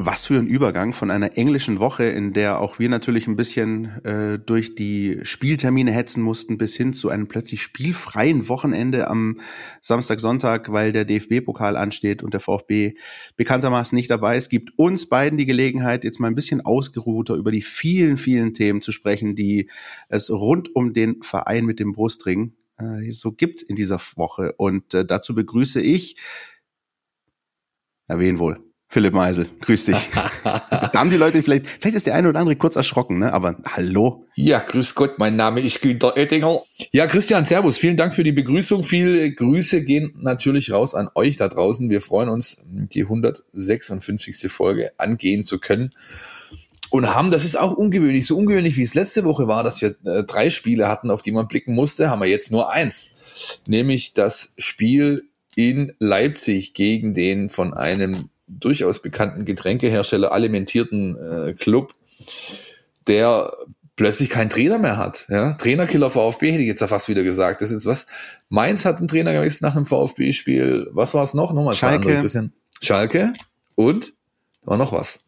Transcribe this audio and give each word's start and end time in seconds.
Was 0.00 0.26
für 0.26 0.38
ein 0.38 0.46
Übergang 0.46 0.92
von 0.92 1.10
einer 1.10 1.36
englischen 1.36 1.80
Woche, 1.80 2.04
in 2.04 2.32
der 2.32 2.60
auch 2.60 2.78
wir 2.78 2.88
natürlich 2.88 3.26
ein 3.26 3.34
bisschen 3.34 4.04
äh, 4.04 4.38
durch 4.38 4.76
die 4.76 5.18
Spieltermine 5.24 5.90
hetzen 5.90 6.22
mussten, 6.22 6.56
bis 6.56 6.76
hin 6.76 6.92
zu 6.92 7.08
einem 7.08 7.26
plötzlich 7.26 7.62
spielfreien 7.62 8.48
Wochenende 8.48 9.08
am 9.08 9.40
Samstag, 9.80 10.20
Sonntag, 10.20 10.70
weil 10.70 10.92
der 10.92 11.04
DFB-Pokal 11.04 11.76
ansteht 11.76 12.22
und 12.22 12.32
der 12.32 12.38
VfB 12.38 12.94
bekanntermaßen 13.36 13.96
nicht 13.96 14.08
dabei 14.08 14.36
ist, 14.36 14.50
gibt 14.50 14.78
uns 14.78 15.08
beiden 15.08 15.36
die 15.36 15.46
Gelegenheit, 15.46 16.04
jetzt 16.04 16.20
mal 16.20 16.28
ein 16.28 16.36
bisschen 16.36 16.60
ausgeruhter 16.60 17.34
über 17.34 17.50
die 17.50 17.62
vielen, 17.62 18.18
vielen 18.18 18.54
Themen 18.54 18.80
zu 18.80 18.92
sprechen, 18.92 19.34
die 19.34 19.68
es 20.08 20.30
rund 20.30 20.76
um 20.76 20.92
den 20.92 21.24
Verein 21.24 21.64
mit 21.64 21.80
dem 21.80 21.90
Brustring 21.90 22.52
äh, 22.78 23.10
so 23.10 23.32
gibt 23.32 23.62
in 23.62 23.74
dieser 23.74 24.00
Woche. 24.14 24.52
Und 24.58 24.94
äh, 24.94 25.04
dazu 25.04 25.34
begrüße 25.34 25.80
ich, 25.80 26.14
na 28.06 28.20
wen 28.20 28.38
wohl? 28.38 28.67
Philipp 28.90 29.12
Meisel, 29.12 29.46
grüß 29.60 29.84
dich. 29.84 29.96
da 30.44 30.92
haben 30.94 31.10
die 31.10 31.16
Leute 31.16 31.42
vielleicht, 31.42 31.66
vielleicht 31.66 31.94
ist 31.94 32.06
der 32.06 32.14
eine 32.14 32.30
oder 32.30 32.40
andere 32.40 32.56
kurz 32.56 32.74
erschrocken, 32.74 33.18
ne? 33.18 33.34
Aber 33.34 33.56
hallo. 33.76 34.24
Ja, 34.34 34.60
grüß 34.60 34.94
Gott, 34.94 35.18
mein 35.18 35.36
Name 35.36 35.60
ist 35.60 35.82
Günter 35.82 36.16
Oettinger. 36.16 36.62
Ja, 36.90 37.06
Christian, 37.06 37.44
Servus, 37.44 37.76
vielen 37.76 37.98
Dank 37.98 38.14
für 38.14 38.24
die 38.24 38.32
Begrüßung. 38.32 38.82
Viele 38.82 39.30
Grüße 39.30 39.84
gehen 39.84 40.14
natürlich 40.18 40.72
raus 40.72 40.94
an 40.94 41.10
euch 41.14 41.36
da 41.36 41.48
draußen. 41.48 41.90
Wir 41.90 42.00
freuen 42.00 42.30
uns, 42.30 42.64
die 42.66 43.02
156. 43.02 44.50
Folge 44.50 44.92
angehen 44.96 45.44
zu 45.44 45.58
können. 45.58 45.90
Und 46.88 47.14
haben, 47.14 47.30
das 47.30 47.44
ist 47.44 47.58
auch 47.58 47.74
ungewöhnlich, 47.74 48.26
so 48.26 48.38
ungewöhnlich 48.38 48.78
wie 48.78 48.84
es 48.84 48.94
letzte 48.94 49.24
Woche 49.24 49.46
war, 49.46 49.62
dass 49.62 49.82
wir 49.82 49.96
äh, 50.04 50.24
drei 50.24 50.48
Spiele 50.48 50.88
hatten, 50.88 51.10
auf 51.10 51.20
die 51.20 51.32
man 51.32 51.46
blicken 51.46 51.74
musste, 51.74 52.08
haben 52.08 52.22
wir 52.22 52.28
jetzt 52.28 52.50
nur 52.50 52.72
eins. 52.72 53.10
Nämlich 53.66 54.14
das 54.14 54.54
Spiel 54.56 55.28
in 55.56 55.92
Leipzig 55.98 56.72
gegen 56.72 57.12
den 57.12 57.50
von 57.50 57.74
einem 57.74 58.30
durchaus 58.48 59.00
bekannten 59.00 59.44
Getränkehersteller 59.44 60.32
alimentierten 60.32 61.16
äh, 61.16 61.52
Club, 61.54 61.94
der 63.06 63.52
plötzlich 63.96 64.30
keinen 64.30 64.50
Trainer 64.50 64.78
mehr 64.78 64.96
hat. 64.96 65.26
Ja? 65.28 65.52
Trainerkiller 65.52 66.10
VfB 66.10 66.52
hätte 66.52 66.62
ich 66.62 66.68
jetzt 66.68 66.80
ja 66.80 66.86
fast 66.86 67.08
wieder 67.08 67.22
gesagt. 67.22 67.60
Das 67.60 67.70
ist 67.70 67.86
was. 67.86 68.06
Mainz 68.48 68.84
hat 68.84 68.98
einen 68.98 69.08
Trainer 69.08 69.32
gewechselt 69.32 69.62
nach 69.62 69.76
einem 69.76 69.86
VfB-Spiel. 69.86 70.88
Was 70.92 71.14
war 71.14 71.24
es 71.24 71.34
noch? 71.34 71.52
Nochmal 71.52 71.74
Schalke. 71.74 72.22
Schalke. 72.80 73.32
Und? 73.76 74.12
War 74.64 74.76
noch 74.76 74.92
was 74.92 75.18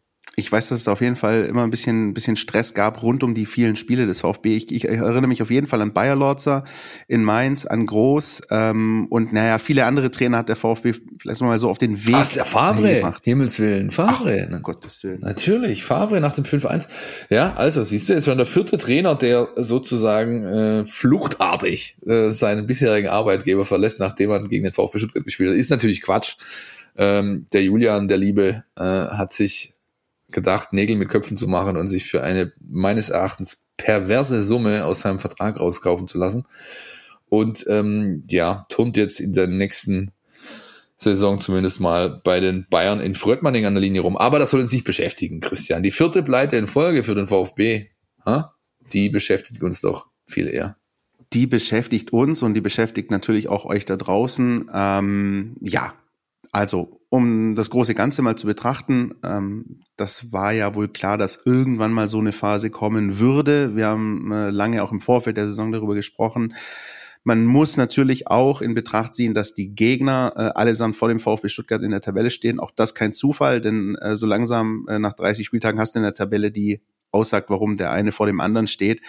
ich 0.41 0.51
weiß, 0.51 0.69
dass 0.69 0.81
es 0.81 0.87
auf 0.87 1.01
jeden 1.01 1.15
Fall 1.15 1.45
immer 1.45 1.63
ein 1.63 1.69
bisschen, 1.69 2.13
bisschen 2.13 2.35
Stress 2.35 2.73
gab 2.73 3.01
rund 3.03 3.23
um 3.23 3.33
die 3.33 3.45
vielen 3.45 3.75
Spiele 3.75 4.07
des 4.07 4.21
VfB. 4.21 4.57
Ich, 4.57 4.71
ich 4.73 4.85
erinnere 4.85 5.27
mich 5.27 5.41
auf 5.41 5.51
jeden 5.51 5.67
Fall 5.67 5.81
an 5.81 5.93
Bayer 5.93 6.15
Lorzer 6.15 6.63
in 7.07 7.23
Mainz, 7.23 7.65
an 7.65 7.85
Groß 7.85 8.41
ähm, 8.49 9.07
und 9.09 9.31
naja, 9.31 9.59
viele 9.59 9.85
andere 9.85 10.11
Trainer 10.11 10.39
hat 10.39 10.49
der 10.49 10.55
VfB 10.55 10.93
vielleicht 11.19 11.41
mal 11.41 11.57
so 11.59 11.69
auf 11.69 11.77
den 11.77 12.07
Weg 12.07 12.15
Ach, 12.15 12.33
der 12.33 12.45
Favre, 12.45 12.95
gemacht. 12.95 13.23
Himmels 13.23 13.59
Willen, 13.59 13.91
Favre. 13.91 14.49
Ach, 14.51 14.61
Gottes 14.61 15.03
Willen. 15.03 15.21
Natürlich, 15.21 15.83
Favre 15.83 16.19
nach 16.19 16.33
dem 16.33 16.43
5-1. 16.43 16.87
Ja, 17.29 17.53
also 17.53 17.83
siehst 17.83 18.09
du, 18.09 18.13
jetzt 18.13 18.25
schon 18.25 18.37
der 18.37 18.47
vierte 18.47 18.77
Trainer, 18.77 19.15
der 19.15 19.49
sozusagen 19.55 20.45
äh, 20.45 20.85
fluchtartig 20.85 21.97
äh, 22.05 22.31
seinen 22.31 22.65
bisherigen 22.65 23.09
Arbeitgeber 23.09 23.65
verlässt, 23.65 23.99
nachdem 23.99 24.31
er 24.31 24.43
gegen 24.47 24.63
den 24.63 24.73
VfB 24.73 24.99
Stuttgart 24.99 25.23
gespielt 25.23 25.51
hat. 25.51 25.57
Ist 25.57 25.69
natürlich 25.69 26.01
Quatsch. 26.01 26.35
Ähm, 26.97 27.45
der 27.53 27.63
Julian, 27.63 28.07
der 28.07 28.17
Liebe, 28.17 28.63
äh, 28.75 28.83
hat 28.83 29.31
sich 29.31 29.75
gedacht, 30.31 30.73
Nägel 30.73 30.95
mit 30.95 31.09
Köpfen 31.09 31.37
zu 31.37 31.47
machen 31.47 31.77
und 31.77 31.87
sich 31.87 32.05
für 32.05 32.23
eine 32.23 32.51
meines 32.65 33.09
Erachtens 33.09 33.63
perverse 33.77 34.41
Summe 34.41 34.85
aus 34.85 35.01
seinem 35.01 35.19
Vertrag 35.19 35.59
rauskaufen 35.59 36.07
zu 36.07 36.17
lassen. 36.17 36.45
Und 37.29 37.65
ähm, 37.69 38.23
ja, 38.27 38.65
turnt 38.69 38.97
jetzt 38.97 39.19
in 39.19 39.33
der 39.33 39.47
nächsten 39.47 40.11
Saison 40.97 41.39
zumindest 41.39 41.79
mal 41.79 42.21
bei 42.23 42.39
den 42.39 42.67
Bayern 42.69 42.99
in 42.99 43.15
Fröttmanning 43.15 43.65
an 43.65 43.73
der 43.73 43.81
Linie 43.81 44.01
rum. 44.01 44.17
Aber 44.17 44.37
das 44.37 44.51
soll 44.51 44.61
uns 44.61 44.71
nicht 44.71 44.83
beschäftigen, 44.83 45.39
Christian. 45.39 45.81
Die 45.81 45.91
vierte 45.91 46.21
Pleite 46.21 46.57
in 46.57 46.67
Folge 46.67 47.03
für 47.03 47.15
den 47.15 47.27
VfB, 47.27 47.87
ha? 48.25 48.53
die 48.93 49.09
beschäftigt 49.09 49.63
uns 49.63 49.81
doch 49.81 50.07
viel 50.27 50.47
eher. 50.47 50.77
Die 51.33 51.47
beschäftigt 51.47 52.11
uns 52.11 52.43
und 52.43 52.53
die 52.53 52.61
beschäftigt 52.61 53.09
natürlich 53.09 53.47
auch 53.47 53.65
euch 53.65 53.85
da 53.85 53.95
draußen. 53.95 54.69
Ähm, 54.73 55.55
ja, 55.61 55.93
also 56.51 57.01
um 57.09 57.55
das 57.55 57.69
große 57.69 57.93
Ganze 57.93 58.21
mal 58.21 58.35
zu 58.35 58.47
betrachten, 58.47 59.13
ähm, 59.23 59.81
das 59.97 60.31
war 60.31 60.51
ja 60.51 60.75
wohl 60.75 60.87
klar, 60.87 61.17
dass 61.17 61.41
irgendwann 61.45 61.93
mal 61.93 62.07
so 62.07 62.19
eine 62.19 62.31
Phase 62.31 62.69
kommen 62.69 63.19
würde. 63.19 63.75
Wir 63.75 63.87
haben 63.87 64.31
äh, 64.31 64.49
lange 64.49 64.83
auch 64.83 64.91
im 64.91 65.01
Vorfeld 65.01 65.37
der 65.37 65.45
Saison 65.45 65.71
darüber 65.71 65.95
gesprochen. 65.95 66.53
Man 67.23 67.45
muss 67.45 67.77
natürlich 67.77 68.27
auch 68.27 68.61
in 68.61 68.73
Betracht 68.73 69.13
ziehen, 69.13 69.33
dass 69.33 69.53
die 69.53 69.75
Gegner 69.75 70.33
äh, 70.35 70.39
allesamt 70.59 70.95
vor 70.95 71.09
dem 71.09 71.19
VfB 71.19 71.49
Stuttgart 71.49 71.83
in 71.83 71.91
der 71.91 72.01
Tabelle 72.01 72.31
stehen. 72.31 72.59
Auch 72.59 72.71
das 72.71 72.95
kein 72.95 73.13
Zufall, 73.13 73.61
denn 73.61 73.95
äh, 73.95 74.15
so 74.15 74.25
langsam 74.25 74.87
äh, 74.89 74.97
nach 74.97 75.13
30 75.13 75.45
Spieltagen 75.45 75.79
hast 75.79 75.95
du 75.95 75.99
in 75.99 76.03
der 76.03 76.15
Tabelle, 76.15 76.51
die 76.51 76.81
aussagt, 77.11 77.49
warum 77.49 77.77
der 77.77 77.91
eine 77.91 78.11
vor 78.11 78.25
dem 78.25 78.39
anderen 78.39 78.67
steht. 78.67 79.01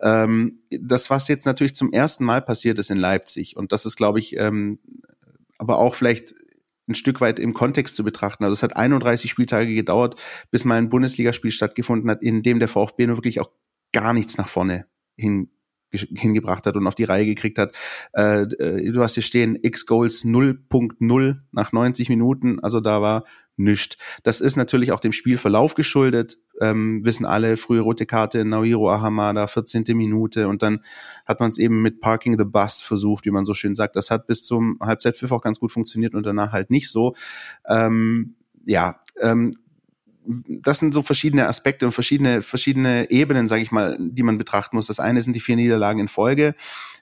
Ähm, 0.00 0.60
das, 0.70 1.10
was 1.10 1.28
jetzt 1.28 1.46
natürlich 1.46 1.74
zum 1.74 1.92
ersten 1.92 2.24
Mal 2.24 2.42
passiert 2.42 2.78
ist 2.78 2.90
in 2.90 2.98
Leipzig, 2.98 3.56
und 3.56 3.72
das 3.72 3.84
ist, 3.84 3.96
glaube 3.96 4.18
ich, 4.18 4.36
ähm, 4.38 4.78
aber 5.58 5.78
auch 5.78 5.94
vielleicht 5.94 6.34
ein 6.90 6.94
Stück 6.94 7.20
weit 7.20 7.38
im 7.38 7.54
Kontext 7.54 7.96
zu 7.96 8.04
betrachten. 8.04 8.44
Also 8.44 8.54
es 8.54 8.62
hat 8.62 8.76
31 8.76 9.30
Spieltage 9.30 9.74
gedauert, 9.74 10.20
bis 10.50 10.64
mal 10.64 10.76
ein 10.76 10.90
Bundesligaspiel 10.90 11.52
stattgefunden 11.52 12.10
hat, 12.10 12.22
in 12.22 12.42
dem 12.42 12.58
der 12.58 12.68
VfB 12.68 13.06
nur 13.06 13.16
wirklich 13.16 13.40
auch 13.40 13.50
gar 13.92 14.12
nichts 14.12 14.36
nach 14.36 14.48
vorne 14.48 14.86
hin 15.16 15.50
hingebracht 15.92 16.66
hat 16.66 16.76
und 16.76 16.86
auf 16.86 16.94
die 16.94 17.04
Reihe 17.04 17.24
gekriegt 17.24 17.58
hat. 17.58 17.76
Äh, 18.12 18.42
äh 18.42 18.92
du 18.92 19.02
hast 19.02 19.14
hier 19.14 19.22
stehen 19.22 19.58
X-Goals 19.60 20.24
0.0 20.24 21.36
nach 21.50 21.72
90 21.72 22.08
Minuten, 22.08 22.60
also 22.60 22.80
da 22.80 23.02
war 23.02 23.24
nichts. 23.62 23.96
Das 24.22 24.40
ist 24.40 24.56
natürlich 24.56 24.92
auch 24.92 25.00
dem 25.00 25.12
Spielverlauf 25.12 25.74
geschuldet. 25.74 26.38
Ähm, 26.60 27.04
wissen 27.04 27.24
alle, 27.24 27.56
frühe 27.56 27.80
rote 27.80 28.06
Karte, 28.06 28.44
Nairo 28.44 28.90
Ahamada, 28.90 29.46
14. 29.46 29.84
Minute 29.94 30.48
und 30.48 30.62
dann 30.62 30.80
hat 31.24 31.40
man 31.40 31.50
es 31.50 31.58
eben 31.58 31.80
mit 31.82 32.00
Parking 32.00 32.38
the 32.38 32.44
Bus 32.44 32.80
versucht, 32.80 33.24
wie 33.24 33.30
man 33.30 33.44
so 33.44 33.54
schön 33.54 33.74
sagt. 33.74 33.96
Das 33.96 34.10
hat 34.10 34.26
bis 34.26 34.44
zum 34.44 34.78
Halbzeitpfiff 34.80 35.32
auch 35.32 35.42
ganz 35.42 35.60
gut 35.60 35.72
funktioniert 35.72 36.14
und 36.14 36.24
danach 36.24 36.52
halt 36.52 36.70
nicht 36.70 36.90
so. 36.90 37.14
Ähm, 37.66 38.34
ja, 38.66 39.00
ähm, 39.20 39.52
das 40.24 40.78
sind 40.78 40.92
so 40.92 41.02
verschiedene 41.02 41.46
Aspekte 41.46 41.86
und 41.86 41.92
verschiedene, 41.92 42.42
verschiedene 42.42 43.10
Ebenen, 43.10 43.48
sage 43.48 43.62
ich 43.62 43.72
mal, 43.72 43.96
die 43.98 44.22
man 44.22 44.38
betrachten 44.38 44.76
muss. 44.76 44.86
Das 44.86 45.00
eine 45.00 45.22
sind 45.22 45.34
die 45.34 45.40
vier 45.40 45.56
Niederlagen 45.56 46.00
in 46.00 46.08
Folge. 46.08 46.54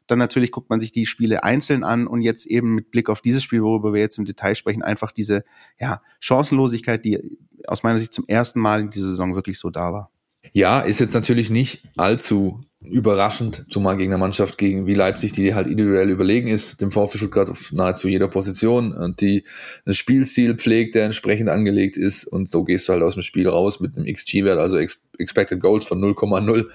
Dann 0.06 0.18
natürlich 0.18 0.52
guckt 0.52 0.70
man 0.70 0.80
sich 0.80 0.92
die 0.92 1.04
Spiele 1.04 1.44
einzeln 1.44 1.84
an 1.84 2.06
und 2.06 2.22
jetzt 2.22 2.46
eben 2.46 2.74
mit 2.74 2.90
Blick 2.90 3.10
auf 3.10 3.20
dieses 3.20 3.42
Spiel, 3.42 3.62
worüber 3.62 3.92
wir 3.92 4.00
jetzt 4.00 4.18
im 4.18 4.24
Detail 4.24 4.54
sprechen, 4.54 4.82
einfach 4.82 5.12
diese 5.12 5.42
ja, 5.78 6.00
Chancenlosigkeit, 6.20 7.04
die 7.04 7.38
aus 7.66 7.82
meiner 7.82 7.98
Sicht 7.98 8.14
zum 8.14 8.24
ersten 8.26 8.60
Mal 8.60 8.80
in 8.80 8.90
dieser 8.90 9.08
Saison 9.08 9.34
wirklich 9.34 9.58
so 9.58 9.70
da 9.70 9.92
war. 9.92 10.10
Ja, 10.53 10.81
ist 10.81 11.00
jetzt 11.00 11.14
natürlich 11.14 11.50
nicht 11.50 11.82
allzu 11.97 12.60
überraschend, 12.81 13.66
zumal 13.70 13.97
gegen 13.97 14.12
eine 14.12 14.20
Mannschaft 14.20 14.56
gegen 14.56 14.86
wie 14.86 14.94
Leipzig, 14.94 15.32
die 15.32 15.54
halt 15.54 15.66
individuell 15.66 16.10
überlegen 16.10 16.48
ist, 16.48 16.81
dem 16.81 16.92
VfB 16.92 17.19
Stuttgart 17.19 17.50
auf 17.50 17.72
nahezu 17.72 18.09
jeder 18.09 18.28
Position 18.28 18.92
und 18.92 19.20
die 19.20 19.44
einen 19.84 19.94
Spielstil 19.94 20.54
pflegt, 20.54 20.94
der 20.94 21.04
entsprechend 21.04 21.48
angelegt 21.48 21.97
ist 21.97 22.25
und 22.25 22.50
so 22.50 22.64
gehst 22.64 22.88
du 22.88 22.92
halt 22.92 23.03
aus 23.03 23.14
dem 23.14 23.22
Spiel 23.22 23.48
raus 23.48 23.81
mit 23.81 23.97
einem 23.97 24.06
XG-Wert, 24.06 24.59
also 24.59 24.78
Expected 24.78 25.60
Goals 25.60 25.86
von 25.86 26.00
0,0. 26.00 26.66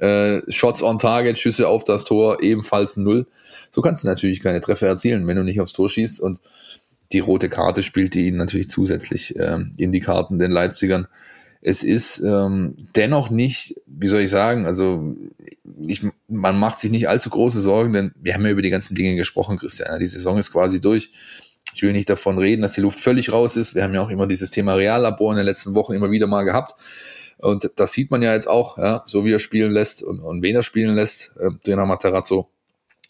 Äh, 0.00 0.52
Shots 0.52 0.82
on 0.82 0.98
Target, 0.98 1.38
Schüsse 1.38 1.66
auf 1.66 1.82
das 1.82 2.04
Tor, 2.04 2.42
ebenfalls 2.42 2.96
null. 2.96 3.26
So 3.72 3.80
kannst 3.80 4.04
du 4.04 4.08
natürlich 4.08 4.40
keine 4.40 4.60
Treffer 4.60 4.86
erzielen, 4.86 5.26
wenn 5.26 5.36
du 5.36 5.42
nicht 5.42 5.60
aufs 5.60 5.72
Tor 5.72 5.88
schießt 5.88 6.20
und 6.20 6.40
die 7.12 7.20
rote 7.20 7.48
Karte 7.48 7.82
spielt 7.82 8.14
die 8.14 8.26
ihnen 8.26 8.36
natürlich 8.36 8.68
zusätzlich 8.68 9.34
äh, 9.36 9.58
in 9.78 9.92
die 9.92 10.00
Karten 10.00 10.38
den 10.38 10.52
Leipzigern 10.52 11.08
es 11.60 11.82
ist 11.82 12.20
ähm, 12.20 12.88
dennoch 12.94 13.30
nicht, 13.30 13.80
wie 13.86 14.08
soll 14.08 14.20
ich 14.20 14.30
sagen, 14.30 14.66
also 14.66 15.16
ich, 15.86 16.02
man 16.28 16.58
macht 16.58 16.78
sich 16.78 16.90
nicht 16.90 17.08
allzu 17.08 17.30
große 17.30 17.60
Sorgen, 17.60 17.92
denn 17.92 18.12
wir 18.20 18.34
haben 18.34 18.44
ja 18.44 18.52
über 18.52 18.62
die 18.62 18.70
ganzen 18.70 18.94
Dinge 18.94 19.16
gesprochen, 19.16 19.58
Christian. 19.58 19.98
Die 20.00 20.06
Saison 20.06 20.38
ist 20.38 20.52
quasi 20.52 20.80
durch. 20.80 21.10
Ich 21.74 21.82
will 21.82 21.92
nicht 21.92 22.08
davon 22.08 22.38
reden, 22.38 22.62
dass 22.62 22.72
die 22.72 22.80
Luft 22.80 22.98
völlig 23.00 23.32
raus 23.32 23.56
ist. 23.56 23.74
Wir 23.74 23.82
haben 23.82 23.94
ja 23.94 24.02
auch 24.02 24.08
immer 24.08 24.26
dieses 24.26 24.50
Thema 24.50 24.74
Reallabor 24.74 25.32
in 25.32 25.36
den 25.36 25.46
letzten 25.46 25.74
Wochen 25.74 25.92
immer 25.92 26.10
wieder 26.10 26.26
mal 26.26 26.44
gehabt. 26.44 26.74
Und 27.38 27.70
das 27.76 27.92
sieht 27.92 28.10
man 28.10 28.22
ja 28.22 28.34
jetzt 28.34 28.48
auch, 28.48 28.78
ja, 28.78 29.02
so 29.06 29.24
wie 29.24 29.32
er 29.32 29.38
spielen 29.38 29.70
lässt 29.70 30.02
und, 30.02 30.20
und 30.20 30.42
wen 30.42 30.56
er 30.56 30.62
spielen 30.62 30.94
lässt, 30.94 31.36
äh, 31.38 31.50
Trainer 31.62 31.86
Materazzo, 31.86 32.50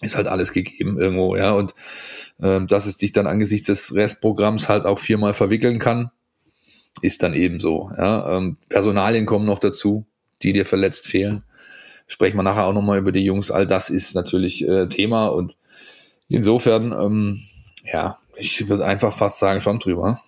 ist 0.03 0.17
halt 0.17 0.27
alles 0.27 0.53
gegeben 0.53 0.99
irgendwo, 0.99 1.35
ja. 1.37 1.53
Und 1.53 1.75
äh, 2.41 2.61
dass 2.67 2.87
es 2.87 2.99
dich 2.99 3.13
dann 3.13 3.27
angesichts 3.27 3.69
des 3.69 3.95
Restprogramms 3.95 4.69
halt 4.69 4.85
auch 4.85 4.99
viermal 4.99 5.33
verwickeln 5.33 5.79
kann, 5.79 6.11
ist 7.03 7.23
dann 7.23 7.35
eben 7.35 7.61
so. 7.61 7.91
Ja. 7.97 8.37
Ähm, 8.37 8.57
Personalien 8.69 9.27
kommen 9.27 9.47
noch 9.47 9.59
dazu, 9.59 10.07
die 10.43 10.53
dir 10.53 10.67
verletzt 10.67 11.07
fehlen. 11.07 11.45
Sprechen 12.07 12.37
wir 12.37 12.43
nachher 12.43 12.67
auch 12.67 12.73
nochmal 12.73 12.99
über 12.99 13.13
die 13.13 13.25
Jungs. 13.25 13.51
All 13.51 13.67
das 13.67 13.91
ist 13.91 14.15
natürlich 14.15 14.67
äh, 14.67 14.87
Thema 14.87 15.27
und 15.27 15.57
insofern, 16.29 16.93
ähm, 16.93 17.43
ja, 17.85 18.19
ich 18.37 18.69
würde 18.69 18.85
einfach 18.85 19.13
fast 19.13 19.39
sagen, 19.39 19.61
schon 19.61 19.79
drüber. 19.79 20.21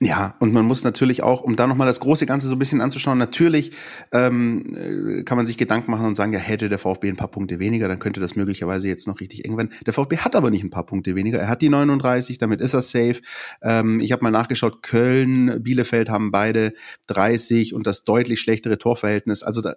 Ja, 0.00 0.36
und 0.38 0.52
man 0.52 0.64
muss 0.64 0.84
natürlich 0.84 1.24
auch, 1.24 1.40
um 1.40 1.56
da 1.56 1.66
nochmal 1.66 1.88
das 1.88 1.98
große 1.98 2.24
Ganze 2.24 2.46
so 2.46 2.54
ein 2.54 2.58
bisschen 2.60 2.80
anzuschauen, 2.80 3.18
natürlich 3.18 3.72
ähm, 4.12 4.76
äh, 4.76 5.24
kann 5.24 5.36
man 5.36 5.44
sich 5.44 5.56
Gedanken 5.56 5.90
machen 5.90 6.06
und 6.06 6.14
sagen, 6.14 6.32
ja, 6.32 6.38
hätte 6.38 6.68
der 6.68 6.78
VfB 6.78 7.08
ein 7.08 7.16
paar 7.16 7.32
Punkte 7.32 7.58
weniger, 7.58 7.88
dann 7.88 7.98
könnte 7.98 8.20
das 8.20 8.36
möglicherweise 8.36 8.86
jetzt 8.86 9.08
noch 9.08 9.18
richtig 9.18 9.44
eng 9.44 9.56
werden. 9.56 9.70
Der 9.86 9.92
VfB 9.92 10.18
hat 10.18 10.36
aber 10.36 10.50
nicht 10.50 10.62
ein 10.62 10.70
paar 10.70 10.86
Punkte 10.86 11.16
weniger. 11.16 11.40
Er 11.40 11.48
hat 11.48 11.62
die 11.62 11.68
39, 11.68 12.38
damit 12.38 12.60
ist 12.60 12.74
er 12.74 12.82
safe. 12.82 13.20
Ähm, 13.60 13.98
ich 13.98 14.12
habe 14.12 14.22
mal 14.22 14.30
nachgeschaut, 14.30 14.84
Köln, 14.84 15.64
Bielefeld 15.64 16.10
haben 16.10 16.30
beide 16.30 16.74
30 17.08 17.74
und 17.74 17.88
das 17.88 18.04
deutlich 18.04 18.40
schlechtere 18.40 18.78
Torverhältnis. 18.78 19.42
Also 19.42 19.62
da, 19.62 19.74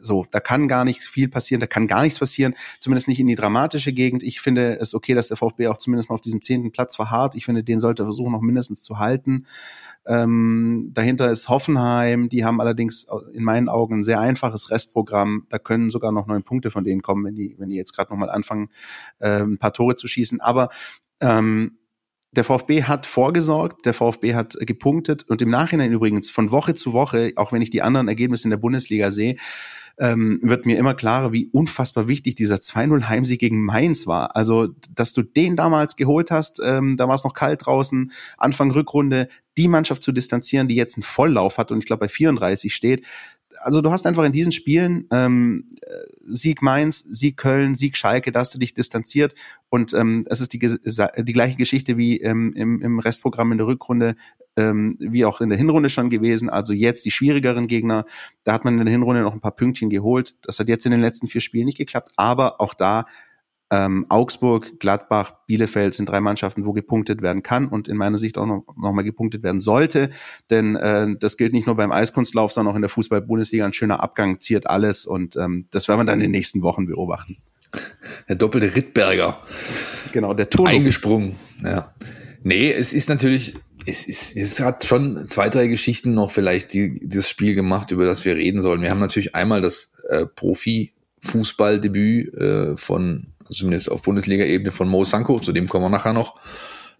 so, 0.00 0.26
da 0.32 0.40
kann 0.40 0.66
gar 0.66 0.84
nichts 0.84 1.06
viel 1.06 1.28
passieren, 1.28 1.60
da 1.60 1.68
kann 1.68 1.86
gar 1.86 2.02
nichts 2.02 2.18
passieren, 2.18 2.54
zumindest 2.80 3.06
nicht 3.06 3.20
in 3.20 3.28
die 3.28 3.36
dramatische 3.36 3.92
Gegend. 3.92 4.24
Ich 4.24 4.40
finde 4.40 4.80
es 4.80 4.94
okay, 4.94 5.14
dass 5.14 5.28
der 5.28 5.36
VfB 5.36 5.68
auch 5.68 5.78
zumindest 5.78 6.08
mal 6.08 6.16
auf 6.16 6.22
diesem 6.22 6.42
zehnten 6.42 6.72
Platz 6.72 6.96
verharrt. 6.96 7.36
Ich 7.36 7.44
finde, 7.44 7.62
den 7.62 7.78
sollte 7.78 8.02
er 8.02 8.06
versuchen, 8.06 8.32
noch 8.32 8.40
mindestens 8.40 8.82
zu 8.82 8.98
halten. 8.98 9.46
Ähm, 10.06 10.90
dahinter 10.94 11.30
ist 11.30 11.48
Hoffenheim, 11.48 12.28
die 12.28 12.44
haben 12.44 12.60
allerdings 12.60 13.06
in 13.32 13.44
meinen 13.44 13.68
Augen 13.68 13.98
ein 13.98 14.02
sehr 14.02 14.20
einfaches 14.20 14.70
Restprogramm. 14.70 15.46
Da 15.50 15.58
können 15.58 15.90
sogar 15.90 16.12
noch 16.12 16.26
neun 16.26 16.42
Punkte 16.42 16.70
von 16.70 16.84
denen 16.84 17.02
kommen, 17.02 17.24
wenn 17.24 17.34
die, 17.34 17.56
wenn 17.58 17.68
die 17.68 17.76
jetzt 17.76 17.94
gerade 17.94 18.10
nochmal 18.10 18.30
anfangen, 18.30 18.68
äh, 19.18 19.42
ein 19.42 19.58
paar 19.58 19.72
Tore 19.72 19.96
zu 19.96 20.08
schießen. 20.08 20.40
Aber 20.40 20.70
ähm, 21.20 21.78
der 22.32 22.44
VfB 22.44 22.84
hat 22.84 23.06
vorgesorgt, 23.06 23.86
der 23.86 23.94
VfB 23.94 24.34
hat 24.34 24.56
gepunktet 24.60 25.24
und 25.28 25.42
im 25.42 25.50
Nachhinein 25.50 25.92
übrigens 25.92 26.30
von 26.30 26.50
Woche 26.50 26.74
zu 26.74 26.92
Woche, 26.92 27.32
auch 27.36 27.52
wenn 27.52 27.62
ich 27.62 27.70
die 27.70 27.82
anderen 27.82 28.08
Ergebnisse 28.08 28.44
in 28.44 28.50
der 28.50 28.56
Bundesliga 28.56 29.10
sehe, 29.10 29.36
ähm, 29.98 30.40
wird 30.42 30.66
mir 30.66 30.78
immer 30.78 30.94
klarer, 30.94 31.32
wie 31.32 31.48
unfassbar 31.52 32.08
wichtig 32.08 32.34
dieser 32.34 32.56
2-0 32.56 33.08
Heimsieg 33.08 33.40
gegen 33.40 33.64
Mainz 33.64 34.06
war. 34.06 34.36
Also, 34.36 34.68
dass 34.94 35.12
du 35.12 35.22
den 35.22 35.56
damals 35.56 35.96
geholt 35.96 36.30
hast, 36.30 36.60
ähm, 36.64 36.96
da 36.96 37.08
war 37.08 37.14
es 37.14 37.24
noch 37.24 37.34
kalt 37.34 37.66
draußen, 37.66 38.12
Anfang 38.38 38.70
Rückrunde, 38.70 39.28
die 39.58 39.68
Mannschaft 39.68 40.02
zu 40.02 40.12
distanzieren, 40.12 40.68
die 40.68 40.76
jetzt 40.76 40.96
einen 40.96 41.02
Volllauf 41.02 41.58
hat 41.58 41.72
und 41.72 41.78
ich 41.78 41.86
glaube 41.86 42.00
bei 42.00 42.08
34 42.08 42.74
steht, 42.74 43.04
also 43.62 43.82
du 43.82 43.90
hast 43.90 44.06
einfach 44.06 44.24
in 44.24 44.32
diesen 44.32 44.52
Spielen 44.52 45.06
ähm, 45.10 45.68
Sieg 46.26 46.62
Mainz, 46.62 47.00
Sieg 47.00 47.36
Köln, 47.36 47.74
Sieg 47.74 47.96
Schalke, 47.96 48.32
da 48.32 48.40
hast 48.40 48.54
du 48.54 48.58
dich 48.58 48.74
distanziert. 48.74 49.34
Und 49.68 49.92
ähm, 49.92 50.24
es 50.28 50.40
ist 50.40 50.52
die, 50.52 50.58
die 50.58 51.32
gleiche 51.32 51.56
Geschichte 51.56 51.96
wie 51.96 52.20
ähm, 52.20 52.52
im, 52.54 52.80
im 52.82 52.98
Restprogramm 52.98 53.52
in 53.52 53.58
der 53.58 53.66
Rückrunde, 53.66 54.16
ähm, 54.60 54.96
wie 55.00 55.24
auch 55.24 55.40
in 55.40 55.48
der 55.48 55.58
Hinrunde 55.58 55.88
schon 55.88 56.10
gewesen. 56.10 56.50
Also 56.50 56.72
jetzt 56.72 57.04
die 57.04 57.10
schwierigeren 57.10 57.66
Gegner, 57.66 58.04
da 58.44 58.52
hat 58.52 58.64
man 58.64 58.78
in 58.78 58.84
der 58.84 58.92
Hinrunde 58.92 59.22
noch 59.22 59.32
ein 59.32 59.40
paar 59.40 59.56
Pünktchen 59.56 59.90
geholt. 59.90 60.36
Das 60.42 60.58
hat 60.58 60.68
jetzt 60.68 60.84
in 60.84 60.92
den 60.92 61.00
letzten 61.00 61.28
vier 61.28 61.40
Spielen 61.40 61.66
nicht 61.66 61.78
geklappt, 61.78 62.10
aber 62.16 62.60
auch 62.60 62.74
da 62.74 63.06
ähm, 63.72 64.06
Augsburg, 64.08 64.80
Gladbach, 64.80 65.32
Bielefeld 65.46 65.94
sind 65.94 66.08
drei 66.08 66.20
Mannschaften, 66.20 66.66
wo 66.66 66.72
gepunktet 66.72 67.22
werden 67.22 67.44
kann 67.44 67.68
und 67.68 67.86
in 67.86 67.96
meiner 67.96 68.18
Sicht 68.18 68.36
auch 68.36 68.46
noch, 68.46 68.64
noch 68.76 68.92
mal 68.92 69.02
gepunktet 69.02 69.44
werden 69.44 69.60
sollte. 69.60 70.10
Denn 70.50 70.74
äh, 70.74 71.14
das 71.18 71.36
gilt 71.36 71.52
nicht 71.52 71.66
nur 71.66 71.76
beim 71.76 71.92
Eiskunstlauf, 71.92 72.52
sondern 72.52 72.72
auch 72.72 72.76
in 72.76 72.82
der 72.82 72.90
Fußball-Bundesliga. 72.90 73.64
Ein 73.64 73.72
schöner 73.72 74.02
Abgang 74.02 74.40
ziert 74.40 74.68
alles 74.68 75.06
und 75.06 75.36
ähm, 75.36 75.66
das 75.70 75.86
werden 75.86 76.00
wir 76.00 76.04
dann 76.04 76.14
in 76.14 76.24
den 76.24 76.30
nächsten 76.32 76.62
Wochen 76.62 76.86
beobachten. 76.86 77.38
Der 78.28 78.34
doppelte 78.34 78.74
Rittberger. 78.74 79.40
Genau, 80.12 80.34
der 80.34 80.50
Turbo. 80.50 80.68
Eingesprungen, 80.68 81.36
ja. 81.64 81.94
Nee, 82.42 82.72
es 82.72 82.92
ist 82.92 83.08
natürlich, 83.08 83.54
es, 83.86 84.06
ist, 84.06 84.36
es 84.36 84.60
hat 84.60 84.84
schon 84.84 85.26
zwei, 85.28 85.48
drei 85.48 85.66
Geschichten 85.66 86.14
noch 86.14 86.30
vielleicht 86.30 86.72
die, 86.72 87.00
das 87.02 87.28
Spiel 87.28 87.54
gemacht, 87.54 87.90
über 87.90 88.04
das 88.04 88.24
wir 88.24 88.36
reden 88.36 88.60
sollen. 88.60 88.82
Wir 88.82 88.90
haben 88.90 89.00
natürlich 89.00 89.34
einmal 89.34 89.60
das 89.60 89.92
äh, 90.08 90.26
Profi-Fußballdebüt 90.26 92.34
äh, 92.34 92.76
von 92.76 93.32
zumindest 93.50 93.90
auf 93.90 94.02
Bundesliga-Ebene 94.02 94.72
von 94.72 94.88
Mo 94.88 95.04
Sanko, 95.04 95.40
zu 95.40 95.52
dem 95.52 95.68
kommen 95.68 95.86
wir 95.86 95.90
nachher 95.90 96.12
noch 96.12 96.36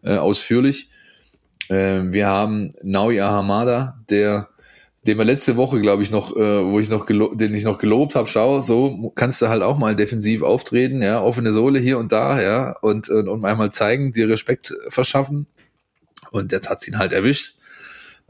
äh, 0.03 0.17
ausführlich. 0.17 0.91
Äh, 1.69 2.03
wir 2.11 2.27
haben 2.27 2.71
Naui 2.83 3.21
Ahamada, 3.21 4.01
der 4.11 4.49
den 5.07 5.17
wir 5.17 5.25
letzte 5.25 5.57
Woche, 5.57 5.81
glaube 5.81 6.03
ich, 6.03 6.11
noch, 6.11 6.37
äh, 6.37 6.65
wo 6.65 6.79
ich 6.79 6.91
noch 6.91 7.07
den 7.07 7.55
ich 7.55 7.65
noch 7.65 7.79
gelobt 7.79 8.15
habe, 8.15 8.29
schau, 8.29 8.61
so 8.61 9.13
kannst 9.15 9.41
du 9.41 9.49
halt 9.49 9.63
auch 9.63 9.79
mal 9.79 9.97
defensiv 9.97 10.43
auftreten, 10.43 11.01
ja, 11.01 11.23
offene 11.23 11.53
Sohle 11.53 11.79
hier 11.79 11.99
und 11.99 12.13
da, 12.13 12.41
ja, 12.41 12.77
und, 12.83 13.09
und, 13.09 13.29
und 13.29 13.45
einmal 13.47 13.71
zeigen, 13.71 14.13
dir 14.13 14.29
Respekt 14.29 14.75
verschaffen. 14.89 15.47
Und 16.31 16.53
jetzt 16.53 16.69
hat's 16.69 16.87
ihn 16.87 16.99
halt 16.99 17.13
erwischt 17.13 17.55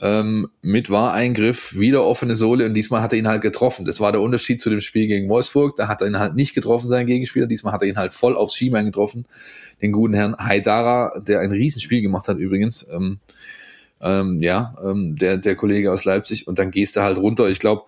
ähm, 0.02 0.48
mit 0.62 0.90
War-Eingriff, 0.90 1.78
wieder 1.78 2.04
offene 2.04 2.34
Sohle 2.34 2.64
und 2.64 2.74
diesmal 2.74 3.02
hat 3.02 3.12
er 3.12 3.18
ihn 3.18 3.28
halt 3.28 3.42
getroffen. 3.42 3.84
Das 3.84 4.00
war 4.00 4.12
der 4.12 4.22
Unterschied 4.22 4.60
zu 4.60 4.70
dem 4.70 4.80
Spiel 4.80 5.06
gegen 5.06 5.28
Wolfsburg. 5.28 5.76
Da 5.76 5.88
hat 5.88 6.00
er 6.00 6.08
ihn 6.08 6.18
halt 6.18 6.34
nicht 6.34 6.54
getroffen, 6.54 6.88
sein 6.88 7.06
Gegenspieler. 7.06 7.46
Diesmal 7.46 7.72
hat 7.74 7.82
er 7.82 7.88
ihn 7.88 7.98
halt 7.98 8.14
voll 8.14 8.36
aufs 8.36 8.54
Schienbein 8.54 8.86
getroffen. 8.86 9.26
Den 9.82 9.92
guten 9.92 10.14
Herrn 10.14 10.36
Haidara, 10.38 11.20
der 11.20 11.40
ein 11.40 11.52
Riesenspiel 11.52 12.00
gemacht 12.00 12.28
hat 12.28 12.38
übrigens. 12.38 12.86
Ähm, 12.90 13.18
ähm, 14.00 14.38
ja, 14.40 14.74
ähm, 14.82 15.16
der, 15.16 15.36
der 15.36 15.54
Kollege 15.54 15.92
aus 15.92 16.06
Leipzig. 16.06 16.48
Und 16.48 16.58
dann 16.58 16.70
gehst 16.70 16.96
du 16.96 17.02
halt 17.02 17.18
runter. 17.18 17.48
Ich 17.50 17.58
glaube, 17.58 17.82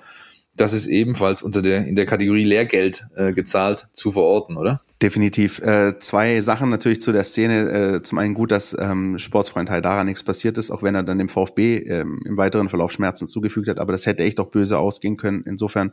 das 0.56 0.72
ist 0.72 0.86
ebenfalls 0.86 1.42
unter 1.42 1.62
der, 1.62 1.86
in 1.86 1.96
der 1.96 2.06
Kategorie 2.06 2.44
Lehrgeld 2.44 3.06
äh, 3.16 3.32
gezahlt 3.32 3.88
zu 3.94 4.12
verorten, 4.12 4.56
oder? 4.56 4.80
Definitiv. 5.00 5.60
Äh, 5.60 5.98
zwei 5.98 6.40
Sachen 6.42 6.68
natürlich 6.68 7.00
zu 7.00 7.10
der 7.10 7.24
Szene. 7.24 7.70
Äh, 7.70 8.02
zum 8.02 8.18
einen 8.18 8.34
gut, 8.34 8.52
dass 8.52 8.76
ähm, 8.78 9.18
Sportsfreund 9.18 9.70
Haidara 9.70 10.04
nichts 10.04 10.22
passiert 10.22 10.58
ist, 10.58 10.70
auch 10.70 10.82
wenn 10.82 10.94
er 10.94 11.02
dann 11.02 11.18
dem 11.18 11.28
VfB 11.28 11.78
ähm, 11.78 12.20
im 12.24 12.36
weiteren 12.36 12.68
Verlauf 12.68 12.92
Schmerzen 12.92 13.26
zugefügt 13.26 13.68
hat. 13.68 13.78
Aber 13.78 13.92
das 13.92 14.06
hätte 14.06 14.22
echt 14.22 14.38
auch 14.38 14.50
böse 14.50 14.78
ausgehen 14.78 15.16
können. 15.16 15.42
Insofern 15.46 15.92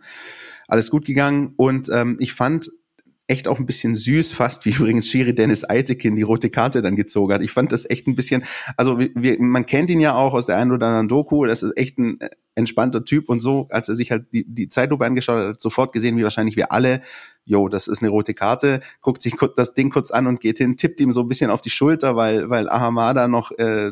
alles 0.67 0.91
gut 0.91 1.05
gegangen. 1.05 1.53
Und 1.55 1.89
ähm, 1.91 2.17
ich 2.19 2.33
fand 2.33 2.69
echt 3.29 3.47
auch 3.47 3.59
ein 3.59 3.65
bisschen 3.65 3.95
süß, 3.95 4.31
fast 4.31 4.65
wie 4.65 4.71
übrigens 4.79 5.07
Shiri 5.07 5.33
Dennis 5.33 5.63
Eitekin 5.69 6.15
die 6.15 6.23
rote 6.23 6.49
Karte 6.49 6.81
dann 6.81 6.95
gezogen 6.95 7.33
hat. 7.33 7.41
Ich 7.41 7.51
fand 7.51 7.71
das 7.71 7.89
echt 7.89 8.07
ein 8.07 8.15
bisschen, 8.15 8.43
also 8.75 8.99
wir, 8.99 9.39
man 9.39 9.65
kennt 9.65 9.89
ihn 9.89 9.99
ja 9.99 10.15
auch 10.15 10.33
aus 10.33 10.47
der 10.47 10.57
einen 10.57 10.71
oder 10.71 10.87
anderen 10.87 11.07
Doku, 11.07 11.45
das 11.45 11.63
ist 11.63 11.77
echt 11.77 11.97
ein 11.97 12.19
äh, 12.19 12.29
entspannter 12.55 13.05
Typ 13.05 13.29
und 13.29 13.39
so, 13.39 13.67
als 13.69 13.87
er 13.87 13.95
sich 13.95 14.11
halt 14.11 14.25
die, 14.33 14.45
die 14.45 14.67
Zeitlupe 14.67 15.05
angeschaut 15.05 15.39
hat, 15.39 15.47
hat 15.49 15.61
sofort 15.61 15.93
gesehen, 15.93 16.17
wie 16.17 16.23
wahrscheinlich 16.23 16.55
wir 16.55 16.71
alle, 16.71 17.01
jo, 17.45 17.69
das 17.69 17.87
ist 17.87 18.01
eine 18.01 18.09
rote 18.09 18.33
Karte, 18.33 18.81
guckt 19.01 19.21
sich 19.21 19.35
das 19.55 19.73
Ding 19.73 19.89
kurz 19.91 20.11
an 20.11 20.27
und 20.27 20.41
geht 20.41 20.57
hin, 20.57 20.75
tippt 20.75 20.99
ihm 20.99 21.11
so 21.11 21.21
ein 21.21 21.27
bisschen 21.27 21.51
auf 21.51 21.61
die 21.61 21.69
Schulter, 21.69 22.15
weil, 22.15 22.49
weil 22.49 22.67
Ahamada 22.67 23.27
noch 23.27 23.51
äh, 23.57 23.91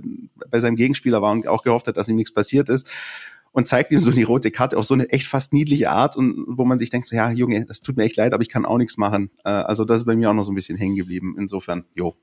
bei 0.50 0.60
seinem 0.60 0.76
Gegenspieler 0.76 1.22
war 1.22 1.32
und 1.32 1.48
auch 1.48 1.64
gehofft 1.64 1.88
hat, 1.88 1.98
dass 1.98 2.10
ihm 2.10 2.16
nichts 2.16 2.34
passiert 2.34 2.70
ist 2.70 2.90
und 3.58 3.66
zeigt 3.68 3.92
ihm 3.92 3.98
so 3.98 4.12
die 4.12 4.22
rote 4.22 4.52
Karte 4.52 4.78
auf 4.78 4.86
so 4.86 4.94
eine 4.94 5.10
echt 5.10 5.26
fast 5.26 5.52
niedliche 5.52 5.90
Art 5.90 6.16
und 6.16 6.46
wo 6.48 6.64
man 6.64 6.78
sich 6.78 6.92
denkt, 6.92 7.08
so, 7.08 7.16
ja, 7.16 7.32
Junge, 7.32 7.66
das 7.66 7.82
tut 7.82 7.98
mir 7.98 8.04
echt 8.04 8.16
leid, 8.16 8.36
aber 8.36 8.44
ich 8.44 8.50
kann 8.50 8.66
auch 8.66 8.78
nichts 8.78 8.98
machen. 8.98 9.32
Äh, 9.44 9.50
also 9.50 9.84
das 9.84 10.02
ist 10.02 10.06
bei 10.06 10.16
mir 10.16 10.30
auch 10.30 10.36
noch 10.36 10.44
so 10.44 10.52
ein 10.52 10.56
bisschen 10.56 10.78
hängen 10.78 10.96
geblieben. 10.96 11.36
Insofern, 11.40 11.86
jo. 11.96 12.16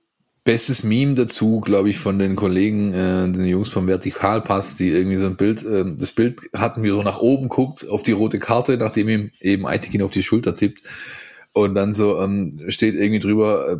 Bestes 0.44 0.84
Meme 0.84 1.16
dazu, 1.16 1.58
glaube 1.58 1.90
ich, 1.90 1.98
von 1.98 2.20
den 2.20 2.36
Kollegen, 2.36 2.94
äh, 2.94 3.32
den 3.32 3.46
Jungs 3.46 3.70
vom 3.70 3.88
Vertikalpass, 3.88 4.76
die 4.76 4.90
irgendwie 4.90 5.16
so 5.16 5.26
ein 5.26 5.34
Bild, 5.34 5.64
äh, 5.64 5.84
das 5.96 6.12
Bild 6.12 6.40
hatten 6.54 6.84
wir 6.84 6.92
so 6.92 7.02
nach 7.02 7.18
oben 7.18 7.48
guckt 7.48 7.88
auf 7.88 8.04
die 8.04 8.12
rote 8.12 8.38
Karte, 8.38 8.76
nachdem 8.76 9.08
ihm 9.08 9.30
eben 9.40 9.66
Aitikin 9.66 10.02
auf 10.02 10.12
die 10.12 10.22
Schulter 10.22 10.54
tippt. 10.54 10.82
Und 11.52 11.74
dann 11.74 11.94
so 11.94 12.20
ähm, 12.20 12.60
steht 12.68 12.94
irgendwie 12.94 13.18
drüber, 13.18 13.72
äh, 13.72 13.76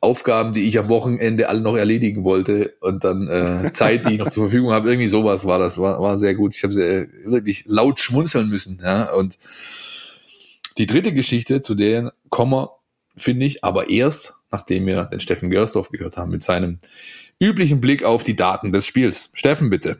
Aufgaben, 0.00 0.52
die 0.52 0.68
ich 0.68 0.78
am 0.78 0.88
Wochenende 0.88 1.48
alle 1.48 1.60
noch 1.60 1.76
erledigen 1.76 2.24
wollte 2.24 2.74
und 2.80 3.04
dann 3.04 3.28
äh, 3.28 3.70
Zeit, 3.72 4.06
die 4.06 4.14
ich 4.14 4.18
noch 4.18 4.30
zur 4.30 4.44
Verfügung 4.44 4.72
habe. 4.72 4.88
Irgendwie 4.88 5.08
sowas 5.08 5.46
war 5.46 5.58
das, 5.58 5.78
war, 5.78 6.00
war 6.00 6.18
sehr 6.18 6.34
gut. 6.34 6.54
Ich 6.54 6.62
habe 6.62 6.74
sehr 6.74 7.06
wirklich 7.24 7.64
laut 7.66 8.00
schmunzeln 8.00 8.48
müssen. 8.48 8.80
Ja? 8.82 9.12
Und 9.12 9.38
die 10.78 10.86
dritte 10.86 11.12
Geschichte, 11.12 11.62
zu 11.62 11.74
der 11.74 12.12
kommen 12.28 12.52
wir, 12.52 12.70
finde 13.16 13.46
ich, 13.46 13.64
aber 13.64 13.88
erst, 13.88 14.34
nachdem 14.50 14.86
wir 14.86 15.04
den 15.04 15.20
Steffen 15.20 15.50
Gersdorf 15.50 15.90
gehört 15.90 16.16
haben 16.16 16.30
mit 16.30 16.42
seinem 16.42 16.78
üblichen 17.40 17.80
Blick 17.80 18.04
auf 18.04 18.24
die 18.24 18.36
Daten 18.36 18.72
des 18.72 18.86
Spiels. 18.86 19.30
Steffen, 19.32 19.70
bitte. 19.70 19.98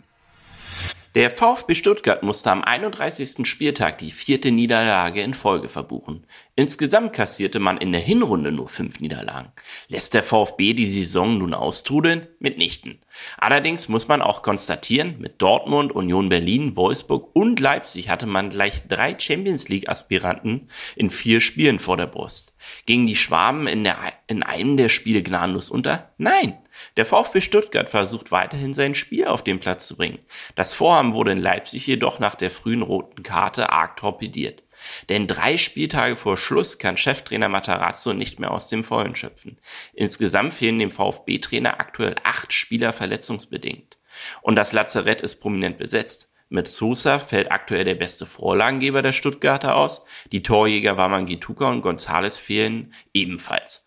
Der 1.16 1.30
VfB 1.30 1.74
Stuttgart 1.74 2.22
musste 2.22 2.50
am 2.50 2.62
31. 2.62 3.48
Spieltag 3.48 3.96
die 3.96 4.10
vierte 4.10 4.50
Niederlage 4.50 5.22
in 5.22 5.32
Folge 5.32 5.66
verbuchen. 5.66 6.26
Insgesamt 6.56 7.14
kassierte 7.14 7.58
man 7.58 7.78
in 7.78 7.90
der 7.92 8.02
Hinrunde 8.02 8.52
nur 8.52 8.68
fünf 8.68 9.00
Niederlagen. 9.00 9.50
Lässt 9.88 10.12
der 10.12 10.22
VfB 10.22 10.74
die 10.74 10.84
Saison 10.84 11.38
nun 11.38 11.54
austrudeln? 11.54 12.26
Mitnichten. 12.38 13.00
Allerdings 13.38 13.88
muss 13.88 14.08
man 14.08 14.20
auch 14.20 14.42
konstatieren, 14.42 15.14
mit 15.18 15.40
Dortmund, 15.40 15.90
Union 15.92 16.28
Berlin, 16.28 16.76
Wolfsburg 16.76 17.30
und 17.32 17.60
Leipzig 17.60 18.10
hatte 18.10 18.26
man 18.26 18.50
gleich 18.50 18.86
drei 18.86 19.18
Champions 19.18 19.70
League 19.70 19.88
Aspiranten 19.88 20.68
in 20.96 21.08
vier 21.08 21.40
Spielen 21.40 21.78
vor 21.78 21.96
der 21.96 22.08
Brust. 22.08 22.52
Gingen 22.84 23.06
die 23.06 23.16
Schwaben 23.16 23.66
in, 23.68 23.84
der, 23.84 23.96
in 24.26 24.42
einem 24.42 24.76
der 24.76 24.90
Spiele 24.90 25.22
gnadenlos 25.22 25.70
unter? 25.70 26.10
Nein. 26.18 26.58
Der 26.96 27.04
VfB 27.04 27.42
Stuttgart 27.42 27.90
versucht 27.90 28.32
weiterhin 28.32 28.72
sein 28.72 28.94
Spiel 28.94 29.26
auf 29.26 29.44
den 29.44 29.60
Platz 29.60 29.86
zu 29.86 29.96
bringen. 29.96 30.18
Das 30.54 30.72
Vorhaben 30.72 31.12
wurde 31.12 31.32
in 31.32 31.38
Leipzig 31.38 31.86
jedoch 31.86 32.18
nach 32.18 32.34
der 32.34 32.50
frühen 32.50 32.80
roten 32.80 33.22
Karte 33.22 33.70
arg 33.70 33.96
torpediert. 33.98 34.62
Denn 35.10 35.26
drei 35.26 35.58
Spieltage 35.58 36.16
vor 36.16 36.38
Schluss 36.38 36.78
kann 36.78 36.96
Cheftrainer 36.96 37.50
Matarazzo 37.50 38.14
nicht 38.14 38.40
mehr 38.40 38.50
aus 38.50 38.68
dem 38.68 38.82
Vollen 38.82 39.14
schöpfen. 39.14 39.58
Insgesamt 39.92 40.54
fehlen 40.54 40.78
dem 40.78 40.90
VfB-Trainer 40.90 41.80
aktuell 41.80 42.16
acht 42.24 42.52
Spieler 42.52 42.94
verletzungsbedingt. 42.94 43.98
Und 44.40 44.56
das 44.56 44.72
Lazarett 44.72 45.20
ist 45.20 45.40
prominent 45.40 45.76
besetzt. 45.76 46.32
Mit 46.48 46.68
Sosa 46.68 47.18
fällt 47.18 47.50
aktuell 47.50 47.84
der 47.84 47.96
beste 47.96 48.24
Vorlagengeber 48.24 49.02
der 49.02 49.12
Stuttgarter 49.12 49.76
aus. 49.76 50.02
Die 50.32 50.42
Torjäger 50.42 50.96
Waman 50.96 51.26
Gituka 51.26 51.68
und 51.68 51.82
Gonzales 51.82 52.38
fehlen 52.38 52.94
ebenfalls. 53.12 53.85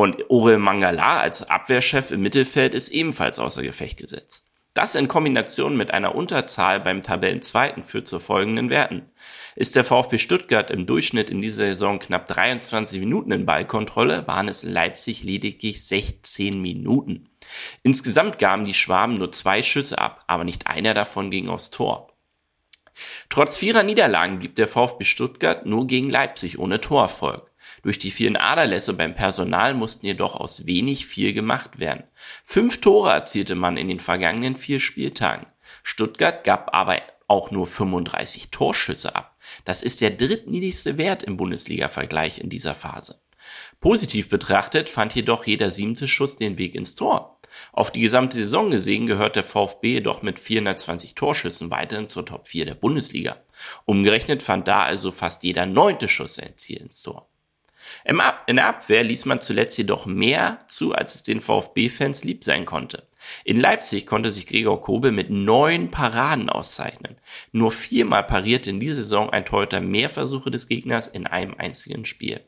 Und 0.00 0.30
Orel 0.30 0.58
Mangala 0.58 1.18
als 1.18 1.42
Abwehrchef 1.42 2.12
im 2.12 2.22
Mittelfeld 2.22 2.72
ist 2.72 2.90
ebenfalls 2.90 3.40
außer 3.40 3.64
Gefecht 3.64 3.98
gesetzt. 3.98 4.44
Das 4.72 4.94
in 4.94 5.08
Kombination 5.08 5.76
mit 5.76 5.90
einer 5.90 6.14
Unterzahl 6.14 6.78
beim 6.78 7.02
Tabellenzweiten 7.02 7.82
führt 7.82 8.06
zu 8.06 8.20
folgenden 8.20 8.70
Werten. 8.70 9.10
Ist 9.56 9.74
der 9.74 9.84
VfB 9.84 10.18
Stuttgart 10.18 10.70
im 10.70 10.86
Durchschnitt 10.86 11.30
in 11.30 11.40
dieser 11.40 11.64
Saison 11.64 11.98
knapp 11.98 12.26
23 12.26 13.00
Minuten 13.00 13.32
in 13.32 13.44
Ballkontrolle, 13.44 14.28
waren 14.28 14.46
es 14.46 14.62
in 14.62 14.70
Leipzig 14.70 15.24
lediglich 15.24 15.84
16 15.84 16.62
Minuten. 16.62 17.28
Insgesamt 17.82 18.38
gaben 18.38 18.64
die 18.64 18.74
Schwaben 18.74 19.14
nur 19.14 19.32
zwei 19.32 19.64
Schüsse 19.64 19.98
ab, 19.98 20.22
aber 20.28 20.44
nicht 20.44 20.68
einer 20.68 20.94
davon 20.94 21.32
ging 21.32 21.48
aufs 21.48 21.70
Tor. 21.70 22.12
Trotz 23.30 23.56
vierer 23.56 23.82
Niederlagen 23.82 24.38
blieb 24.38 24.54
der 24.54 24.68
VfB 24.68 25.04
Stuttgart 25.04 25.66
nur 25.66 25.88
gegen 25.88 26.08
Leipzig 26.08 26.60
ohne 26.60 26.80
Torerfolg. 26.80 27.50
Durch 27.88 27.98
die 27.98 28.10
vielen 28.10 28.36
Aderlässe 28.36 28.92
beim 28.92 29.14
Personal 29.14 29.72
mussten 29.72 30.04
jedoch 30.04 30.36
aus 30.36 30.66
wenig 30.66 31.06
viel 31.06 31.32
gemacht 31.32 31.78
werden. 31.78 32.04
Fünf 32.44 32.82
Tore 32.82 33.12
erzielte 33.12 33.54
man 33.54 33.78
in 33.78 33.88
den 33.88 33.98
vergangenen 33.98 34.56
vier 34.56 34.78
Spieltagen. 34.78 35.46
Stuttgart 35.82 36.44
gab 36.44 36.74
aber 36.74 36.98
auch 37.28 37.50
nur 37.50 37.66
35 37.66 38.50
Torschüsse 38.50 39.16
ab. 39.16 39.38
Das 39.64 39.82
ist 39.82 40.02
der 40.02 40.10
drittniedrigste 40.10 40.98
Wert 40.98 41.22
im 41.22 41.38
Bundesliga-Vergleich 41.38 42.40
in 42.40 42.50
dieser 42.50 42.74
Phase. 42.74 43.22
Positiv 43.80 44.28
betrachtet 44.28 44.90
fand 44.90 45.14
jedoch 45.14 45.46
jeder 45.46 45.70
siebte 45.70 46.08
Schuss 46.08 46.36
den 46.36 46.58
Weg 46.58 46.74
ins 46.74 46.94
Tor. 46.94 47.40
Auf 47.72 47.90
die 47.90 48.00
gesamte 48.00 48.36
Saison 48.36 48.70
gesehen 48.70 49.06
gehört 49.06 49.34
der 49.34 49.44
VfB 49.44 49.94
jedoch 49.94 50.20
mit 50.20 50.38
420 50.38 51.14
Torschüssen 51.14 51.70
weiterhin 51.70 52.10
zur 52.10 52.26
Top 52.26 52.48
4 52.48 52.66
der 52.66 52.74
Bundesliga. 52.74 53.38
Umgerechnet 53.86 54.42
fand 54.42 54.68
da 54.68 54.82
also 54.82 55.10
fast 55.10 55.42
jeder 55.42 55.64
neunte 55.64 56.06
Schuss 56.06 56.34
sein 56.34 56.52
Ziel 56.58 56.82
ins 56.82 57.00
Tor. 57.00 57.30
In 58.04 58.56
der 58.56 58.66
Abwehr 58.66 59.02
ließ 59.04 59.24
man 59.24 59.40
zuletzt 59.40 59.78
jedoch 59.78 60.06
mehr 60.06 60.58
zu, 60.66 60.92
als 60.92 61.14
es 61.14 61.22
den 61.22 61.40
VfB-Fans 61.40 62.24
lieb 62.24 62.44
sein 62.44 62.64
konnte. 62.64 63.08
In 63.44 63.58
Leipzig 63.58 64.06
konnte 64.06 64.30
sich 64.30 64.46
Gregor 64.46 64.80
Kobel 64.80 65.12
mit 65.12 65.30
neun 65.30 65.90
Paraden 65.90 66.48
auszeichnen. 66.48 67.16
Nur 67.52 67.72
viermal 67.72 68.22
parierte 68.22 68.70
in 68.70 68.80
dieser 68.80 68.96
Saison 68.96 69.30
ein 69.30 69.44
Torhüter 69.44 69.80
mehr 69.80 70.08
Versuche 70.08 70.50
des 70.50 70.68
Gegners 70.68 71.08
in 71.08 71.26
einem 71.26 71.54
einzigen 71.58 72.04
Spiel. 72.04 72.40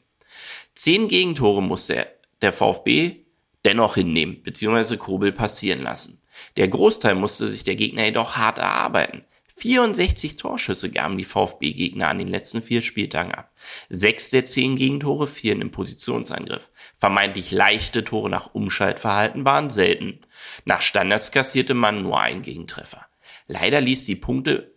Zehn 0.74 1.08
Gegentore 1.08 1.62
musste 1.62 2.06
der 2.40 2.52
VfB 2.52 3.24
dennoch 3.64 3.96
hinnehmen 3.96 4.42
bzw. 4.42 4.96
Kobel 4.96 5.32
passieren 5.32 5.80
lassen. 5.80 6.22
Der 6.56 6.68
Großteil 6.68 7.14
musste 7.14 7.50
sich 7.50 7.64
der 7.64 7.76
Gegner 7.76 8.04
jedoch 8.04 8.36
hart 8.36 8.58
erarbeiten. 8.58 9.24
64 9.60 10.36
Torschüsse 10.36 10.90
gaben 10.90 11.18
die 11.18 11.24
VfB-Gegner 11.24 12.08
an 12.08 12.18
den 12.18 12.28
letzten 12.28 12.62
vier 12.62 12.80
Spieltagen 12.80 13.32
ab. 13.32 13.52
Sechs 13.90 14.30
der 14.30 14.46
zehn 14.46 14.74
Gegentore 14.74 15.26
fielen 15.26 15.60
im 15.60 15.70
Positionsangriff. 15.70 16.70
Vermeintlich 16.96 17.50
leichte 17.50 18.02
Tore 18.02 18.30
nach 18.30 18.54
Umschaltverhalten 18.54 19.44
waren 19.44 19.68
selten. 19.68 20.20
Nach 20.64 20.80
Standards 20.80 21.30
kassierte 21.30 21.74
man 21.74 22.02
nur 22.02 22.18
einen 22.18 22.42
Gegentreffer. 22.42 23.06
Leider 23.46 23.80
ließ 23.80 24.06
die 24.06 24.16
Punkte 24.16 24.74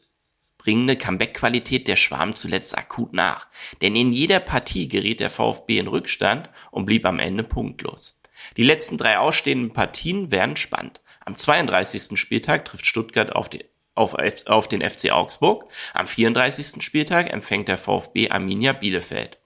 bringende 0.57 0.95
Comeback-Qualität 0.95 1.87
der 1.87 1.97
Schwarm 1.97 2.33
zuletzt 2.33 2.77
akut 2.77 3.13
nach. 3.13 3.47
Denn 3.81 3.95
in 3.95 4.11
jeder 4.11 4.39
Partie 4.39 4.87
geriet 4.87 5.19
der 5.19 5.29
VfB 5.29 5.77
in 5.77 5.87
Rückstand 5.87 6.49
und 6.71 6.85
blieb 6.85 7.05
am 7.05 7.19
Ende 7.19 7.43
punktlos. 7.43 8.17
Die 8.57 8.63
letzten 8.63 8.97
drei 8.97 9.17
ausstehenden 9.17 9.73
Partien 9.73 10.31
werden 10.31 10.55
spannend. 10.55 11.01
Am 11.25 11.35
32. 11.35 12.19
Spieltag 12.19 12.65
trifft 12.65 12.85
Stuttgart 12.85 13.33
auf 13.33 13.49
den, 13.49 13.63
auf, 13.95 14.15
auf 14.47 14.67
den 14.67 14.81
FC 14.81 15.11
Augsburg. 15.11 15.69
Am 15.93 16.07
34. 16.07 16.83
Spieltag 16.83 17.31
empfängt 17.31 17.67
der 17.67 17.77
VfB 17.77 18.29
Arminia 18.29 18.73
Bielefeld. 18.73 19.37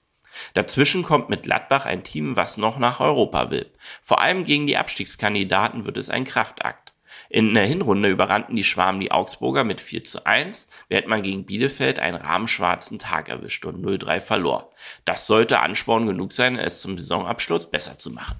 Dazwischen 0.53 1.03
kommt 1.03 1.29
mit 1.29 1.43
Gladbach 1.43 1.85
ein 1.85 2.03
Team, 2.03 2.35
was 2.35 2.57
noch 2.57 2.77
nach 2.77 2.99
Europa 2.99 3.49
will. 3.49 3.71
Vor 4.01 4.21
allem 4.21 4.43
gegen 4.43 4.67
die 4.67 4.77
Abstiegskandidaten 4.77 5.85
wird 5.85 5.97
es 5.97 6.09
ein 6.09 6.25
Kraftakt. 6.25 6.93
In 7.29 7.53
der 7.53 7.65
Hinrunde 7.65 8.09
überrannten 8.09 8.55
die 8.55 8.63
Schwaben 8.63 8.99
die 8.99 9.11
Augsburger 9.11 9.63
mit 9.63 9.81
4 9.81 10.03
zu 10.03 10.25
1, 10.25 10.67
während 10.89 11.07
man 11.07 11.23
gegen 11.23 11.45
Bielefeld 11.45 11.99
einen 11.99 12.17
rahmenschwarzen 12.17 12.99
Tag 12.99 13.29
erwischt 13.29 13.65
und 13.65 13.83
0-3 13.83 14.21
verlor. 14.21 14.71
Das 15.05 15.27
sollte 15.27 15.59
Ansporn 15.59 16.05
genug 16.05 16.33
sein, 16.33 16.57
es 16.57 16.81
zum 16.81 16.97
Saisonabschluss 16.97 17.71
besser 17.71 17.97
zu 17.97 18.11
machen. 18.11 18.35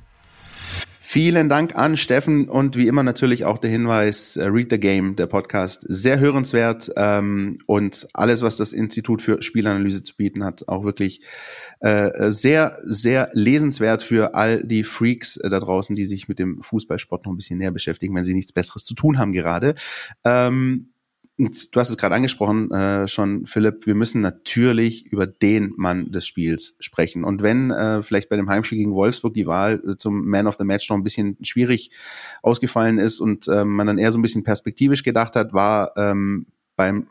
Vielen 1.10 1.48
Dank 1.48 1.74
an 1.78 1.96
Steffen 1.96 2.50
und 2.50 2.76
wie 2.76 2.88
immer 2.88 3.02
natürlich 3.02 3.46
auch 3.46 3.60
der 3.60 3.72
Hinweis, 3.72 4.36
äh, 4.36 4.44
Read 4.44 4.70
the 4.70 4.78
Game, 4.78 5.16
der 5.16 5.28
Podcast, 5.28 5.86
sehr 5.88 6.20
hörenswert 6.20 6.92
ähm, 6.98 7.60
und 7.66 8.10
alles, 8.14 8.42
was 8.42 8.58
das 8.58 8.74
Institut 8.74 9.22
für 9.22 9.42
Spielanalyse 9.42 10.04
zu 10.04 10.18
bieten 10.18 10.44
hat, 10.44 10.68
auch 10.68 10.84
wirklich 10.84 11.22
äh, 11.80 12.30
sehr, 12.30 12.78
sehr 12.84 13.30
lesenswert 13.32 14.04
für 14.04 14.36
all 14.36 14.66
die 14.66 14.84
Freaks 14.84 15.38
äh, 15.38 15.50
da 15.50 15.62
draußen, 15.62 15.96
die 15.96 16.06
sich 16.06 16.28
mit 16.28 16.40
dem 16.40 16.62
Fußballsport 16.62 17.26
noch 17.26 17.32
ein 17.32 17.38
bisschen 17.38 17.60
näher 17.60 17.72
beschäftigen, 17.72 18.14
wenn 18.14 18.26
sie 18.26 18.34
nichts 18.34 18.52
Besseres 18.52 18.84
zu 18.84 18.94
tun 18.94 19.18
haben 19.18 19.32
gerade. 19.32 19.76
Ähm, 20.26 20.90
und 21.39 21.75
du 21.75 21.79
hast 21.79 21.89
es 21.89 21.98
gerade 21.98 22.15
angesprochen, 22.15 22.72
äh, 22.72 23.08
schon, 23.08 23.46
Philipp, 23.46 23.86
wir 23.86 23.94
müssen 23.94 24.22
natürlich 24.22 25.06
über 25.06 25.27
den 25.27 25.74
Mann 25.77 26.12
des 26.12 26.25
Spiels 26.25 26.75
sprechen. 26.79 27.24
Und 27.24 27.44
wenn 27.44 27.70
äh, 27.70 28.01
vielleicht 28.01 28.29
bei 28.29 28.38
dem 28.38 28.50
Heimspiel 28.50 28.79
gegen 28.79 28.96
Wolfsburg 28.96 29.36
die 29.36 29.46
Wahl 29.46 29.82
äh, 29.88 29.98
zum 29.98 30.27
Man 30.27 30.48
of 30.48 30.56
the 30.58 30.63
Match 30.63 30.89
noch 30.89 30.98
ein 30.98 31.03
bisschen 31.03 31.38
schwierig 31.41 31.91
ausgefallen 32.41 32.98
ist 32.98 33.20
und 33.20 33.48
äh, 33.48 33.65
man 33.65 33.86
dann 33.86 34.00
eher 34.00 34.12
so 34.12 34.17
ein 34.17 34.24
bisschen 34.24 34.44
perspektivisch 34.44 35.03
gedacht 35.03 35.36
hat, 35.36 35.53
war 35.53 35.91
ähm, 35.96 36.48
beim, 36.75 37.08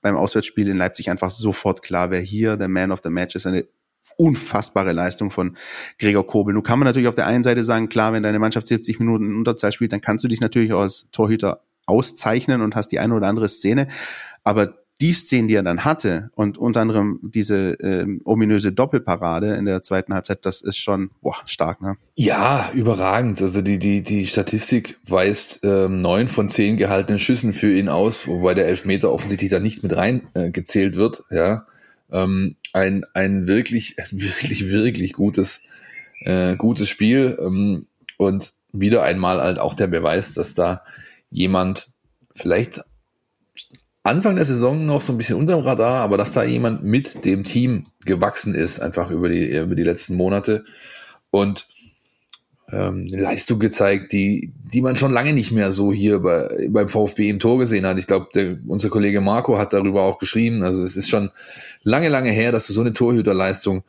beim 0.00 0.16
Auswärtsspiel 0.16 0.68
in 0.68 0.76
Leipzig 0.76 1.10
einfach 1.10 1.30
sofort 1.30 1.82
klar, 1.82 2.12
wer 2.12 2.20
hier 2.20 2.56
der 2.56 2.68
Man 2.68 2.92
of 2.92 3.00
the 3.02 3.10
Match 3.10 3.34
ist. 3.34 3.46
Eine 3.46 3.66
unfassbare 4.16 4.92
Leistung 4.92 5.32
von 5.32 5.56
Gregor 5.98 6.26
Kobel. 6.28 6.54
Nun 6.54 6.62
kann 6.62 6.78
man 6.78 6.86
natürlich 6.86 7.08
auf 7.08 7.16
der 7.16 7.26
einen 7.26 7.42
Seite 7.42 7.64
sagen, 7.64 7.88
klar, 7.88 8.12
wenn 8.12 8.22
deine 8.22 8.38
Mannschaft 8.38 8.68
70 8.68 9.00
Minuten 9.00 9.26
in 9.26 9.36
Unterzahl 9.36 9.72
spielt, 9.72 9.92
dann 9.92 10.00
kannst 10.00 10.22
du 10.22 10.28
dich 10.28 10.40
natürlich 10.40 10.72
als 10.72 11.10
Torhüter 11.10 11.64
auszeichnen 11.86 12.60
und 12.60 12.76
hast 12.76 12.88
die 12.88 12.98
eine 12.98 13.14
oder 13.14 13.28
andere 13.28 13.48
Szene. 13.48 13.88
Aber 14.42 14.74
die 15.00 15.12
Szene, 15.12 15.48
die 15.48 15.54
er 15.54 15.62
dann 15.62 15.84
hatte 15.84 16.30
und 16.34 16.56
unter 16.56 16.80
anderem 16.80 17.18
diese 17.22 17.72
ähm, 17.80 18.20
ominöse 18.24 18.72
Doppelparade 18.72 19.54
in 19.54 19.64
der 19.64 19.82
zweiten 19.82 20.14
Halbzeit, 20.14 20.46
das 20.46 20.60
ist 20.60 20.78
schon 20.78 21.10
boah, 21.20 21.36
stark, 21.46 21.82
ne? 21.82 21.96
Ja, 22.14 22.70
überragend. 22.72 23.42
Also 23.42 23.60
die 23.60 23.78
die 23.78 24.02
die 24.02 24.26
Statistik 24.26 24.98
weist 25.06 25.60
ähm, 25.64 26.00
neun 26.00 26.28
von 26.28 26.48
zehn 26.48 26.76
gehaltenen 26.76 27.18
Schüssen 27.18 27.52
für 27.52 27.74
ihn 27.74 27.88
aus, 27.88 28.28
wobei 28.28 28.54
der 28.54 28.68
Elfmeter 28.68 29.10
offensichtlich 29.12 29.50
da 29.50 29.58
nicht 29.58 29.82
mit 29.82 29.96
rein 29.96 30.28
äh, 30.34 30.50
gezählt 30.50 30.96
wird. 30.96 31.24
Ja, 31.30 31.66
ähm, 32.12 32.54
ein 32.72 33.04
ein 33.14 33.46
wirklich 33.48 33.96
wirklich 34.10 34.70
wirklich 34.70 35.12
gutes 35.12 35.60
äh, 36.20 36.54
gutes 36.56 36.88
Spiel 36.88 37.36
ähm, 37.44 37.86
und 38.16 38.54
wieder 38.72 39.02
einmal 39.02 39.40
halt 39.40 39.58
auch 39.58 39.74
der 39.74 39.88
Beweis, 39.88 40.34
dass 40.34 40.54
da 40.54 40.82
jemand 41.34 41.88
vielleicht 42.34 42.80
Anfang 44.04 44.36
der 44.36 44.44
Saison 44.44 44.86
noch 44.86 45.00
so 45.00 45.12
ein 45.12 45.18
bisschen 45.18 45.36
unterm 45.36 45.60
Radar, 45.60 46.02
aber 46.02 46.16
dass 46.16 46.32
da 46.32 46.44
jemand 46.44 46.84
mit 46.84 47.24
dem 47.24 47.42
Team 47.42 47.86
gewachsen 48.04 48.54
ist, 48.54 48.78
einfach 48.78 49.10
über 49.10 49.28
die, 49.28 49.56
über 49.56 49.74
die 49.74 49.82
letzten 49.82 50.14
Monate 50.14 50.64
und 51.30 51.66
ähm, 52.70 53.06
Leistung 53.06 53.58
gezeigt, 53.58 54.12
die, 54.12 54.52
die 54.72 54.82
man 54.82 54.96
schon 54.96 55.12
lange 55.12 55.32
nicht 55.32 55.52
mehr 55.52 55.72
so 55.72 55.92
hier 55.92 56.20
bei, 56.20 56.46
beim 56.70 56.88
VfB 56.88 57.28
im 57.28 57.40
Tor 57.40 57.58
gesehen 57.58 57.86
hat. 57.86 57.98
Ich 57.98 58.06
glaube, 58.06 58.58
unser 58.66 58.90
Kollege 58.90 59.20
Marco 59.20 59.58
hat 59.58 59.72
darüber 59.72 60.02
auch 60.02 60.18
geschrieben. 60.18 60.62
Also 60.62 60.82
es 60.82 60.96
ist 60.96 61.08
schon 61.08 61.30
lange, 61.82 62.08
lange 62.08 62.30
her, 62.30 62.52
dass 62.52 62.66
du 62.66 62.72
so 62.72 62.82
eine 62.82 62.92
Torhüterleistung 62.92 63.84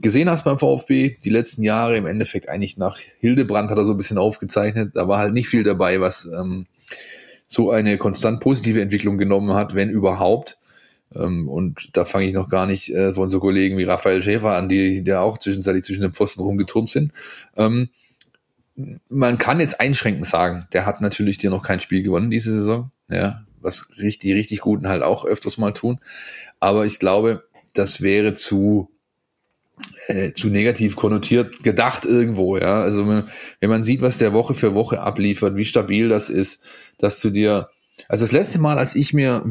gesehen 0.00 0.30
hast 0.30 0.44
beim 0.44 0.58
VfB, 0.58 1.16
die 1.24 1.30
letzten 1.30 1.62
Jahre 1.62 1.96
im 1.96 2.06
Endeffekt 2.06 2.48
eigentlich 2.48 2.76
nach 2.76 2.98
Hildebrand 3.18 3.70
hat 3.70 3.78
er 3.78 3.84
so 3.84 3.92
ein 3.92 3.96
bisschen 3.96 4.18
aufgezeichnet. 4.18 4.92
Da 4.94 5.08
war 5.08 5.18
halt 5.18 5.32
nicht 5.32 5.48
viel 5.48 5.64
dabei, 5.64 6.00
was 6.00 6.26
ähm, 6.26 6.66
so 7.46 7.70
eine 7.70 7.98
konstant 7.98 8.40
positive 8.40 8.80
Entwicklung 8.80 9.18
genommen 9.18 9.54
hat, 9.54 9.74
wenn 9.74 9.90
überhaupt. 9.90 10.58
Ähm, 11.14 11.48
und 11.48 11.96
da 11.96 12.04
fange 12.04 12.26
ich 12.26 12.34
noch 12.34 12.48
gar 12.48 12.66
nicht 12.66 12.90
äh, 12.90 13.14
von 13.14 13.30
so 13.30 13.40
Kollegen 13.40 13.78
wie 13.78 13.84
Raphael 13.84 14.22
Schäfer 14.22 14.56
an, 14.56 14.68
die 14.68 15.02
der 15.02 15.22
auch 15.22 15.38
zwischenzeitlich 15.38 15.84
zwischen 15.84 16.02
den 16.02 16.12
Pfosten 16.12 16.42
rumgeturnt 16.42 16.90
sind. 16.90 17.12
Ähm, 17.56 17.88
man 19.08 19.38
kann 19.38 19.58
jetzt 19.58 19.80
einschränkend 19.80 20.26
sagen, 20.26 20.66
der 20.72 20.86
hat 20.86 21.00
natürlich 21.00 21.38
dir 21.38 21.50
noch 21.50 21.62
kein 21.62 21.80
Spiel 21.80 22.02
gewonnen 22.02 22.30
diese 22.30 22.54
Saison, 22.54 22.92
ja, 23.08 23.42
was 23.60 23.88
richtig, 23.98 24.34
richtig 24.34 24.60
Guten 24.60 24.88
halt 24.88 25.02
auch 25.02 25.24
öfters 25.24 25.58
mal 25.58 25.72
tun. 25.72 25.98
Aber 26.60 26.86
ich 26.86 27.00
glaube, 27.00 27.44
das 27.72 28.02
wäre 28.02 28.34
zu 28.34 28.88
äh, 30.06 30.32
zu 30.32 30.48
negativ 30.48 30.96
konnotiert 30.96 31.62
gedacht 31.62 32.04
irgendwo, 32.04 32.56
ja. 32.56 32.82
Also 32.82 33.06
wenn 33.06 33.70
man 33.70 33.82
sieht, 33.82 34.00
was 34.00 34.18
der 34.18 34.32
Woche 34.32 34.54
für 34.54 34.74
Woche 34.74 35.00
abliefert, 35.00 35.56
wie 35.56 35.64
stabil 35.64 36.08
das 36.08 36.30
ist, 36.30 36.62
dass 36.98 37.20
du 37.20 37.30
dir, 37.30 37.68
also 38.08 38.24
das 38.24 38.32
letzte 38.32 38.58
Mal, 38.58 38.78
als 38.78 38.94
ich 38.94 39.12
mir 39.12 39.44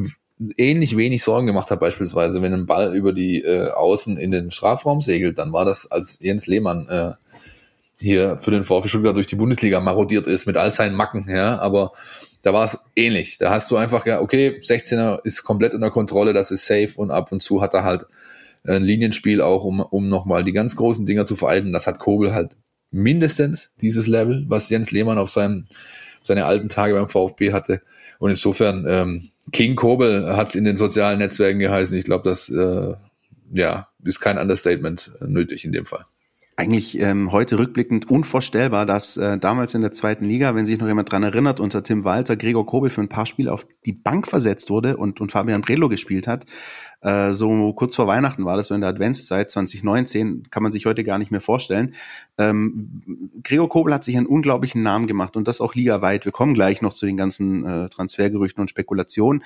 ähnlich 0.57 0.95
wenig 0.95 1.23
Sorgen 1.23 1.47
gemacht 1.47 1.71
habe, 1.71 1.81
beispielsweise, 1.81 2.41
wenn 2.41 2.53
ein 2.53 2.65
Ball 2.65 2.95
über 2.95 3.13
die 3.13 3.41
äh, 3.41 3.71
Außen 3.71 4.17
in 4.17 4.31
den 4.31 4.51
Strafraum 4.51 5.01
segelt, 5.01 5.37
dann 5.37 5.53
war 5.53 5.65
das, 5.65 5.89
als 5.89 6.19
Jens 6.21 6.47
Lehmann 6.47 6.87
äh, 6.89 7.11
hier 7.99 8.37
für 8.39 8.51
den 8.51 8.63
VfB 8.63 8.89
Stuttgart 8.89 9.15
durch 9.15 9.27
die 9.27 9.35
Bundesliga 9.35 9.79
marodiert 9.79 10.27
ist 10.27 10.45
mit 10.45 10.55
all 10.57 10.71
seinen 10.71 10.95
Macken, 10.95 11.27
ja, 11.29 11.57
aber 11.59 11.93
da 12.43 12.53
war 12.53 12.65
es 12.65 12.79
ähnlich. 12.95 13.37
Da 13.39 13.49
hast 13.49 13.71
du 13.71 13.77
einfach, 13.77 14.05
ja, 14.05 14.21
okay, 14.21 14.59
16er 14.61 15.19
ist 15.23 15.43
komplett 15.43 15.73
unter 15.73 15.89
Kontrolle, 15.89 16.33
das 16.33 16.51
ist 16.51 16.65
safe 16.65 16.93
und 16.97 17.09
ab 17.11 17.31
und 17.31 17.41
zu 17.41 17.61
hat 17.61 17.73
er 17.73 17.83
halt 17.83 18.05
ein 18.67 18.83
Linienspiel 18.83 19.41
auch, 19.41 19.63
um, 19.63 19.79
um 19.79 20.09
nochmal 20.09 20.43
die 20.43 20.53
ganz 20.53 20.75
großen 20.75 21.05
Dinger 21.05 21.25
zu 21.25 21.35
veralten. 21.35 21.73
Das 21.73 21.87
hat 21.87 21.99
Kobel 21.99 22.33
halt 22.33 22.55
mindestens 22.91 23.73
dieses 23.81 24.07
Level, 24.07 24.45
was 24.47 24.69
Jens 24.69 24.91
Lehmann 24.91 25.17
auf 25.17 25.29
seinem 25.29 25.67
seine 26.23 26.45
alten 26.45 26.69
Tage 26.69 26.93
beim 26.93 27.09
VfB 27.09 27.53
hatte. 27.53 27.81
Und 28.19 28.29
insofern, 28.29 28.85
ähm, 28.87 29.29
King 29.51 29.75
Kobel 29.75 30.35
hat 30.35 30.49
es 30.49 30.55
in 30.55 30.65
den 30.65 30.75
sozialen 30.75 31.19
Netzwerken 31.19 31.59
geheißen. 31.59 31.97
Ich 31.97 32.03
glaube, 32.03 32.27
das 32.27 32.49
äh, 32.49 32.95
ja, 33.53 33.87
ist 34.03 34.19
kein 34.19 34.37
Understatement 34.37 35.11
nötig 35.21 35.63
in 35.63 35.71
dem 35.71 35.85
Fall 35.85 36.05
eigentlich 36.59 36.99
ähm, 36.99 37.31
heute 37.31 37.59
rückblickend 37.59 38.09
unvorstellbar, 38.09 38.87
dass 38.87 39.15
äh, 39.15 39.37
damals 39.37 39.75
in 39.75 39.81
der 39.81 39.91
zweiten 39.91 40.25
Liga, 40.25 40.55
wenn 40.55 40.65
sich 40.65 40.79
noch 40.79 40.87
jemand 40.87 41.11
dran 41.11 41.21
erinnert, 41.21 41.59
unter 41.59 41.83
Tim 41.83 42.03
Walter 42.03 42.35
Gregor 42.35 42.65
Kobel 42.65 42.89
für 42.89 43.01
ein 43.01 43.09
paar 43.09 43.27
Spiele 43.27 43.53
auf 43.53 43.67
die 43.85 43.93
Bank 43.93 44.27
versetzt 44.27 44.71
wurde 44.71 44.97
und, 44.97 45.21
und 45.21 45.31
Fabian 45.31 45.61
Bredlo 45.61 45.87
gespielt 45.87 46.25
hat. 46.25 46.47
Äh, 47.07 47.33
so 47.33 47.71
kurz 47.71 47.95
vor 47.95 48.07
Weihnachten 48.07 48.43
war 48.43 48.57
das 48.57 48.67
so 48.67 48.75
in 48.75 48.81
der 48.81 48.89
Adventszeit 48.89 49.49
2019, 49.49 50.49
kann 50.49 50.61
man 50.61 50.73
sich 50.73 50.85
heute 50.85 51.05
gar 51.05 51.17
nicht 51.17 51.31
mehr 51.31 51.39
vorstellen. 51.39 51.93
Ähm, 52.37 53.01
Gregor 53.43 53.69
Kobel 53.69 53.93
hat 53.93 54.03
sich 54.03 54.17
einen 54.17 54.25
unglaublichen 54.25 54.83
Namen 54.83 55.07
gemacht 55.07 55.37
und 55.37 55.47
das 55.47 55.61
auch 55.61 55.73
ligaweit. 55.73 56.25
Wir 56.25 56.33
kommen 56.33 56.53
gleich 56.53 56.81
noch 56.81 56.93
zu 56.93 57.05
den 57.05 57.15
ganzen 57.15 57.65
äh, 57.65 57.89
Transfergerüchten 57.89 58.59
und 58.59 58.69
Spekulationen 58.69 59.43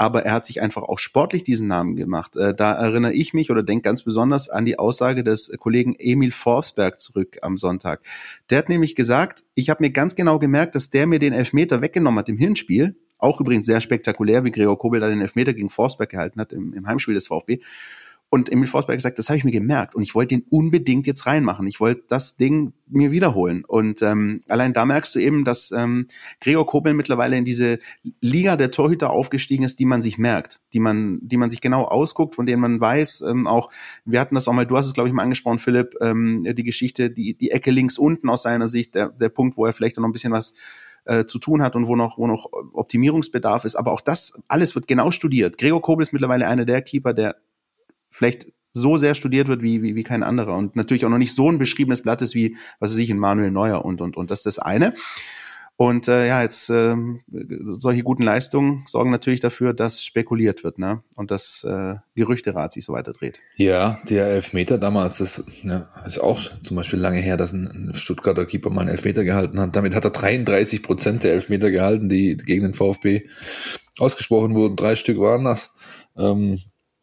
aber 0.00 0.24
er 0.24 0.32
hat 0.32 0.46
sich 0.46 0.62
einfach 0.62 0.82
auch 0.82 1.00
sportlich 1.00 1.42
diesen 1.42 1.66
Namen 1.66 1.96
gemacht. 1.96 2.36
Äh, 2.36 2.54
da 2.54 2.72
erinnere 2.72 3.12
ich 3.12 3.34
mich 3.34 3.50
oder 3.50 3.64
denke 3.64 3.82
ganz 3.82 4.04
besonders 4.04 4.48
an 4.48 4.64
die 4.64 4.78
Aussage 4.78 5.24
des 5.24 5.50
Kollegen 5.58 5.94
Emil 5.98 6.30
Forsberg 6.30 7.00
zurück 7.00 7.38
am 7.42 7.58
Sonntag. 7.58 8.02
Der 8.48 8.58
hat 8.58 8.68
nämlich 8.68 8.94
gesagt, 8.94 9.42
ich 9.56 9.70
habe 9.70 9.82
mir 9.82 9.90
ganz 9.90 10.14
genau 10.14 10.38
gemerkt, 10.38 10.76
dass 10.76 10.90
der 10.90 11.08
mir 11.08 11.18
den 11.18 11.32
Elfmeter 11.32 11.82
weggenommen 11.82 12.20
hat 12.20 12.28
im 12.28 12.38
Hinspiel. 12.38 12.94
Auch 13.18 13.40
übrigens 13.40 13.66
sehr 13.66 13.80
spektakulär, 13.80 14.44
wie 14.44 14.50
Gregor 14.50 14.78
Kobel 14.78 15.00
da 15.00 15.08
den 15.08 15.20
Elfmeter 15.20 15.54
gegen 15.54 15.70
Forsberg 15.70 16.10
gehalten 16.10 16.40
hat 16.40 16.52
im, 16.52 16.72
im 16.72 16.86
Heimspiel 16.86 17.14
des 17.14 17.26
VfB. 17.26 17.60
Und 18.30 18.52
Emil 18.52 18.66
Forsberg 18.66 18.98
gesagt, 18.98 19.18
das 19.18 19.30
habe 19.30 19.38
ich 19.38 19.44
mir 19.44 19.52
gemerkt 19.52 19.94
und 19.94 20.02
ich 20.02 20.14
wollte 20.14 20.34
den 20.34 20.44
unbedingt 20.50 21.06
jetzt 21.06 21.24
reinmachen. 21.24 21.66
Ich 21.66 21.80
wollte 21.80 22.02
das 22.08 22.36
Ding 22.36 22.74
mir 22.86 23.10
wiederholen. 23.10 23.64
Und 23.66 24.02
ähm, 24.02 24.42
allein 24.48 24.74
da 24.74 24.84
merkst 24.84 25.14
du 25.14 25.18
eben, 25.18 25.46
dass 25.46 25.72
ähm, 25.72 26.08
Gregor 26.38 26.66
Kobel 26.66 26.92
mittlerweile 26.92 27.38
in 27.38 27.46
diese 27.46 27.78
Liga 28.20 28.56
der 28.56 28.70
Torhüter 28.70 29.10
aufgestiegen 29.10 29.64
ist, 29.64 29.78
die 29.78 29.86
man 29.86 30.02
sich 30.02 30.18
merkt, 30.18 30.60
die 30.74 30.78
man, 30.78 31.20
die 31.22 31.38
man 31.38 31.48
sich 31.48 31.62
genau 31.62 31.84
ausguckt, 31.84 32.34
von 32.34 32.44
denen 32.44 32.60
man 32.60 32.78
weiß, 32.78 33.22
ähm, 33.22 33.46
auch, 33.46 33.70
wir 34.04 34.20
hatten 34.20 34.34
das 34.34 34.46
auch 34.46 34.52
mal, 34.52 34.66
du 34.66 34.76
hast 34.76 34.86
es, 34.86 34.94
glaube 34.94 35.08
ich, 35.08 35.14
mal 35.14 35.22
angesprochen, 35.22 35.58
Philipp, 35.58 35.94
ähm, 36.02 36.46
die 36.50 36.64
Geschichte, 36.64 37.10
die, 37.10 37.32
die 37.32 37.50
Ecke 37.50 37.70
links 37.70 37.96
unten 37.96 38.28
aus 38.28 38.42
seiner 38.42 38.68
Sicht, 38.68 38.94
der, 38.94 39.08
der 39.08 39.30
Punkt, 39.30 39.56
wo 39.56 39.64
er 39.64 39.72
vielleicht 39.72 39.96
noch 39.96 40.04
ein 40.04 40.12
bisschen 40.12 40.32
was 40.34 40.52
äh, 41.08 41.24
zu 41.24 41.38
tun 41.38 41.62
hat 41.62 41.74
und 41.74 41.86
wo 41.86 41.96
noch, 41.96 42.18
wo 42.18 42.26
noch 42.26 42.50
Optimierungsbedarf 42.72 43.64
ist. 43.64 43.76
Aber 43.76 43.92
auch 43.92 44.00
das 44.00 44.40
alles 44.46 44.74
wird 44.74 44.86
genau 44.86 45.10
studiert. 45.10 45.58
Gregor 45.58 45.82
Kobel 45.82 46.02
ist 46.02 46.12
mittlerweile 46.12 46.46
einer 46.46 46.64
der 46.64 46.82
Keeper, 46.82 47.14
der 47.14 47.36
vielleicht 48.10 48.46
so 48.74 48.96
sehr 48.96 49.14
studiert 49.14 49.48
wird 49.48 49.62
wie, 49.62 49.82
wie, 49.82 49.96
wie 49.96 50.02
kein 50.02 50.22
anderer 50.22 50.56
und 50.56 50.76
natürlich 50.76 51.04
auch 51.04 51.10
noch 51.10 51.18
nicht 51.18 51.34
so 51.34 51.50
ein 51.50 51.58
beschriebenes 51.58 52.02
Blatt 52.02 52.22
ist 52.22 52.34
wie, 52.34 52.56
was 52.78 52.92
weiß 52.92 52.98
ich, 52.98 53.10
in 53.10 53.18
Manuel 53.18 53.50
Neuer 53.50 53.84
und, 53.84 54.00
und, 54.00 54.16
und 54.16 54.30
das 54.30 54.40
ist 54.40 54.46
das 54.46 54.58
eine. 54.58 54.94
Und 55.80 56.08
äh, 56.08 56.26
ja, 56.26 56.42
jetzt 56.42 56.70
äh, 56.70 56.96
solche 57.62 58.02
guten 58.02 58.24
Leistungen 58.24 58.82
sorgen 58.88 59.12
natürlich 59.12 59.38
dafür, 59.38 59.72
dass 59.72 60.04
spekuliert 60.04 60.64
wird, 60.64 60.80
ne? 60.80 61.04
Und 61.14 61.30
das 61.30 61.62
äh, 61.62 61.94
Gerüchterad 62.16 62.72
sich 62.72 62.84
so 62.84 62.94
weiter 62.94 63.12
dreht. 63.12 63.38
Ja, 63.54 64.00
der 64.10 64.26
Elfmeter 64.26 64.76
damals, 64.76 65.18
das 65.18 65.44
ja, 65.62 65.88
ist 66.04 66.18
auch 66.18 66.40
zum 66.64 66.76
Beispiel 66.76 66.98
lange 66.98 67.20
her, 67.20 67.36
dass 67.36 67.52
ein 67.52 67.92
Stuttgarter 67.94 68.44
Keeper 68.44 68.70
mal 68.70 68.80
einen 68.80 68.90
Elfmeter 68.90 69.22
gehalten 69.22 69.60
hat. 69.60 69.76
Damit 69.76 69.94
hat 69.94 70.04
er 70.04 70.10
33 70.10 70.82
Prozent 70.82 71.22
der 71.22 71.34
Elfmeter 71.34 71.70
gehalten, 71.70 72.08
die 72.08 72.36
gegen 72.36 72.64
den 72.64 72.74
VfB 72.74 73.28
ausgesprochen 74.00 74.56
wurden. 74.56 74.74
Drei 74.74 74.96
Stück 74.96 75.20
waren 75.20 75.44
das. 75.44 75.72
Ähm, 76.16 76.58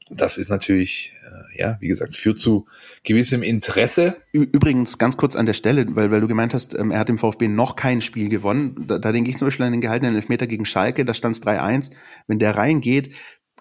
das 0.09 0.37
ist 0.37 0.49
natürlich, 0.49 1.13
ja, 1.57 1.77
wie 1.79 1.87
gesagt, 1.87 2.15
führt 2.15 2.39
zu 2.39 2.65
gewissem 3.03 3.43
Interesse. 3.43 4.15
Übrigens, 4.31 4.97
ganz 4.97 5.17
kurz 5.17 5.35
an 5.35 5.45
der 5.45 5.53
Stelle, 5.53 5.85
weil, 5.95 6.11
weil 6.11 6.21
du 6.21 6.27
gemeint 6.27 6.53
hast, 6.53 6.77
ähm, 6.77 6.91
er 6.91 6.99
hat 6.99 7.09
im 7.09 7.17
VfB 7.17 7.47
noch 7.47 7.75
kein 7.75 8.01
Spiel 8.01 8.29
gewonnen. 8.29 8.85
Da, 8.87 8.99
da 8.99 9.11
denke 9.11 9.29
ich 9.29 9.37
zum 9.37 9.47
Beispiel 9.47 9.65
an 9.65 9.71
den 9.71 9.81
gehaltenen 9.81 10.15
Elfmeter 10.15 10.47
gegen 10.47 10.65
Schalke, 10.65 11.05
da 11.05 11.13
stand 11.13 11.35
es 11.35 11.43
3-1. 11.43 11.91
Wenn 12.27 12.39
der 12.39 12.55
reingeht, 12.55 13.11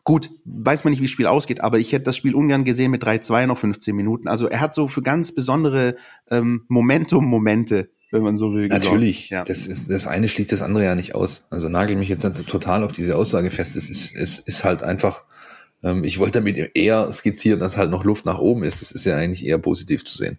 Gut, 0.07 0.29
weiß 0.45 0.85
man 0.85 0.91
nicht, 0.91 1.01
wie 1.01 1.07
das 1.07 1.13
Spiel 1.13 1.27
ausgeht, 1.27 1.63
aber 1.63 1.79
ich 1.79 1.93
hätte 1.93 2.05
das 2.05 2.19
Spiel 2.19 2.35
ungern 2.35 2.65
gesehen 2.67 2.91
mit 2.91 3.03
3-2 3.03 3.47
noch 3.47 3.57
15 3.57 3.97
Minuten. 3.97 4.29
Also 4.29 4.47
er 4.47 4.61
hat 4.61 4.75
so 4.75 4.87
für 4.87 5.01
ganz 5.01 5.35
besondere 5.35 5.97
ähm, 6.31 6.65
Momentum-Momente, 6.69 7.89
wenn 8.11 8.23
man 8.23 8.37
so 8.37 8.53
will. 8.53 8.69
Natürlich, 8.69 9.31
ja. 9.31 9.45
das, 9.45 9.67
ist, 9.67 9.91
das 9.91 10.07
eine 10.07 10.29
schließt 10.29 10.53
das 10.53 10.61
andere 10.61 10.85
ja 10.85 10.95
nicht 10.95 11.15
aus. 11.15 11.47
Also 11.49 11.71
nagel 11.71 11.97
mich 11.97 12.11
jetzt 12.11 12.23
nicht 12.23 12.47
total 12.47 12.85
auf 12.85 12.93
diese 12.93 13.17
Aussage 13.17 13.51
fest. 13.51 13.77
Es 13.77 13.89
ist, 13.89 14.15
es 14.15 14.39
ist 14.39 14.63
halt 14.63 14.83
einfach 14.83 15.23
ähm, 15.85 16.03
ich 16.03 16.19
wollte 16.19 16.41
damit 16.41 16.71
eher 16.75 17.13
skizzieren, 17.13 17.61
dass 17.61 17.77
halt 17.77 17.91
noch 17.91 18.05
Luft 18.05 18.25
nach 18.25 18.39
oben 18.39 18.65
ist. 18.65 18.81
Das 18.81 18.91
ist 18.91 19.05
ja 19.05 19.17
eigentlich 19.17 19.45
eher 19.45 19.59
positiv 19.59 20.05
zu 20.05 20.17
sehen. 20.17 20.39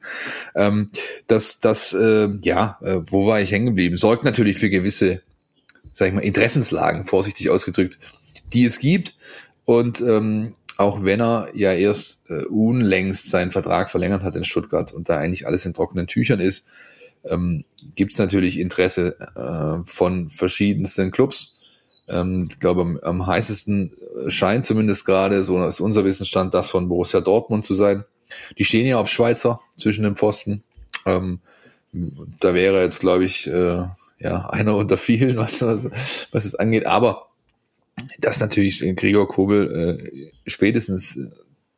Ähm, 0.56 0.90
das, 1.28 1.60
das, 1.60 1.94
äh, 1.94 2.30
ja, 2.42 2.80
äh, 2.82 3.00
wo 3.08 3.28
war 3.28 3.40
ich 3.40 3.52
hängen 3.52 3.68
geblieben? 3.68 3.98
Sorgt 3.98 4.26
natürlich 4.26 4.58
für 4.58 4.70
gewisse, 4.70 5.22
sag 5.94 6.10
ich 6.10 6.14
mal, 6.14 6.22
Interessenslagen, 6.22 7.06
vorsichtig 7.06 7.50
ausgedrückt, 7.50 7.98
die 8.52 8.66
es 8.66 8.80
gibt. 8.80 9.16
Und 9.64 10.02
ähm, 10.02 10.56
auch 10.78 11.04
wenn 11.04 11.22
er 11.22 11.50
ja 11.54 11.72
erst 11.74 12.30
äh, 12.30 12.46
unlängst 12.46 13.28
seinen 13.28 13.52
Vertrag 13.52 13.90
verlängert 13.90 14.24
hat 14.24 14.36
in 14.36 14.44
Stuttgart 14.44 14.92
und 14.92 15.10
da 15.10 15.18
eigentlich 15.18 15.48
alles 15.48 15.66
in 15.66 15.74
trockenen 15.74 16.08
Tüchern 16.08 16.40
ist, 16.40 16.66
ähm, 17.24 17.64
gibt 17.96 18.14
es 18.14 18.20
natürlich 18.20 18.60
Interesse 18.60 19.18
äh, 19.36 19.88
von 19.90 20.30
verschiedensten 20.30 21.12
Clubs 21.12 21.55
ähm, 22.08 22.48
ich 22.50 22.60
glaube, 22.60 22.82
am, 22.82 23.00
am 23.02 23.28
heißesten 23.28 23.94
scheint 24.28 24.66
zumindest 24.66 25.06
gerade, 25.06 25.44
so 25.44 25.64
ist 25.66 25.80
unser 25.80 26.06
Wissensstand, 26.06 26.54
das 26.54 26.70
von 26.70 26.88
Borussia 26.88 27.22
Dortmund 27.22 27.66
zu 27.66 27.76
sein. 27.76 28.04
Die 28.58 28.66
stehen 28.66 28.88
ja 28.88 28.98
auf 28.98 29.10
Schweizer 29.10 29.62
zwischen 29.78 30.04
den 30.04 30.16
Pfosten. 30.16 30.64
Ähm, 31.06 31.40
da 32.40 32.54
wäre 32.54 32.82
jetzt, 32.82 33.00
glaube 33.00 33.26
ich, 33.26 33.48
äh, 33.48 33.86
ja, 34.20 34.46
einer 34.50 34.76
unter 34.76 34.98
vielen, 34.98 35.38
was, 35.38 35.62
was, 35.62 36.28
was 36.32 36.46
es 36.46 36.56
angeht. 36.56 36.86
Aber 36.86 37.28
dass 38.20 38.40
natürlich 38.40 38.84
Gregor 38.96 39.28
Kobel 39.28 39.72
äh, 40.04 40.50
spätestens 40.50 41.18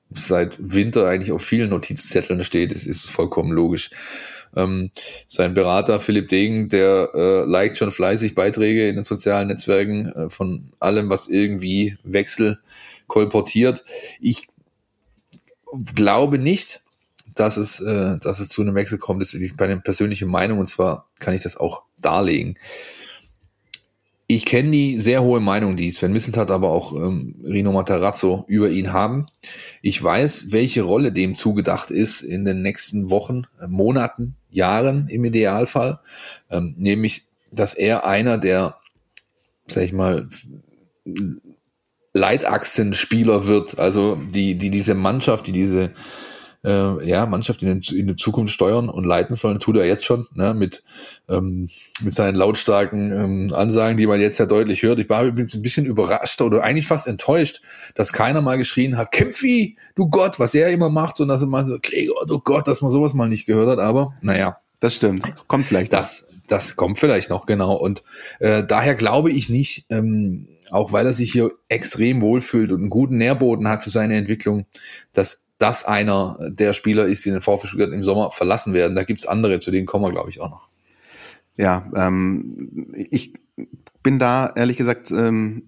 seit 0.09 0.57
Winter 0.59 1.07
eigentlich 1.07 1.31
auf 1.31 1.43
vielen 1.43 1.69
Notizzetteln 1.69 2.43
steht, 2.43 2.71
das 2.71 2.85
ist 2.85 3.09
vollkommen 3.09 3.51
logisch. 3.51 3.91
Ähm, 4.57 4.91
sein 5.27 5.53
Berater 5.53 5.99
Philipp 5.99 6.29
Degen, 6.29 6.69
der 6.69 7.09
äh, 7.13 7.43
liked 7.45 7.77
schon 7.77 7.91
fleißig 7.91 8.35
Beiträge 8.35 8.87
in 8.87 8.95
den 8.95 9.05
sozialen 9.05 9.47
Netzwerken 9.47 10.11
äh, 10.13 10.29
von 10.29 10.71
allem, 10.79 11.09
was 11.09 11.27
irgendwie 11.27 11.97
Wechsel 12.03 12.59
kolportiert. 13.07 13.83
Ich 14.19 14.47
glaube 15.95 16.37
nicht, 16.39 16.81
dass 17.35 17.57
es, 17.57 17.79
äh, 17.79 18.17
dass 18.17 18.39
es 18.39 18.49
zu 18.49 18.61
einem 18.61 18.75
Wechsel 18.75 18.97
kommt. 18.97 19.21
Das 19.21 19.33
ist 19.33 19.59
meine 19.59 19.79
persönliche 19.79 20.25
Meinung 20.25 20.59
und 20.59 20.67
zwar 20.67 21.07
kann 21.19 21.33
ich 21.33 21.43
das 21.43 21.57
auch 21.57 21.83
darlegen. 22.01 22.57
Ich 24.29 24.45
kenne 24.45 24.71
die 24.71 24.99
sehr 24.99 25.23
hohe 25.23 25.39
Meinung, 25.39 25.77
die 25.77 25.89
Sven 25.89 26.11
Misseltat, 26.11 26.51
aber 26.51 26.69
auch 26.69 26.91
ähm, 26.93 27.35
Rino 27.45 27.71
Matarazzo 27.71 28.43
über 28.49 28.69
ihn 28.69 28.91
haben. 28.91 29.25
Ich 29.81 30.03
weiß, 30.03 30.47
welche 30.51 30.81
Rolle 30.81 31.13
dem 31.13 31.33
zugedacht 31.33 31.91
ist 31.91 32.21
in 32.23 32.43
den 32.43 32.61
nächsten 32.61 33.09
Wochen, 33.09 33.43
äh, 33.61 33.67
Monaten, 33.67 34.35
Jahren 34.49 35.07
im 35.07 35.23
Idealfall. 35.23 36.01
Ähm, 36.51 36.75
nämlich, 36.77 37.25
dass 37.53 37.73
er 37.73 38.05
einer 38.05 38.37
der, 38.37 38.75
sag 39.67 39.83
ich 39.83 39.93
mal, 39.93 40.27
Leitachsenspieler 42.13 43.45
wird, 43.45 43.79
also 43.79 44.15
die, 44.15 44.55
die 44.55 44.71
diese 44.71 44.93
Mannschaft, 44.93 45.47
die 45.47 45.53
diese 45.53 45.93
äh, 46.63 47.07
ja, 47.07 47.25
Mannschaft 47.25 47.61
in, 47.63 47.81
den, 47.81 47.97
in 47.97 48.07
der 48.07 48.17
Zukunft 48.17 48.53
steuern 48.53 48.89
und 48.89 49.05
leiten 49.05 49.35
sollen, 49.35 49.59
tut 49.59 49.77
er 49.77 49.85
jetzt 49.85 50.05
schon, 50.05 50.25
ne, 50.33 50.53
mit, 50.53 50.83
ähm, 51.29 51.69
mit 52.01 52.13
seinen 52.13 52.35
lautstarken 52.35 53.11
ähm, 53.11 53.53
Ansagen, 53.53 53.97
die 53.97 54.07
man 54.07 54.21
jetzt 54.21 54.37
ja 54.37 54.45
deutlich 54.45 54.83
hört. 54.83 54.99
Ich 54.99 55.09
war 55.09 55.23
übrigens 55.23 55.53
ein 55.53 55.61
bisschen 55.61 55.85
überrascht 55.85 56.41
oder 56.41 56.63
eigentlich 56.63 56.87
fast 56.87 57.07
enttäuscht, 57.07 57.61
dass 57.95 58.13
keiner 58.13 58.41
mal 58.41 58.57
geschrien 58.57 58.97
hat, 58.97 59.11
Kämpfi, 59.11 59.77
du 59.95 60.09
Gott, 60.09 60.39
was 60.39 60.55
er 60.55 60.69
immer 60.69 60.89
macht, 60.89 61.19
und 61.19 61.27
dass 61.27 61.41
er 61.41 61.47
mal 61.47 61.65
so, 61.65 61.77
Gregor, 61.81 62.25
du 62.27 62.39
Gott, 62.39 62.67
dass 62.67 62.81
man 62.81 62.91
sowas 62.91 63.13
mal 63.13 63.27
nicht 63.27 63.45
gehört 63.45 63.69
hat, 63.69 63.79
aber 63.79 64.13
naja. 64.21 64.57
Das 64.79 64.95
stimmt. 64.95 65.23
Kommt 65.47 65.65
vielleicht. 65.65 65.91
Das, 65.91 66.27
das 66.47 66.75
kommt 66.75 66.99
vielleicht 66.99 67.29
noch, 67.31 67.47
genau. 67.47 67.73
Und 67.73 68.03
äh, 68.39 68.63
daher 68.63 68.93
glaube 68.93 69.31
ich 69.31 69.49
nicht, 69.49 69.85
ähm, 69.89 70.47
auch 70.69 70.91
weil 70.91 71.05
er 71.05 71.13
sich 71.13 71.31
hier 71.31 71.51
extrem 71.67 72.21
wohlfühlt 72.21 72.71
und 72.71 72.81
einen 72.81 72.89
guten 72.89 73.17
Nährboden 73.17 73.67
hat 73.67 73.83
für 73.83 73.89
seine 73.89 74.15
Entwicklung, 74.15 74.65
dass 75.13 75.41
das 75.57 75.85
einer 75.85 76.37
der 76.49 76.73
Spieler 76.73 77.05
ist, 77.05 77.25
die 77.25 77.31
den 77.31 77.41
VfB 77.41 77.67
Stuttgart 77.67 77.91
im 77.91 78.03
Sommer 78.03 78.31
verlassen 78.31 78.73
werden. 78.73 78.95
Da 78.95 79.03
gibt's 79.03 79.25
andere, 79.25 79.59
zu 79.59 79.71
denen 79.71 79.87
kommen 79.87 80.05
wir, 80.05 80.11
glaube 80.11 80.29
ich, 80.29 80.39
auch 80.39 80.49
noch. 80.49 80.67
Ja, 81.55 81.89
ähm, 81.95 82.93
ich 82.95 83.33
bin 84.03 84.19
da 84.19 84.53
ehrlich 84.55 84.77
gesagt 84.77 85.09
ähm, 85.11 85.63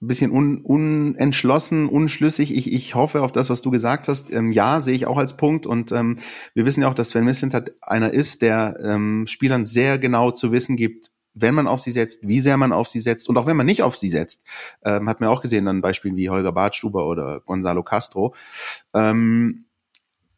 bisschen 0.00 0.30
un, 0.30 0.58
unentschlossen, 0.62 1.88
unschlüssig. 1.88 2.54
Ich, 2.54 2.72
ich 2.72 2.94
hoffe 2.94 3.22
auf 3.22 3.32
das, 3.32 3.50
was 3.50 3.62
du 3.62 3.70
gesagt 3.70 4.08
hast. 4.08 4.32
Ähm, 4.32 4.52
ja, 4.52 4.80
sehe 4.80 4.94
ich 4.94 5.06
auch 5.06 5.18
als 5.18 5.36
Punkt. 5.36 5.66
Und 5.66 5.90
ähm, 5.92 6.16
wir 6.54 6.64
wissen 6.66 6.82
ja 6.82 6.88
auch, 6.88 6.94
dass 6.94 7.10
Sven 7.10 7.24
Mislintat 7.24 7.72
einer 7.80 8.12
ist, 8.12 8.42
der 8.42 8.78
ähm, 8.82 9.26
Spielern 9.26 9.64
sehr 9.64 9.98
genau 9.98 10.30
zu 10.30 10.52
wissen 10.52 10.76
gibt, 10.76 11.10
wenn 11.40 11.54
man 11.54 11.66
auf 11.66 11.80
sie 11.80 11.90
setzt, 11.90 12.26
wie 12.26 12.40
sehr 12.40 12.56
man 12.56 12.72
auf 12.72 12.88
sie 12.88 13.00
setzt 13.00 13.28
und 13.28 13.36
auch 13.36 13.46
wenn 13.46 13.56
man 13.56 13.66
nicht 13.66 13.82
auf 13.82 13.96
sie 13.96 14.08
setzt, 14.08 14.44
ähm, 14.84 15.08
hat 15.08 15.20
man 15.20 15.28
auch 15.28 15.40
gesehen 15.40 15.68
an 15.68 15.80
Beispielen 15.80 16.16
wie 16.16 16.30
Holger 16.30 16.52
Bartstuber 16.52 17.06
oder 17.06 17.40
Gonzalo 17.40 17.82
Castro. 17.82 18.34
Ähm, 18.94 19.64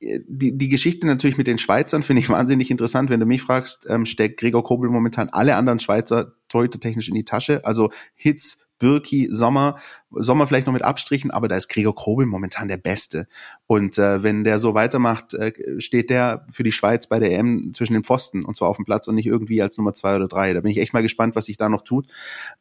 die, 0.00 0.56
die 0.56 0.68
Geschichte 0.68 1.06
natürlich 1.06 1.36
mit 1.36 1.46
den 1.46 1.58
Schweizern 1.58 2.02
finde 2.02 2.20
ich 2.20 2.28
wahnsinnig 2.30 2.70
interessant. 2.70 3.10
Wenn 3.10 3.20
du 3.20 3.26
mich 3.26 3.42
fragst, 3.42 3.86
ähm, 3.88 4.06
steckt 4.06 4.40
Gregor 4.40 4.64
Kobel 4.64 4.88
momentan 4.88 5.28
alle 5.28 5.56
anderen 5.56 5.78
Schweizer 5.78 6.32
Torhüter 6.48 6.80
technisch 6.80 7.08
in 7.08 7.14
die 7.14 7.24
Tasche. 7.24 7.64
Also 7.64 7.90
Hitz, 8.14 8.66
Birki, 8.80 9.28
Sommer, 9.30 9.76
Sommer 10.10 10.48
vielleicht 10.48 10.66
noch 10.66 10.72
mit 10.72 10.82
Abstrichen, 10.82 11.30
aber 11.30 11.46
da 11.46 11.56
ist 11.56 11.68
Gregor 11.68 11.94
Kobel 11.94 12.26
momentan 12.26 12.66
der 12.66 12.78
Beste. 12.78 13.28
Und 13.68 13.98
äh, 13.98 14.24
wenn 14.24 14.42
der 14.42 14.58
so 14.58 14.74
weitermacht, 14.74 15.34
äh, 15.34 15.52
steht 15.80 16.10
der 16.10 16.46
für 16.50 16.64
die 16.64 16.72
Schweiz 16.72 17.06
bei 17.06 17.20
der 17.20 17.30
EM 17.30 17.72
zwischen 17.72 17.92
den 17.92 18.02
Pfosten 18.02 18.44
und 18.44 18.56
zwar 18.56 18.68
auf 18.68 18.76
dem 18.76 18.84
Platz 18.84 19.06
und 19.06 19.14
nicht 19.14 19.26
irgendwie 19.26 19.62
als 19.62 19.78
Nummer 19.78 19.94
zwei 19.94 20.16
oder 20.16 20.26
drei. 20.26 20.52
Da 20.52 20.60
bin 20.62 20.72
ich 20.72 20.78
echt 20.78 20.92
mal 20.92 21.02
gespannt, 21.02 21.36
was 21.36 21.44
sich 21.44 21.58
da 21.58 21.68
noch 21.68 21.82
tut. 21.82 22.08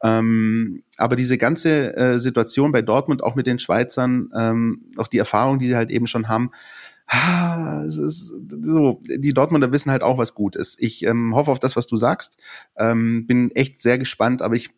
Ähm, 0.04 0.84
aber 0.98 1.16
diese 1.16 1.40
ganze 1.40 1.96
äh, 1.96 2.20
Situation 2.20 2.72
bei 2.72 2.84
Dortmund, 2.84 3.24
auch 3.24 3.36
mit 3.36 3.48
den 3.48 3.58
Schweizern, 3.58 4.30
ähm, 4.38 4.86
auch 4.98 5.08
die 5.08 5.18
Erfahrung, 5.18 5.58
die 5.58 5.68
sie 5.68 5.76
halt 5.76 5.90
eben 5.90 6.06
schon 6.06 6.28
haben, 6.28 6.52
ah, 7.10 7.84
es 7.86 7.98
ist 7.98 8.34
so, 8.62 9.00
die 9.04 9.34
Dortmunder 9.34 9.72
wissen 9.72 9.92
halt 9.92 10.04
auch, 10.04 10.18
was 10.18 10.36
gut 10.36 10.56
ist. 10.56 10.82
Ich 10.82 11.04
ähm, 11.06 11.36
hoffe 11.36 11.52
auf 11.52 11.60
das, 11.60 11.76
was 11.76 11.88
du 11.88 11.98
sagst. 11.98 12.38
Ähm, 12.78 13.26
bin 13.26 13.52
echt 13.52 13.82
sehr 13.82 13.98
gespannt, 13.98 14.42
aber 14.42 14.56
ich, 14.56 14.70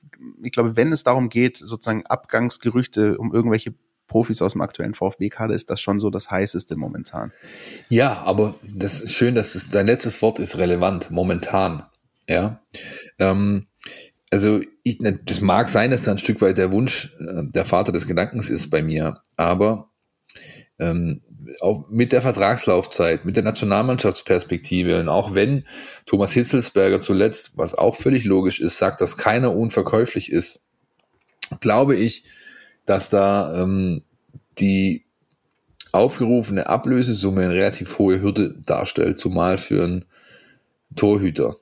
ich 0.42 0.52
glaube, 0.52 0.78
wenn 0.78 0.92
es 0.92 1.04
darum 1.04 1.30
geht, 1.30 1.58
sozusagen 1.58 2.06
Abgangsgerüchte 2.06 3.18
um 3.18 3.34
irgendwelche 3.34 3.74
Profis 4.08 4.42
aus 4.42 4.54
dem 4.54 4.62
aktuellen 4.62 4.94
VfB-Kader 4.94 5.54
ist 5.54 5.70
das 5.70 5.82
schon 5.82 6.00
so 6.00 6.10
das 6.10 6.32
heißeste 6.32 6.76
momentan. 6.76 7.32
Ja, 7.90 8.22
aber 8.26 8.56
das 8.64 9.00
ist 9.00 9.14
schön, 9.14 9.36
dass 9.36 9.56
es, 9.56 9.70
dein 9.70 9.86
letztes 9.86 10.22
Wort 10.22 10.40
ist 10.40 10.58
relevant, 10.58 11.12
momentan. 11.12 11.84
Ja. 12.28 12.62
Ähm, 13.20 13.68
also 14.30 14.62
ich, 14.84 15.00
ne, 15.00 15.20
das 15.26 15.42
mag 15.42 15.70
sein, 15.70 15.92
dass 15.92 16.04
da 16.04 16.12
ein 16.12 16.18
Stück 16.18 16.42
weit 16.42 16.58
der 16.58 16.72
Wunsch 16.72 17.14
äh, 17.20 17.44
der 17.52 17.66
Vater 17.66 17.92
des 17.92 18.08
Gedankens 18.08 18.50
ist 18.50 18.70
bei 18.70 18.82
mir, 18.82 19.18
aber 19.36 19.92
ähm, 20.80 21.22
auch 21.60 21.90
mit 21.90 22.12
der 22.12 22.22
Vertragslaufzeit, 22.22 23.26
mit 23.26 23.36
der 23.36 23.44
Nationalmannschaftsperspektive 23.44 25.00
und 25.00 25.10
auch 25.10 25.36
wenn 25.36 25.66
Thomas 26.06 26.32
Hitzelsberger 26.32 27.02
zuletzt, 27.02 27.52
was 27.56 27.76
auch 27.76 27.96
völlig 27.96 28.26
logisch 28.26 28.60
ist, 28.60 28.78
sagt, 28.78 29.02
dass 29.02 29.18
keiner 29.18 29.56
unverkäuflich 29.56 30.32
ist, 30.32 30.62
glaube 31.60 31.96
ich, 31.96 32.24
dass 32.86 33.10
da 33.10 33.62
ähm, 33.62 34.04
die 34.60 35.06
aufgerufene 35.92 36.68
Ablösesumme 36.68 37.44
eine 37.44 37.54
relativ 37.54 37.98
hohe 38.00 38.22
Hürde 38.22 38.56
darstellt, 38.66 39.20
zumal 39.20 39.58
für 39.58 39.84
einen 39.84 40.06
Torhüter. 40.96 41.58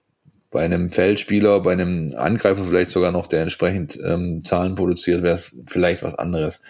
Bei 0.52 0.63
einem 0.63 0.89
Feldspieler, 0.89 1.60
bei 1.62 1.73
einem 1.73 2.13
Angreifer 2.15 2.65
vielleicht 2.65 2.89
sogar 2.89 3.12
noch, 3.12 3.28
der 3.28 3.43
entsprechend 3.43 3.97
ähm, 4.04 4.43
Zahlen 4.43 4.75
produziert, 4.75 5.21
wäre 5.21 5.36
es 5.36 5.56
vielleicht 5.67 6.02
was 6.04 6.15
anderes. 6.15 6.62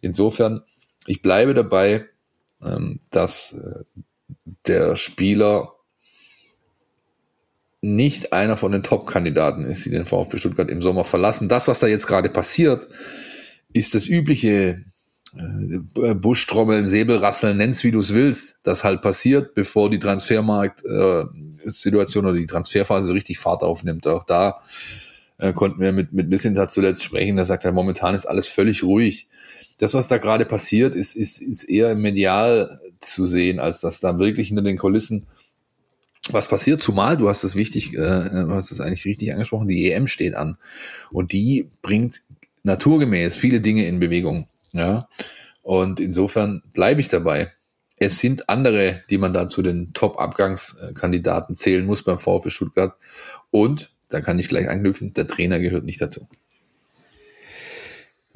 Insofern, 0.00 0.62
ich 1.06 1.22
bleibe 1.22 1.54
dabei, 1.54 2.06
dass 3.10 3.52
äh, 3.52 3.84
der 4.66 4.96
Spieler 4.96 5.72
nicht 7.80 8.32
einer 8.32 8.56
von 8.56 8.72
den 8.72 8.82
Top-Kandidaten 8.82 9.62
ist, 9.62 9.84
die 9.84 9.90
den 9.90 10.06
VfB 10.06 10.38
Stuttgart 10.38 10.70
im 10.70 10.80
Sommer 10.80 11.04
verlassen. 11.04 11.48
Das, 11.48 11.68
was 11.68 11.80
da 11.80 11.86
jetzt 11.86 12.06
gerade 12.06 12.30
passiert, 12.30 12.88
ist 13.74 13.94
das 13.94 14.06
übliche 14.06 14.82
äh, 15.36 16.14
Buschtrommeln, 16.14 16.86
Säbelrasseln, 16.86 17.58
nenn's 17.58 17.84
wie 17.84 17.90
du 17.90 18.00
es 18.00 18.14
willst, 18.14 18.56
das 18.62 18.84
halt 18.84 19.02
passiert, 19.02 19.54
bevor 19.54 19.90
die 19.90 19.98
Transfermarkt-Situation 19.98 22.24
äh, 22.24 22.28
oder 22.28 22.38
die 22.38 22.46
Transferphase 22.46 23.08
so 23.08 23.12
richtig 23.12 23.38
Fahrt 23.38 23.62
aufnimmt. 23.62 24.06
Auch 24.06 24.24
da 24.24 24.62
konnten 25.56 25.80
wir 25.80 25.92
mit, 25.92 26.12
mit 26.12 26.28
Missintat 26.28 26.70
zuletzt 26.70 27.02
sprechen, 27.02 27.34
der 27.36 27.44
sagt, 27.44 27.64
ja, 27.64 27.72
momentan 27.72 28.14
ist 28.14 28.24
alles 28.24 28.46
völlig 28.46 28.84
ruhig 28.84 29.26
das, 29.78 29.94
was 29.94 30.08
da 30.08 30.18
gerade 30.18 30.44
passiert, 30.44 30.94
ist, 30.94 31.16
ist, 31.16 31.40
ist 31.40 31.64
eher 31.64 31.94
medial 31.94 32.80
zu 33.00 33.26
sehen, 33.26 33.58
als 33.58 33.80
dass 33.80 34.00
da 34.00 34.18
wirklich 34.18 34.48
hinter 34.48 34.62
den 34.62 34.78
Kulissen 34.78 35.26
was 36.30 36.48
passiert. 36.48 36.80
Zumal, 36.80 37.16
du 37.16 37.28
hast 37.28 37.44
das 37.44 37.54
wichtig, 37.54 37.94
äh, 37.94 37.96
du 38.30 38.50
hast 38.50 38.70
das 38.70 38.80
eigentlich 38.80 39.04
richtig 39.04 39.32
angesprochen, 39.32 39.68
die 39.68 39.90
EM 39.90 40.06
steht 40.06 40.36
an. 40.36 40.56
Und 41.10 41.32
die 41.32 41.70
bringt 41.82 42.22
naturgemäß 42.62 43.36
viele 43.36 43.60
Dinge 43.60 43.86
in 43.86 44.00
Bewegung. 44.00 44.46
Ja. 44.72 45.08
Und 45.62 46.00
insofern 46.00 46.62
bleibe 46.72 47.00
ich 47.00 47.08
dabei. 47.08 47.50
Es 47.96 48.18
sind 48.18 48.48
andere, 48.48 49.02
die 49.10 49.18
man 49.18 49.32
da 49.32 49.48
zu 49.48 49.62
den 49.62 49.92
Top-Abgangskandidaten 49.92 51.54
zählen 51.54 51.84
muss 51.84 52.02
beim 52.02 52.18
VfB 52.18 52.50
Stuttgart. 52.50 52.94
Und, 53.50 53.90
da 54.08 54.20
kann 54.20 54.38
ich 54.38 54.48
gleich 54.48 54.68
anknüpfen, 54.68 55.14
der 55.14 55.26
Trainer 55.26 55.60
gehört 55.60 55.84
nicht 55.84 56.00
dazu. 56.00 56.28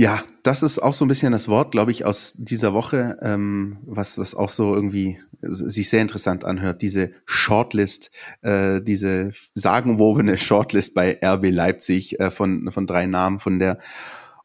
Ja, 0.01 0.23
das 0.45 0.63
ist 0.63 0.79
auch 0.79 0.95
so 0.95 1.05
ein 1.05 1.09
bisschen 1.09 1.33
das 1.33 1.49
Wort, 1.49 1.73
glaube 1.73 1.91
ich, 1.91 2.05
aus 2.05 2.35
dieser 2.37 2.73
Woche, 2.73 3.17
ähm, 3.21 3.79
was, 3.85 4.17
was 4.17 4.37
auch 4.37 4.49
so 4.49 4.73
irgendwie 4.73 5.19
sich 5.43 5.91
sehr 5.91 6.03
interessant 6.03 6.45
anhört. 6.45 6.83
Diese 6.83 7.11
Shortlist, 7.25 8.13
äh, 8.43 8.81
diese 8.81 9.33
sagenwobene 9.55 10.39
Shortlist 10.39 10.95
bei 10.95 11.19
RB 11.21 11.47
Leipzig 11.51 12.21
äh, 12.21 12.31
von, 12.31 12.71
von 12.71 12.87
drei 12.87 13.07
Namen 13.07 13.41
von 13.41 13.59
der 13.59 13.81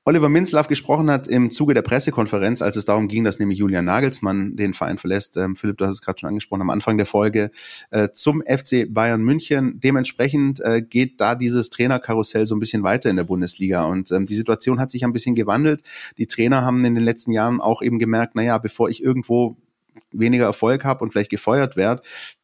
Oliver 0.06 0.28
Minzlaff 0.28 0.68
gesprochen 0.68 1.10
hat 1.10 1.30
im 1.30 1.50
Zuge 1.50 1.74
der 1.74 1.82
Pressekonferenz, 1.82 2.62
als 2.62 2.76
es 2.76 2.84
darum 2.84 3.08
ging, 3.08 3.24
dass 3.24 3.39
nämlich 3.39 3.60
Julian 3.60 3.86
Nagelsmann 3.86 4.58
den 4.58 4.74
Verein 4.74 4.98
verlässt. 4.98 5.38
Ähm, 5.38 5.56
Philipp, 5.56 5.78
du 5.78 5.86
hast 5.86 5.94
es 5.94 6.02
gerade 6.02 6.20
schon 6.20 6.28
angesprochen 6.28 6.60
am 6.62 6.70
Anfang 6.70 6.98
der 6.98 7.06
Folge 7.06 7.52
äh, 7.89 8.10
zum 8.10 8.42
FC 8.42 8.86
Bayern 8.94 9.22
München. 9.22 9.80
Dementsprechend 9.80 10.60
äh, 10.60 10.82
geht 10.82 11.22
da 11.22 11.36
dieses 11.36 11.70
Trainerkarussell 11.70 12.46
so 12.46 12.54
ein 12.54 12.60
bisschen 12.60 12.84
weiter 12.84 13.10
in 13.10 13.16
der 13.16 13.24
Bundesliga 13.24 13.86
und 13.86 14.12
ähm, 14.12 14.26
die 14.26 14.36
Situation 14.36 14.82
hat 14.82 14.92
sich 14.92 15.06
ein 15.06 15.13
bisschen 15.13 15.36
gewandelt. 15.36 15.84
Die 16.18 16.28
Trainer 16.28 16.63
haben 16.63 16.84
in 16.84 16.96
den 16.96 17.06
letzten 17.06 17.32
Jahren 17.32 17.62
auch 17.62 17.82
eben 17.82 17.98
gemerkt, 17.98 18.36
naja, 18.36 18.58
bevor 18.58 18.89
ich 18.89 19.02
irgendwo 19.02 19.56
weniger 20.12 20.46
Erfolg 20.46 20.84
habe 20.84 21.02
und 21.02 21.12
vielleicht 21.12 21.30
gefeuert 21.30 21.78
werde, 21.78 22.02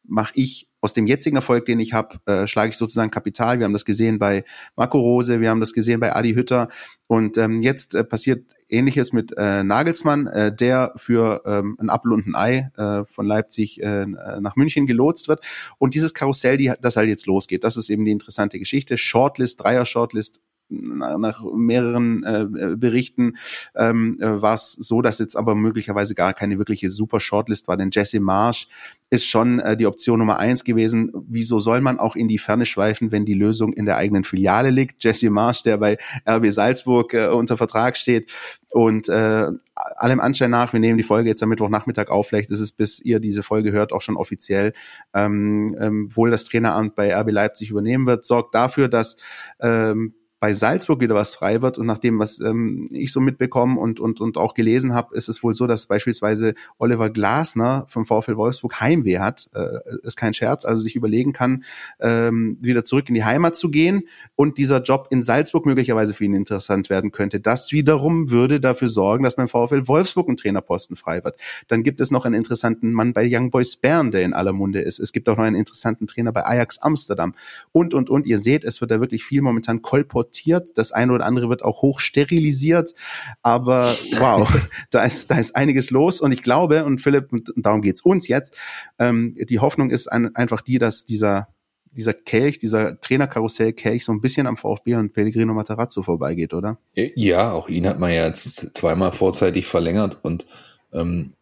mache 0.08 0.32
ich 0.34 0.69
aus 0.80 0.92
dem 0.92 1.06
jetzigen 1.06 1.36
Erfolg, 1.36 1.64
den 1.66 1.80
ich 1.80 1.92
habe, 1.92 2.16
äh, 2.26 2.46
schlage 2.46 2.70
ich 2.70 2.76
sozusagen 2.76 3.10
Kapital. 3.10 3.58
Wir 3.58 3.64
haben 3.64 3.72
das 3.72 3.84
gesehen 3.84 4.18
bei 4.18 4.44
Marco 4.76 4.98
Rose, 4.98 5.40
wir 5.40 5.50
haben 5.50 5.60
das 5.60 5.72
gesehen 5.72 6.00
bei 6.00 6.14
Adi 6.14 6.34
Hütter 6.34 6.68
und 7.06 7.36
ähm, 7.38 7.60
jetzt 7.60 7.94
äh, 7.94 8.04
passiert 8.04 8.54
Ähnliches 8.68 9.12
mit 9.12 9.32
äh, 9.36 9.62
Nagelsmann, 9.64 10.26
äh, 10.28 10.54
der 10.54 10.92
für 10.96 11.42
ähm, 11.44 11.76
ein 11.80 11.90
Apfel 11.90 12.12
und 12.12 12.26
ein 12.26 12.34
Ei 12.34 12.70
äh, 12.76 13.04
von 13.06 13.26
Leipzig 13.26 13.82
äh, 13.82 14.06
nach 14.06 14.56
München 14.56 14.86
gelotst 14.86 15.28
wird. 15.28 15.44
Und 15.78 15.94
dieses 15.94 16.14
Karussell, 16.14 16.56
die, 16.56 16.72
das 16.80 16.96
halt 16.96 17.08
jetzt 17.08 17.26
losgeht, 17.26 17.64
das 17.64 17.76
ist 17.76 17.90
eben 17.90 18.04
die 18.04 18.12
interessante 18.12 18.58
Geschichte. 18.58 18.96
Shortlist, 18.96 19.62
Dreier-Shortlist 19.62 20.44
nach 20.70 21.44
mehreren 21.54 22.24
äh, 22.24 22.76
Berichten 22.76 23.36
ähm, 23.74 24.18
äh, 24.20 24.40
war 24.40 24.54
es 24.54 24.72
so, 24.72 25.02
dass 25.02 25.18
jetzt 25.18 25.36
aber 25.36 25.54
möglicherweise 25.54 26.14
gar 26.14 26.32
keine 26.32 26.58
wirkliche 26.58 26.90
super 26.90 27.20
Shortlist 27.20 27.68
war, 27.68 27.76
denn 27.76 27.90
Jesse 27.92 28.20
Marsch 28.20 28.68
ist 29.10 29.26
schon 29.26 29.58
äh, 29.58 29.76
die 29.76 29.86
Option 29.86 30.20
Nummer 30.20 30.38
eins 30.38 30.62
gewesen. 30.62 31.10
Wieso 31.28 31.58
soll 31.58 31.80
man 31.80 31.98
auch 31.98 32.14
in 32.14 32.28
die 32.28 32.38
Ferne 32.38 32.64
schweifen, 32.64 33.10
wenn 33.10 33.24
die 33.24 33.34
Lösung 33.34 33.72
in 33.72 33.84
der 33.84 33.96
eigenen 33.96 34.22
Filiale 34.22 34.70
liegt? 34.70 35.02
Jesse 35.02 35.30
Marsch, 35.30 35.64
der 35.64 35.78
bei 35.78 35.98
RB 36.28 36.46
Salzburg 36.48 37.12
äh, 37.14 37.26
unter 37.26 37.56
Vertrag 37.56 37.96
steht 37.96 38.32
und 38.70 39.08
äh, 39.08 39.48
allem 39.74 40.20
Anschein 40.20 40.50
nach, 40.50 40.72
wir 40.72 40.80
nehmen 40.80 40.96
die 40.96 41.04
Folge 41.04 41.28
jetzt 41.28 41.42
am 41.42 41.48
Mittwochnachmittag 41.48 42.08
auf, 42.08 42.28
vielleicht 42.28 42.50
ist 42.50 42.60
es, 42.60 42.70
bis 42.70 43.00
ihr 43.00 43.18
diese 43.18 43.42
Folge 43.42 43.72
hört, 43.72 43.92
auch 43.92 44.02
schon 44.02 44.16
offiziell, 44.16 44.72
ähm, 45.12 45.76
ähm, 45.80 46.08
wohl 46.14 46.30
das 46.30 46.44
Traineramt 46.44 46.94
bei 46.94 47.12
RB 47.14 47.32
Leipzig 47.32 47.70
übernehmen 47.70 48.06
wird, 48.06 48.24
sorgt 48.24 48.54
dafür, 48.54 48.88
dass 48.88 49.16
ähm, 49.60 50.14
bei 50.40 50.54
Salzburg 50.54 51.00
wieder 51.00 51.14
was 51.14 51.34
frei 51.34 51.60
wird. 51.60 51.76
Und 51.76 51.86
nach 51.86 51.98
dem, 51.98 52.18
was 52.18 52.40
ähm, 52.40 52.88
ich 52.90 53.12
so 53.12 53.20
mitbekommen 53.20 53.76
und, 53.76 54.00
und, 54.00 54.22
und 54.22 54.38
auch 54.38 54.54
gelesen 54.54 54.94
habe, 54.94 55.14
ist 55.14 55.28
es 55.28 55.42
wohl 55.42 55.54
so, 55.54 55.66
dass 55.66 55.86
beispielsweise 55.86 56.54
Oliver 56.78 57.10
Glasner 57.10 57.84
vom 57.88 58.06
VfL 58.06 58.38
Wolfsburg 58.38 58.80
Heimweh 58.80 59.18
hat. 59.18 59.50
Äh, 59.52 59.80
ist 60.02 60.16
kein 60.16 60.32
Scherz, 60.32 60.64
also 60.64 60.80
sich 60.80 60.96
überlegen 60.96 61.34
kann, 61.34 61.62
ähm, 62.00 62.56
wieder 62.60 62.84
zurück 62.84 63.10
in 63.10 63.14
die 63.14 63.24
Heimat 63.24 63.54
zu 63.54 63.70
gehen 63.70 64.04
und 64.34 64.56
dieser 64.56 64.80
Job 64.80 65.08
in 65.10 65.22
Salzburg 65.22 65.66
möglicherweise 65.66 66.14
für 66.14 66.24
ihn 66.24 66.34
interessant 66.34 66.88
werden 66.88 67.12
könnte. 67.12 67.38
Das 67.38 67.70
wiederum 67.72 68.30
würde 68.30 68.60
dafür 68.60 68.88
sorgen, 68.88 69.24
dass 69.24 69.36
beim 69.36 69.48
VfL 69.48 69.88
Wolfsburg 69.88 70.26
ein 70.30 70.38
Trainerposten 70.38 70.96
frei 70.96 71.22
wird. 71.22 71.36
Dann 71.68 71.82
gibt 71.82 72.00
es 72.00 72.10
noch 72.10 72.24
einen 72.24 72.34
interessanten 72.34 72.92
Mann 72.92 73.12
bei 73.12 73.28
Young 73.30 73.50
Boys 73.50 73.76
Bern, 73.76 74.10
der 74.10 74.22
in 74.22 74.32
aller 74.32 74.54
Munde 74.54 74.80
ist. 74.80 75.00
Es 75.00 75.12
gibt 75.12 75.28
auch 75.28 75.36
noch 75.36 75.44
einen 75.44 75.56
interessanten 75.56 76.06
Trainer 76.06 76.32
bei 76.32 76.46
Ajax 76.46 76.78
Amsterdam 76.78 77.34
und, 77.72 77.92
und, 77.92 78.08
und. 78.08 78.26
Ihr 78.26 78.38
seht, 78.38 78.64
es 78.64 78.80
wird 78.80 78.90
da 78.90 79.00
wirklich 79.00 79.24
viel 79.24 79.42
momentan 79.42 79.82
kolportiert 79.82 80.29
importiert. 80.30 80.70
Das 80.76 80.92
eine 80.92 81.12
oder 81.12 81.26
andere 81.26 81.48
wird 81.48 81.62
auch 81.62 81.82
hoch 81.82 82.00
sterilisiert. 82.00 82.94
Aber 83.42 83.94
wow, 84.18 84.48
da 84.90 85.04
ist, 85.04 85.30
da 85.30 85.38
ist 85.38 85.56
einiges 85.56 85.90
los. 85.90 86.20
Und 86.20 86.32
ich 86.32 86.42
glaube, 86.42 86.84
und 86.84 87.00
Philipp, 87.00 87.30
darum 87.56 87.82
geht's 87.82 88.02
uns 88.02 88.28
jetzt, 88.28 88.56
ähm, 88.98 89.34
die 89.36 89.58
Hoffnung 89.58 89.90
ist 89.90 90.10
ein, 90.10 90.34
einfach 90.36 90.62
die, 90.62 90.78
dass 90.78 91.04
dieser 91.04 91.48
dieser 91.92 92.14
Kelch, 92.14 92.58
dieser 92.58 93.00
Trainerkarussell-Kelch 93.00 94.04
so 94.04 94.12
ein 94.12 94.20
bisschen 94.20 94.46
am 94.46 94.56
VfB 94.56 94.94
und 94.94 95.12
Pellegrino 95.12 95.52
Matarazzo 95.54 96.04
vorbeigeht, 96.04 96.54
oder? 96.54 96.78
Ja, 96.94 97.50
auch 97.50 97.68
ihn 97.68 97.84
hat 97.88 97.98
man 97.98 98.12
ja 98.12 98.26
jetzt 98.26 98.78
zweimal 98.78 99.10
vorzeitig 99.10 99.66
verlängert 99.66 100.20
und 100.22 100.46
ähm, 100.92 101.32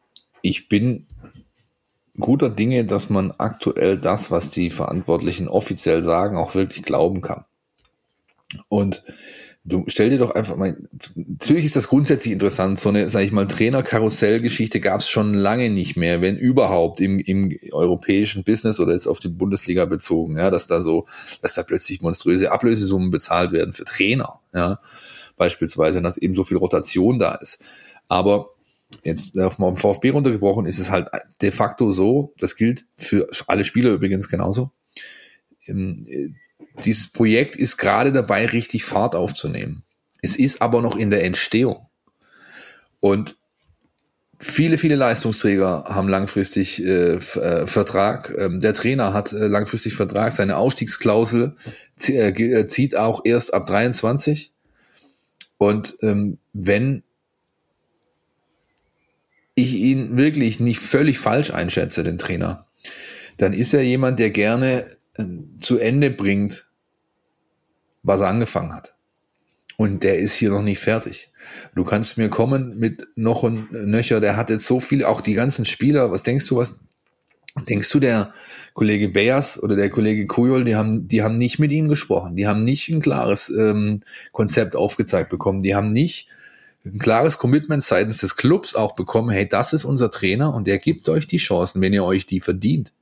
ich 0.40 0.70
bin 0.70 1.06
guter 2.18 2.48
Dinge, 2.48 2.86
dass 2.86 3.10
man 3.10 3.34
aktuell 3.36 3.98
das, 3.98 4.30
was 4.30 4.50
die 4.50 4.70
Verantwortlichen 4.70 5.48
offiziell 5.48 6.02
sagen, 6.02 6.38
auch 6.38 6.54
wirklich 6.54 6.82
glauben 6.82 7.20
kann. 7.20 7.44
Und 8.68 9.02
du 9.64 9.84
stell 9.88 10.10
dir 10.10 10.18
doch 10.18 10.30
einfach 10.34 10.56
mal, 10.56 10.76
natürlich 11.14 11.66
ist 11.66 11.76
das 11.76 11.88
grundsätzlich 11.88 12.32
interessant, 12.32 12.80
so 12.80 12.88
eine, 12.88 13.08
sag 13.08 13.22
ich 13.22 13.32
mal, 13.32 13.46
Trainer-Karussell-Geschichte 13.46 14.80
gab 14.80 15.00
es 15.00 15.08
schon 15.08 15.34
lange 15.34 15.70
nicht 15.70 15.96
mehr, 15.96 16.22
wenn 16.22 16.36
überhaupt 16.36 17.00
im, 17.00 17.18
im 17.20 17.56
europäischen 17.72 18.44
Business 18.44 18.80
oder 18.80 18.92
jetzt 18.94 19.06
auf 19.06 19.20
die 19.20 19.28
Bundesliga 19.28 19.84
bezogen, 19.84 20.36
ja, 20.36 20.50
dass 20.50 20.66
da 20.66 20.80
so, 20.80 21.06
dass 21.42 21.54
da 21.54 21.62
plötzlich 21.62 22.00
monströse 22.00 22.50
Ablösesummen 22.50 23.10
bezahlt 23.10 23.52
werden 23.52 23.74
für 23.74 23.84
Trainer, 23.84 24.40
ja, 24.52 24.80
beispielsweise, 25.36 26.00
dass 26.02 26.16
eben 26.16 26.34
so 26.34 26.44
viel 26.44 26.56
Rotation 26.56 27.18
da 27.18 27.34
ist. 27.34 27.62
Aber 28.08 28.54
jetzt 29.04 29.38
auf 29.38 29.56
dem 29.56 29.76
VfB 29.76 30.10
runtergebrochen 30.10 30.66
ist 30.66 30.78
es 30.78 30.90
halt 30.90 31.08
de 31.42 31.50
facto 31.50 31.92
so, 31.92 32.32
das 32.38 32.56
gilt 32.56 32.86
für 32.96 33.28
alle 33.46 33.64
Spieler 33.64 33.90
übrigens 33.90 34.28
genauso. 34.28 34.70
Dieses 36.84 37.12
Projekt 37.12 37.56
ist 37.56 37.76
gerade 37.76 38.12
dabei, 38.12 38.46
richtig 38.46 38.84
Fahrt 38.84 39.14
aufzunehmen. 39.14 39.82
Es 40.22 40.36
ist 40.36 40.62
aber 40.62 40.82
noch 40.82 40.96
in 40.96 41.10
der 41.10 41.24
Entstehung. 41.24 41.88
Und 43.00 43.36
viele, 44.38 44.78
viele 44.78 44.96
Leistungsträger 44.96 45.84
haben 45.88 46.08
langfristig 46.08 46.82
äh, 46.84 47.14
äh, 47.14 47.66
Vertrag. 47.66 48.34
Ähm, 48.36 48.60
der 48.60 48.74
Trainer 48.74 49.12
hat 49.12 49.32
äh, 49.32 49.46
langfristig 49.46 49.94
Vertrag. 49.94 50.32
Seine 50.32 50.56
Ausstiegsklausel 50.56 51.56
äh, 52.06 52.28
äh, 52.28 52.66
zieht 52.66 52.96
auch 52.96 53.24
erst 53.24 53.54
ab 53.54 53.66
23. 53.66 54.52
Und 55.58 55.96
ähm, 56.02 56.38
wenn 56.52 57.02
ich 59.54 59.74
ihn 59.74 60.16
wirklich 60.16 60.60
nicht 60.60 60.78
völlig 60.78 61.18
falsch 61.18 61.50
einschätze, 61.50 62.04
den 62.04 62.18
Trainer, 62.18 62.66
dann 63.38 63.52
ist 63.52 63.74
er 63.74 63.82
jemand, 63.82 64.20
der 64.20 64.30
gerne 64.30 64.86
äh, 65.14 65.24
zu 65.60 65.78
Ende 65.78 66.10
bringt, 66.10 66.67
was 68.08 68.22
er 68.22 68.28
angefangen 68.28 68.74
hat. 68.74 68.94
Und 69.76 70.02
der 70.02 70.18
ist 70.18 70.34
hier 70.34 70.50
noch 70.50 70.62
nicht 70.62 70.80
fertig. 70.80 71.30
Du 71.76 71.84
kannst 71.84 72.18
mir 72.18 72.28
kommen 72.28 72.78
mit 72.78 73.06
noch 73.14 73.44
ein 73.44 73.68
Nöcher, 73.70 74.18
der 74.18 74.36
hat 74.36 74.50
jetzt 74.50 74.66
so 74.66 74.80
viel, 74.80 75.04
auch 75.04 75.20
die 75.20 75.34
ganzen 75.34 75.64
Spieler, 75.64 76.10
was 76.10 76.24
denkst 76.24 76.48
du, 76.48 76.56
was 76.56 76.80
denkst 77.68 77.90
du, 77.90 78.00
der 78.00 78.32
Kollege 78.74 79.08
Beas 79.08 79.62
oder 79.62 79.76
der 79.76 79.90
Kollege 79.90 80.26
Kujol, 80.26 80.64
die 80.64 80.74
haben, 80.74 81.06
die 81.06 81.22
haben 81.22 81.36
nicht 81.36 81.60
mit 81.60 81.70
ihm 81.70 81.88
gesprochen, 81.88 82.34
die 82.34 82.48
haben 82.48 82.64
nicht 82.64 82.88
ein 82.88 83.00
klares 83.00 83.50
ähm, 83.50 84.02
Konzept 84.32 84.74
aufgezeigt 84.74 85.30
bekommen, 85.30 85.62
die 85.62 85.76
haben 85.76 85.92
nicht 85.92 86.28
ein 86.84 86.98
klares 86.98 87.38
Commitment 87.38 87.84
seitens 87.84 88.18
des 88.18 88.36
Clubs 88.36 88.74
auch 88.74 88.94
bekommen, 88.94 89.30
hey, 89.30 89.46
das 89.46 89.72
ist 89.72 89.84
unser 89.84 90.10
Trainer 90.10 90.54
und 90.54 90.66
der 90.66 90.78
gibt 90.78 91.08
euch 91.08 91.26
die 91.26 91.36
Chancen, 91.36 91.80
wenn 91.82 91.92
ihr 91.92 92.04
euch 92.04 92.26
die 92.26 92.40
verdient. 92.40 92.92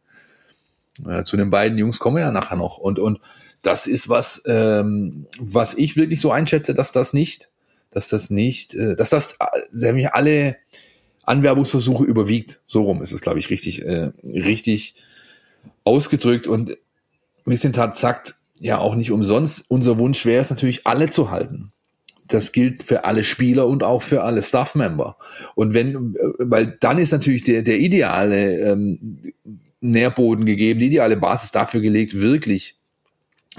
Äh, 1.07 1.25
zu 1.25 1.37
den 1.37 1.51
beiden 1.51 1.79
Jungs 1.79 1.99
kommen 1.99 2.17
wir 2.17 2.23
ja 2.23 2.31
nachher 2.31 2.57
noch. 2.57 2.79
Und, 2.79 2.99
und 2.99 3.21
das 3.67 3.89
ist 3.89 4.09
was, 4.09 4.43
ähm, 4.47 5.27
was 5.41 5.75
ich 5.75 5.97
wirklich 5.97 6.21
so 6.21 6.31
einschätze, 6.31 6.73
dass 6.73 6.93
das 6.93 7.13
nicht, 7.13 7.51
dass 7.91 8.09
das 8.09 8.31
nicht, 8.31 8.75
äh, 8.75 8.95
dass 8.95 9.11
das 9.11 9.39
äh, 9.73 10.07
alle 10.13 10.57
Anwerbungsversuche 11.25 12.05
überwiegt. 12.05 12.61
So 12.69 12.83
rum 12.83 13.03
ist 13.03 13.13
es, 13.13 13.21
glaube 13.21 13.41
ich, 13.41 13.51
richtig, 13.51 13.85
äh, 13.85 14.13
richtig 14.23 14.95
ausgedrückt. 15.83 16.47
Und 16.47 16.79
Missentat 17.45 17.97
sagt 17.97 18.37
ja 18.61 18.79
auch 18.79 18.95
nicht 18.95 19.11
umsonst, 19.11 19.65
unser 19.67 19.99
Wunsch 19.99 20.25
wäre 20.25 20.41
es 20.41 20.51
natürlich, 20.51 20.87
alle 20.87 21.11
zu 21.11 21.33
halten. 21.33 21.73
Das 22.29 22.53
gilt 22.53 22.85
für 22.85 23.05
alle 23.05 23.25
Spieler 23.25 23.67
und 23.67 23.83
auch 23.83 24.03
für 24.03 24.23
alle 24.23 24.43
Staff-Member. 24.43 25.17
Und 25.57 25.75
wenn, 25.75 26.15
äh, 26.15 26.19
weil 26.39 26.77
dann 26.79 26.99
ist 26.99 27.11
natürlich 27.11 27.43
der, 27.43 27.63
der 27.63 27.81
ideale 27.81 28.61
ähm, 28.61 29.33
Nährboden 29.81 30.47
gegeben, 30.47 30.79
die 30.79 30.87
ideale 30.87 31.17
Basis 31.17 31.51
dafür 31.51 31.81
gelegt, 31.81 32.21
wirklich 32.21 32.77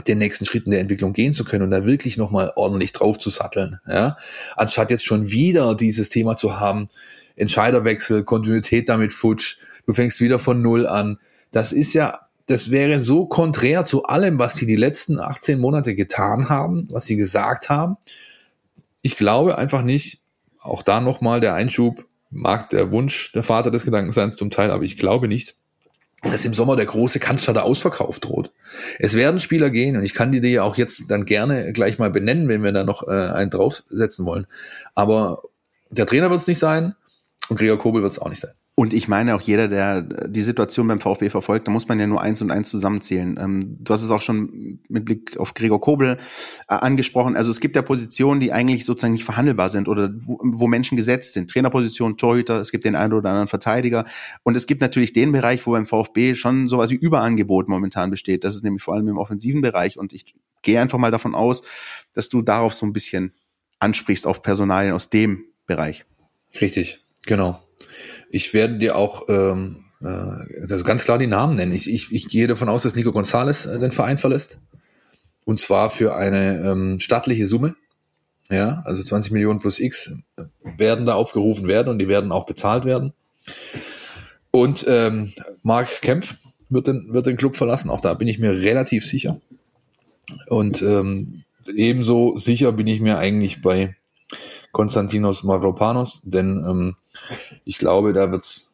den 0.05 0.17
nächsten 0.17 0.45
Schritten 0.45 0.71
der 0.71 0.79
Entwicklung 0.79 1.13
gehen 1.13 1.33
zu 1.33 1.43
können 1.43 1.63
und 1.63 1.71
da 1.71 1.85
wirklich 1.85 2.17
nochmal 2.17 2.51
ordentlich 2.55 2.91
drauf 2.91 3.17
zu 3.17 3.29
satteln. 3.29 3.79
Ja? 3.87 4.17
Anstatt 4.55 4.91
jetzt 4.91 5.05
schon 5.05 5.31
wieder 5.31 5.75
dieses 5.75 6.09
Thema 6.09 6.37
zu 6.37 6.59
haben, 6.59 6.89
Entscheiderwechsel, 7.35 8.23
Kontinuität 8.23 8.89
damit 8.89 9.13
futsch, 9.13 9.57
du 9.85 9.93
fängst 9.93 10.19
wieder 10.21 10.39
von 10.39 10.61
Null 10.61 10.87
an. 10.87 11.19
Das 11.51 11.71
ist 11.71 11.93
ja, 11.93 12.27
das 12.47 12.71
wäre 12.71 13.01
so 13.01 13.25
konträr 13.25 13.85
zu 13.85 14.03
allem, 14.03 14.39
was 14.39 14.55
die 14.55 14.65
die 14.65 14.75
letzten 14.75 15.19
18 15.19 15.59
Monate 15.59 15.95
getan 15.95 16.49
haben, 16.49 16.87
was 16.91 17.05
sie 17.05 17.15
gesagt 17.15 17.69
haben. 17.69 17.97
Ich 19.01 19.17
glaube 19.17 19.57
einfach 19.57 19.83
nicht, 19.83 20.21
auch 20.59 20.81
da 20.81 20.99
nochmal 20.99 21.39
der 21.39 21.53
Einschub, 21.53 22.05
mag 22.29 22.69
der 22.69 22.91
Wunsch 22.91 23.31
der 23.33 23.43
Vater 23.43 23.71
des 23.71 23.85
Gedankenseins 23.85 24.35
zum 24.35 24.49
Teil, 24.49 24.71
aber 24.71 24.83
ich 24.83 24.97
glaube 24.97 25.27
nicht, 25.27 25.55
dass 26.23 26.45
im 26.45 26.53
Sommer 26.53 26.75
der 26.75 26.85
große 26.85 27.19
Cannstatter 27.19 27.63
Ausverkauf 27.63 28.19
droht. 28.19 28.51
Es 28.99 29.13
werden 29.13 29.39
Spieler 29.39 29.69
gehen 29.69 29.95
und 29.95 30.03
ich 30.03 30.13
kann 30.13 30.31
die 30.31 30.41
dir 30.41 30.63
auch 30.63 30.75
jetzt 30.75 31.11
dann 31.11 31.25
gerne 31.25 31.71
gleich 31.73 31.99
mal 31.99 32.09
benennen, 32.09 32.47
wenn 32.47 32.63
wir 32.63 32.71
da 32.71 32.83
noch 32.83 33.07
äh, 33.07 33.11
einen 33.11 33.51
draufsetzen 33.51 34.25
wollen. 34.25 34.47
Aber 34.95 35.43
der 35.89 36.07
Trainer 36.07 36.29
wird 36.29 36.41
es 36.41 36.47
nicht 36.47 36.59
sein 36.59 36.95
und 37.49 37.57
Gregor 37.57 37.77
Kobel 37.77 38.01
wird 38.01 38.13
es 38.13 38.19
auch 38.19 38.29
nicht 38.29 38.41
sein. 38.41 38.53
Und 38.79 38.93
ich 38.93 39.07
meine 39.07 39.33
auch 39.33 39.41
jeder, 39.41 39.67
der 39.67 40.03
die 40.03 40.43
Situation 40.43 40.87
beim 40.87 40.99
VfB 40.99 41.31
verfolgt, 41.31 41.67
da 41.67 41.71
muss 41.71 41.87
man 41.87 41.99
ja 41.99 42.05
nur 42.05 42.21
eins 42.21 42.43
und 42.43 42.51
eins 42.51 42.69
zusammenzählen. 42.69 43.35
Ähm, 43.41 43.77
du 43.79 43.91
hast 43.91 44.03
es 44.03 44.11
auch 44.11 44.21
schon 44.21 44.79
mit 44.87 45.03
Blick 45.03 45.35
auf 45.37 45.55
Gregor 45.55 45.81
Kobel 45.81 46.17
äh, 46.69 46.75
angesprochen. 46.75 47.35
Also 47.35 47.49
es 47.49 47.59
gibt 47.59 47.75
ja 47.75 47.81
Positionen, 47.81 48.39
die 48.39 48.53
eigentlich 48.53 48.85
sozusagen 48.85 49.13
nicht 49.13 49.23
verhandelbar 49.23 49.69
sind 49.69 49.87
oder 49.87 50.13
wo, 50.19 50.67
Menschen 50.67 50.95
gesetzt 50.95 51.33
sind. 51.33 51.49
Trainerposition, 51.49 52.17
Torhüter, 52.17 52.61
es 52.61 52.69
gibt 52.69 52.85
den 52.85 52.95
einen 52.95 53.13
oder 53.13 53.29
anderen 53.29 53.47
Verteidiger. 53.47 54.05
Und 54.43 54.55
es 54.55 54.67
gibt 54.67 54.81
natürlich 54.81 55.11
den 55.11 55.31
Bereich, 55.31 55.65
wo 55.65 55.71
beim 55.71 55.87
VfB 55.87 56.35
schon 56.35 56.67
sowas 56.67 56.91
wie 56.91 56.97
Überangebot 56.97 57.69
momentan 57.69 58.11
besteht. 58.11 58.43
Das 58.43 58.53
ist 58.53 58.63
nämlich 58.63 58.83
vor 58.83 58.93
allem 58.93 59.07
im 59.07 59.17
offensiven 59.17 59.61
Bereich. 59.61 59.97
Und 59.97 60.13
ich 60.13 60.35
gehe 60.61 60.79
einfach 60.79 60.99
mal 60.99 61.09
davon 61.09 61.33
aus, 61.33 61.63
dass 62.13 62.29
du 62.29 62.43
darauf 62.43 62.75
so 62.75 62.85
ein 62.85 62.93
bisschen 62.93 63.33
ansprichst, 63.79 64.27
auf 64.27 64.43
Personalien 64.43 64.93
aus 64.93 65.09
dem 65.09 65.45
Bereich. 65.65 66.05
Richtig, 66.61 67.03
genau. 67.25 67.59
Ich 68.29 68.53
werde 68.53 68.77
dir 68.77 68.95
auch 68.95 69.27
ähm, 69.29 69.85
äh, 70.01 70.67
das 70.67 70.83
ganz 70.83 71.03
klar 71.03 71.17
die 71.17 71.27
Namen 71.27 71.55
nennen. 71.55 71.71
Ich, 71.71 71.91
ich, 71.91 72.11
ich 72.11 72.27
gehe 72.27 72.47
davon 72.47 72.69
aus, 72.69 72.83
dass 72.83 72.95
Nico 72.95 73.11
González 73.11 73.69
äh, 73.69 73.79
den 73.79 73.91
Verein 73.91 74.17
verlässt. 74.17 74.59
Und 75.45 75.59
zwar 75.59 75.89
für 75.89 76.15
eine 76.15 76.59
ähm, 76.59 76.99
stattliche 76.99 77.47
Summe. 77.47 77.75
Ja, 78.49 78.81
also 78.85 79.03
20 79.03 79.33
Millionen 79.33 79.59
plus 79.59 79.79
X 79.79 80.11
werden 80.77 81.05
da 81.05 81.15
aufgerufen 81.15 81.67
werden 81.67 81.89
und 81.89 81.99
die 81.99 82.07
werden 82.07 82.31
auch 82.31 82.45
bezahlt 82.45 82.85
werden. 82.85 83.13
Und 84.51 84.85
ähm, 84.87 85.33
Marc 85.63 86.01
Kempf 86.01 86.37
wird 86.69 86.87
den, 86.87 87.09
wird 87.11 87.25
den 87.25 87.37
Club 87.37 87.55
verlassen. 87.55 87.89
Auch 87.89 88.01
da 88.01 88.13
bin 88.13 88.27
ich 88.27 88.39
mir 88.39 88.51
relativ 88.51 89.05
sicher. 89.05 89.41
Und 90.47 90.81
ähm, 90.81 91.43
ebenso 91.75 92.35
sicher 92.37 92.71
bin 92.71 92.87
ich 92.87 93.01
mir 93.01 93.17
eigentlich 93.17 93.61
bei 93.61 93.95
Konstantinos 94.77 95.43
Mavropanos, 95.43 96.21
denn 96.23 96.63
ähm, 96.63 96.95
ich 97.65 97.79
glaube, 97.79 98.13
da 98.13 98.29
wird 98.29 98.43
es 98.43 98.67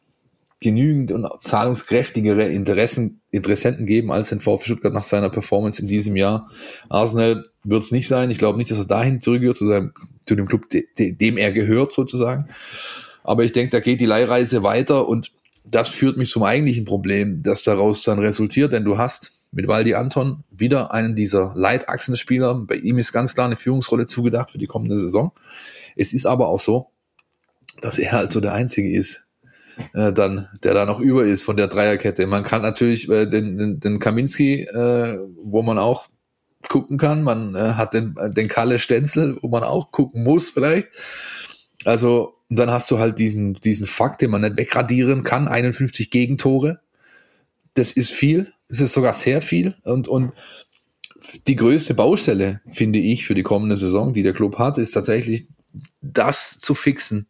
genügend 0.60 1.10
und 1.12 1.26
zahlungskräftigere 1.40 2.44
Interessen, 2.44 3.22
Interessenten 3.30 3.86
geben 3.86 4.12
als 4.12 4.28
den 4.28 4.40
VfB 4.40 4.66
Stuttgart 4.66 4.92
nach 4.92 5.02
seiner 5.02 5.30
Performance 5.30 5.80
in 5.80 5.88
diesem 5.88 6.14
Jahr. 6.14 6.50
Arsenal 6.90 7.46
wird 7.62 7.82
es 7.82 7.90
nicht 7.90 8.06
sein. 8.06 8.30
Ich 8.30 8.36
glaube 8.36 8.58
nicht, 8.58 8.70
dass 8.70 8.76
er 8.76 8.84
dahin 8.84 9.22
zurückgehört 9.22 9.56
zu 9.56 9.66
seinem, 9.66 9.92
zu 10.26 10.34
dem 10.34 10.46
Club, 10.46 10.68
de, 10.68 10.86
de, 10.98 11.12
dem 11.12 11.38
er 11.38 11.52
gehört 11.52 11.90
sozusagen. 11.90 12.50
Aber 13.22 13.44
ich 13.44 13.52
denke, 13.52 13.70
da 13.70 13.80
geht 13.80 13.98
die 13.98 14.06
Leihreise 14.06 14.62
weiter 14.62 15.08
und 15.08 15.32
das 15.64 15.88
führt 15.88 16.18
mich 16.18 16.28
zum 16.28 16.42
eigentlichen 16.42 16.84
Problem, 16.84 17.42
das 17.42 17.62
daraus 17.62 18.02
dann 18.02 18.18
resultiert, 18.18 18.74
denn 18.74 18.84
du 18.84 18.98
hast 18.98 19.32
mit 19.52 19.68
Waldi 19.68 19.94
Anton 19.94 20.44
wieder 20.50 20.92
einen 20.92 21.14
dieser 21.14 21.54
Leitachsenspieler. 21.56 22.66
Bei 22.66 22.74
ihm 22.74 22.98
ist 22.98 23.14
ganz 23.14 23.32
klar 23.32 23.46
eine 23.46 23.56
Führungsrolle 23.56 24.06
zugedacht 24.06 24.50
für 24.50 24.58
die 24.58 24.66
kommende 24.66 24.98
Saison. 24.98 25.32
Es 25.96 26.12
ist 26.12 26.26
aber 26.26 26.48
auch 26.48 26.60
so, 26.60 26.90
dass 27.80 27.98
er 27.98 28.12
halt 28.12 28.32
so 28.32 28.40
der 28.40 28.54
Einzige 28.54 28.90
ist, 28.90 29.24
äh, 29.94 30.12
dann, 30.12 30.48
der 30.62 30.74
da 30.74 30.86
noch 30.86 31.00
über 31.00 31.24
ist 31.24 31.42
von 31.42 31.56
der 31.56 31.68
Dreierkette. 31.68 32.26
Man 32.26 32.42
kann 32.42 32.62
natürlich 32.62 33.08
äh, 33.08 33.26
den, 33.26 33.56
den, 33.56 33.80
den 33.80 33.98
Kaminski, 33.98 34.62
äh, 34.62 35.18
wo 35.42 35.62
man 35.62 35.78
auch 35.78 36.08
gucken 36.68 36.98
kann. 36.98 37.22
Man 37.22 37.54
äh, 37.54 37.74
hat 37.74 37.94
den, 37.94 38.14
den 38.36 38.48
Kalle 38.48 38.78
Stenzel, 38.78 39.38
wo 39.42 39.48
man 39.48 39.64
auch 39.64 39.90
gucken 39.90 40.22
muss 40.22 40.50
vielleicht. 40.50 40.88
Also, 41.84 42.34
dann 42.48 42.70
hast 42.70 42.90
du 42.90 42.98
halt 42.98 43.18
diesen, 43.18 43.54
diesen 43.54 43.86
Fakt, 43.86 44.22
den 44.22 44.30
man 44.30 44.42
nicht 44.42 44.56
wegradieren 44.56 45.22
kann, 45.22 45.48
51 45.48 46.10
Gegentore. 46.10 46.80
Das 47.74 47.92
ist 47.92 48.12
viel. 48.12 48.52
Das 48.68 48.80
ist 48.80 48.94
sogar 48.94 49.12
sehr 49.12 49.42
viel. 49.42 49.74
Und, 49.82 50.08
und 50.08 50.32
die 51.46 51.56
größte 51.56 51.94
Baustelle, 51.94 52.60
finde 52.70 52.98
ich, 52.98 53.26
für 53.26 53.34
die 53.34 53.42
kommende 53.42 53.76
Saison, 53.76 54.12
die 54.12 54.22
der 54.22 54.34
Club 54.34 54.58
hat, 54.58 54.78
ist 54.78 54.92
tatsächlich 54.92 55.46
das 56.00 56.58
zu 56.58 56.74
fixen 56.74 57.26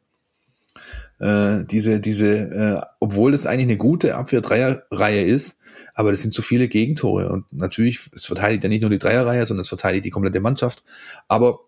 äh, 1.21 1.65
diese, 1.65 2.01
diese, 2.01 2.29
äh, 2.29 2.81
obwohl 3.01 3.33
das 3.33 3.47
eigentlich 3.47 3.69
eine 3.69 3.77
gute 3.77 4.17
Abwehr-Dreierreihe 4.17 5.23
ist, 5.23 5.59
aber 5.95 6.11
das 6.11 6.23
sind 6.23 6.35
zu 6.35 6.43
viele 6.43 6.69
Gegentore. 6.69 7.31
Und 7.31 7.53
natürlich, 7.53 8.11
es 8.13 8.27
verteidigt 8.27 8.63
ja 8.63 8.69
nicht 8.69 8.81
nur 8.81 8.91
die 8.91 8.99
Dreierreihe, 8.99 9.47
sondern 9.47 9.63
es 9.63 9.69
verteidigt 9.69 10.05
die 10.05 10.11
komplette 10.11 10.41
Mannschaft. 10.41 10.85
Aber 11.29 11.61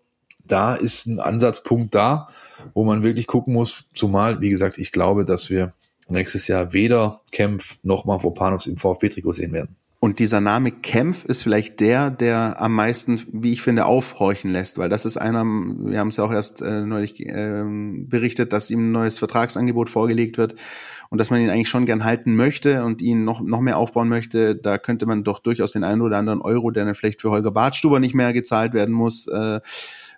da 0.45 0.75
ist 0.75 1.07
ein 1.07 1.19
Ansatzpunkt 1.19 1.95
da, 1.95 2.27
wo 2.73 2.83
man 2.83 3.03
wirklich 3.03 3.27
gucken 3.27 3.53
muss, 3.53 3.85
zumal, 3.93 4.41
wie 4.41 4.49
gesagt, 4.49 4.77
ich 4.77 4.91
glaube, 4.91 5.25
dass 5.25 5.49
wir 5.49 5.73
nächstes 6.09 6.47
Jahr 6.47 6.73
weder 6.73 7.21
Kempf 7.31 7.77
noch 7.83 8.05
Mavropanos 8.05 8.67
im 8.67 8.77
VfB-Trikot 8.77 9.33
sehen 9.33 9.53
werden. 9.53 9.75
Und 9.99 10.19
dieser 10.19 10.41
Name 10.41 10.71
Kempf 10.71 11.25
ist 11.25 11.41
vielleicht 11.41 11.79
der, 11.79 12.11
der 12.11 12.61
am 12.61 12.75
meisten, 12.75 13.19
wie 13.31 13.51
ich 13.51 13.63
finde, 13.63 13.85
aufhorchen 13.85 14.51
lässt, 14.51 14.77
weil 14.77 14.89
das 14.89 15.05
ist 15.05 15.17
einer, 15.17 15.43
wir 15.43 15.99
haben 15.99 16.09
es 16.09 16.17
ja 16.17 16.23
auch 16.23 16.31
erst 16.31 16.61
äh, 16.61 16.85
neulich 16.85 17.25
äh, 17.25 17.63
berichtet, 17.65 18.53
dass 18.53 18.69
ihm 18.69 18.89
ein 18.89 18.91
neues 18.91 19.17
Vertragsangebot 19.17 19.89
vorgelegt 19.89 20.37
wird 20.37 20.53
und 21.09 21.19
dass 21.19 21.31
man 21.31 21.41
ihn 21.41 21.49
eigentlich 21.49 21.69
schon 21.69 21.87
gern 21.87 22.03
halten 22.03 22.35
möchte 22.35 22.83
und 22.83 23.01
ihn 23.01 23.23
noch, 23.23 23.41
noch 23.41 23.59
mehr 23.59 23.79
aufbauen 23.79 24.07
möchte. 24.07 24.55
Da 24.55 24.77
könnte 24.77 25.07
man 25.07 25.23
doch 25.23 25.39
durchaus 25.39 25.71
den 25.71 25.83
einen 25.83 26.03
oder 26.03 26.17
anderen 26.17 26.41
Euro, 26.41 26.69
der 26.69 26.85
dann 26.85 26.93
vielleicht 26.93 27.21
für 27.21 27.31
Holger 27.31 27.51
Bartstuber 27.51 27.99
nicht 27.99 28.13
mehr 28.13 28.33
gezahlt 28.33 28.73
werden 28.73 28.93
muss, 28.93 29.25
äh, 29.25 29.59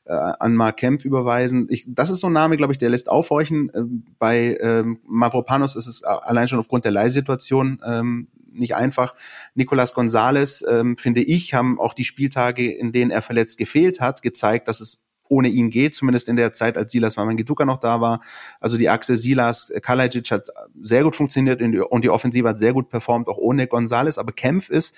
äh, 0.09 0.13
an 0.13 0.55
Mark 0.55 0.75
Kempf 0.75 1.05
überweisen. 1.05 1.67
Ich, 1.69 1.85
das 1.87 2.09
ist 2.09 2.19
so 2.19 2.27
ein 2.27 2.33
Name, 2.33 2.57
glaube 2.57 2.73
ich, 2.73 2.79
der 2.79 2.89
lässt 2.89 3.09
aufhorchen. 3.09 3.69
Äh, 3.69 3.83
bei 4.17 4.57
ähm, 4.59 4.99
Mavropanos 5.07 5.77
ist 5.77 5.87
es 5.87 6.03
allein 6.03 6.49
schon 6.49 6.59
aufgrund 6.59 6.83
der 6.83 6.91
Leihsituation 6.91 7.79
ähm, 7.85 8.27
nicht 8.53 8.75
einfach. 8.75 9.15
Nicolas 9.55 9.93
Gonzalez, 9.93 10.63
ähm, 10.69 10.97
finde 10.97 11.21
ich, 11.21 11.53
haben 11.53 11.79
auch 11.79 11.93
die 11.93 12.03
Spieltage, 12.03 12.71
in 12.71 12.91
denen 12.91 13.11
er 13.11 13.21
verletzt 13.21 13.57
gefehlt 13.57 14.01
hat, 14.01 14.21
gezeigt, 14.21 14.67
dass 14.67 14.81
es 14.81 15.05
ohne 15.29 15.47
ihn 15.47 15.69
geht, 15.69 15.95
zumindest 15.95 16.27
in 16.27 16.35
der 16.35 16.53
Zeit, 16.53 16.77
als 16.77 16.91
Silas 16.91 17.15
Mamangituka 17.15 17.63
noch 17.63 17.79
da 17.79 18.01
war. 18.01 18.21
Also 18.59 18.77
die 18.77 18.89
Achse 18.89 19.15
Silas, 19.15 19.71
Kalajic 19.81 20.31
hat 20.31 20.47
sehr 20.81 21.03
gut 21.03 21.15
funktioniert 21.15 21.61
und 21.61 22.03
die 22.03 22.09
Offensive 22.09 22.49
hat 22.49 22.59
sehr 22.59 22.73
gut 22.73 22.89
performt, 22.89 23.27
auch 23.27 23.37
ohne 23.37 23.67
Gonzalez. 23.67 24.17
Aber 24.17 24.31
Kempf 24.31 24.69
ist 24.69 24.97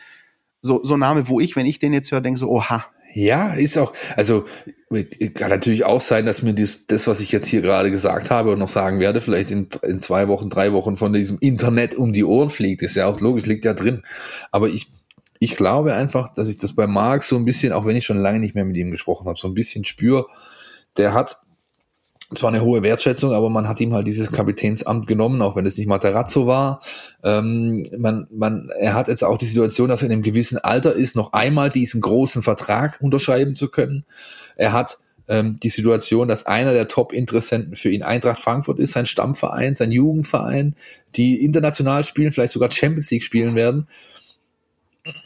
so, 0.61 0.83
so 0.83 0.93
ein 0.93 0.99
Name, 0.99 1.27
wo 1.27 1.39
ich, 1.39 1.55
wenn 1.55 1.65
ich 1.65 1.79
den 1.79 1.91
jetzt 1.93 2.11
höre, 2.11 2.21
denke 2.21 2.39
so, 2.39 2.49
oha, 2.49 2.85
ja, 3.13 3.54
ist 3.54 3.78
auch, 3.78 3.93
also 4.15 4.45
kann 5.34 5.50
natürlich 5.50 5.86
auch 5.86 6.02
sein, 6.02 6.26
dass 6.26 6.41
mir 6.41 6.54
dies, 6.54 6.88
das, 6.88 7.08
was 7.08 7.19
ich 7.21 7.32
jetzt 7.32 7.47
hier 7.47 7.62
gerade 7.62 7.91
gesagt 7.91 8.30
habe 8.30 8.52
und 8.52 8.60
noch 8.60 8.69
sagen 8.69 9.00
werde, 9.00 9.21
vielleicht 9.21 9.52
in, 9.52 9.67
in 9.84 10.02
zwei 10.02 10.28
Wochen, 10.28 10.50
drei 10.50 10.74
Wochen 10.74 10.97
von 10.97 11.13
diesem 11.13 11.38
Internet 11.39 11.95
um 11.95 12.13
die 12.13 12.24
Ohren 12.24 12.50
fliegt. 12.50 12.82
Ist 12.82 12.95
ja 12.95 13.08
auch 13.08 13.19
logisch, 13.21 13.45
liegt 13.45 13.65
ja 13.65 13.74
drin. 13.74 14.04
Aber 14.52 14.67
ich, 14.67 14.88
ich 15.39 15.56
glaube 15.56 15.93
einfach, 15.93 16.34
dass 16.34 16.50
ich 16.50 16.58
das 16.58 16.74
bei 16.74 16.88
Marc 16.88 17.24
so 17.24 17.38
ein 17.38 17.45
bisschen, 17.45 17.74
auch 17.74 17.86
wenn 17.86 17.95
ich 17.95 18.06
schon 18.06 18.17
lange 18.17 18.39
nicht 18.39 18.56
mehr 18.56 18.65
mit 18.65 18.78
ihm 18.78 18.91
gesprochen 18.91 19.28
habe, 19.28 19.39
so 19.39 19.47
ein 19.47 19.54
bisschen 19.54 19.86
spüre. 19.86 20.26
Der 20.97 21.13
hat 21.13 21.38
zwar 22.33 22.49
eine 22.49 22.61
hohe 22.61 22.81
Wertschätzung, 22.81 23.33
aber 23.33 23.49
man 23.49 23.67
hat 23.67 23.79
ihm 23.81 23.93
halt 23.93 24.07
dieses 24.07 24.31
Kapitänsamt 24.31 25.07
genommen, 25.07 25.41
auch 25.41 25.55
wenn 25.55 25.65
es 25.65 25.77
nicht 25.77 25.87
Materazzo 25.87 26.47
war. 26.47 26.79
Ähm, 27.23 27.87
man, 27.97 28.27
man, 28.31 28.69
er 28.79 28.93
hat 28.93 29.07
jetzt 29.07 29.23
auch 29.23 29.37
die 29.37 29.45
Situation, 29.45 29.89
dass 29.89 30.01
er 30.01 30.07
in 30.07 30.13
einem 30.13 30.21
gewissen 30.21 30.57
Alter 30.57 30.93
ist, 30.93 31.15
noch 31.15 31.33
einmal 31.33 31.69
diesen 31.69 32.01
großen 32.01 32.41
Vertrag 32.41 32.99
unterschreiben 33.01 33.55
zu 33.55 33.69
können. 33.69 34.05
Er 34.55 34.73
hat 34.73 34.97
ähm, 35.27 35.59
die 35.61 35.69
Situation, 35.69 36.27
dass 36.27 36.45
einer 36.45 36.73
der 36.73 36.87
Top-Interessenten 36.87 37.75
für 37.75 37.89
ihn 37.89 38.03
Eintracht 38.03 38.39
Frankfurt 38.39 38.79
ist, 38.79 38.93
sein 38.93 39.05
Stammverein, 39.05 39.75
sein 39.75 39.91
Jugendverein, 39.91 40.75
die 41.15 41.43
international 41.43 42.03
spielen, 42.03 42.31
vielleicht 42.31 42.53
sogar 42.53 42.71
Champions 42.71 43.09
League 43.11 43.23
spielen 43.23 43.55
werden. 43.55 43.87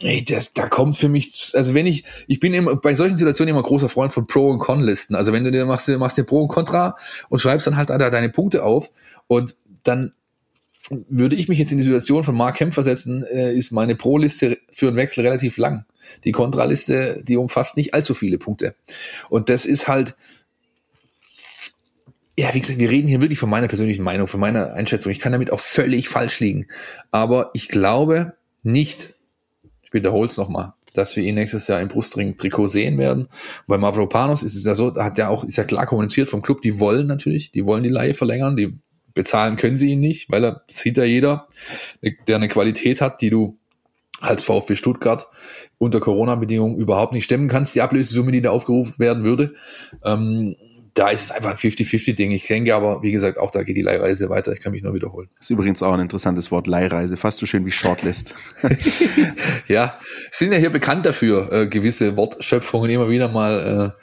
Ey, 0.02 0.24
das, 0.24 0.54
da 0.54 0.70
kommt 0.70 0.96
für 0.96 1.10
mich, 1.10 1.52
also 1.54 1.74
wenn 1.74 1.86
ich, 1.86 2.06
ich 2.28 2.40
bin 2.40 2.54
immer 2.54 2.78
bei 2.78 2.96
solchen 2.96 3.18
Situationen 3.18 3.54
immer 3.54 3.64
großer 3.64 3.90
Freund 3.90 4.12
von 4.14 4.26
Pro- 4.26 4.50
und 4.50 4.60
Con-Listen. 4.60 5.16
Also 5.16 5.34
wenn 5.34 5.44
du 5.44 5.52
dir 5.52 5.66
machst, 5.66 5.90
machst 5.90 6.18
dir 6.18 6.24
Pro 6.24 6.44
und 6.44 6.48
Contra 6.48 6.96
und 7.28 7.40
schreibst 7.40 7.68
dann 7.68 7.76
halt 7.76 7.90
da 7.90 8.10
deine 8.10 8.30
Punkte 8.30 8.64
auf 8.64 8.92
und 9.28 9.56
dann 9.84 10.14
würde 10.90 11.36
ich 11.36 11.50
mich 11.50 11.60
jetzt 11.60 11.72
in 11.72 11.78
die 11.78 11.84
Situation 11.84 12.24
von 12.24 12.36
Mark 12.36 12.56
Kempf 12.56 12.76
versetzen, 12.76 13.24
äh, 13.24 13.54
ist 13.54 13.72
meine 13.72 13.96
Pro-Liste 13.96 14.60
für 14.72 14.88
einen 14.88 14.98
Wechsel 14.98 15.26
relativ 15.26 15.58
lang. 15.58 15.86
Die 16.24 16.32
Kontraliste, 16.32 17.24
die 17.28 17.38
umfasst 17.38 17.76
nicht 17.76 17.94
allzu 17.94 18.14
viele 18.14 18.38
Punkte. 18.38 18.76
Und 19.30 19.50
das 19.50 19.66
ist 19.66 19.88
halt, 19.88 20.16
ja, 22.38 22.54
wie 22.54 22.60
gesagt, 22.60 22.80
wir 22.80 22.92
reden 22.92 23.08
hier 23.08 23.22
wirklich 23.22 23.40
von 23.40 23.50
meiner 23.50 23.68
persönlichen 23.68 24.04
Meinung, 24.04 24.28
von 24.28 24.40
meiner 24.40 24.74
Einschätzung. 24.74 25.12
Ich 25.12 25.20
kann 25.20 25.32
damit 25.32 25.52
auch 25.52 25.60
völlig 25.60 26.08
falsch 26.08 26.40
liegen. 26.40 26.68
Aber 27.10 27.50
ich 27.54 27.68
glaube 27.68 28.34
nicht, 28.62 29.15
wiederhole 29.96 30.28
es 30.28 30.38
nochmal, 30.38 30.74
dass 30.94 31.16
wir 31.16 31.24
ihn 31.24 31.36
nächstes 31.36 31.68
Jahr 31.68 31.82
im 31.82 31.88
Brustring-Trikot 31.88 32.68
sehen 32.68 33.00
werden. 33.00 33.28
Bei 33.66 33.80
Mavropanos 33.80 34.44
ist 34.44 34.56
es 34.56 34.64
ja 34.64 34.76
so, 34.76 34.92
da 34.92 35.04
hat 35.04 35.18
ja 35.18 35.30
auch, 35.30 35.44
ist 35.44 35.58
ja 35.58 35.64
klar 35.64 35.88
kommuniziert 35.88 36.30
vom 36.30 36.44
Club, 36.44 36.62
die 36.62 36.80
wollen 36.80 37.08
natürlich, 37.08 37.52
die 37.52 37.66
wollen 37.66 37.84
die 37.84 37.90
Laie 37.90 38.14
verlängern, 38.14 38.56
die 38.56 38.78
bezahlen 39.16 39.56
können 39.56 39.76
sie 39.76 39.94
ihn 39.94 40.02
nicht, 40.02 40.30
weil 40.30 40.46
er, 40.46 40.62
sieht 40.68 40.98
ja 40.98 41.06
jeder, 41.06 41.48
der 42.28 42.36
eine 42.36 42.50
Qualität 42.50 43.02
hat, 43.02 43.22
die 43.22 43.32
du 43.32 43.58
als 44.22 44.44
VfB 44.44 44.76
Stuttgart 44.76 45.28
unter 45.78 46.00
Corona-Bedingungen 46.00 46.78
überhaupt 46.78 47.14
nicht 47.14 47.24
stemmen 47.24 47.48
kannst, 47.48 47.76
die 47.76 47.82
Ablösesumme, 47.82 48.32
die 48.32 48.42
da 48.42 48.52
aufgerufen 48.52 49.00
werden 49.00 49.24
würde. 49.24 49.54
Ähm, 50.04 50.56
da 50.96 51.10
ist 51.10 51.26
es 51.26 51.32
einfach 51.32 51.52
ein 51.52 51.58
50-50-Ding. 51.58 52.32
Ich 52.32 52.48
denke 52.48 52.74
aber, 52.74 53.04
wie 53.04 53.12
gesagt, 53.12 53.38
auch 53.38 53.52
da 53.52 53.64
geht 53.64 53.76
die 53.76 53.82
Leihreise 53.82 54.30
weiter. 54.30 54.54
Ich 54.54 54.62
kann 54.62 54.72
mich 54.72 54.82
nur 54.82 54.94
wiederholen. 54.94 55.28
Das 55.38 55.48
ist 55.48 55.50
übrigens 55.50 55.84
auch 55.84 55.94
ein 55.94 56.00
interessantes 56.00 56.52
Wort, 56.52 56.68
Leihreise. 56.68 57.18
Fast 57.18 57.40
so 57.40 57.46
schön 57.46 57.66
wie 57.66 57.72
Shortlist. 57.72 58.34
ja, 59.68 60.00
sind 60.32 60.54
ja 60.54 60.58
hier 60.58 60.70
bekannt 60.70 61.06
dafür, 61.06 61.52
äh, 61.52 61.68
gewisse 61.68 62.16
Wortschöpfungen 62.16 62.90
immer 62.90 63.10
wieder 63.10 63.28
mal 63.28 63.94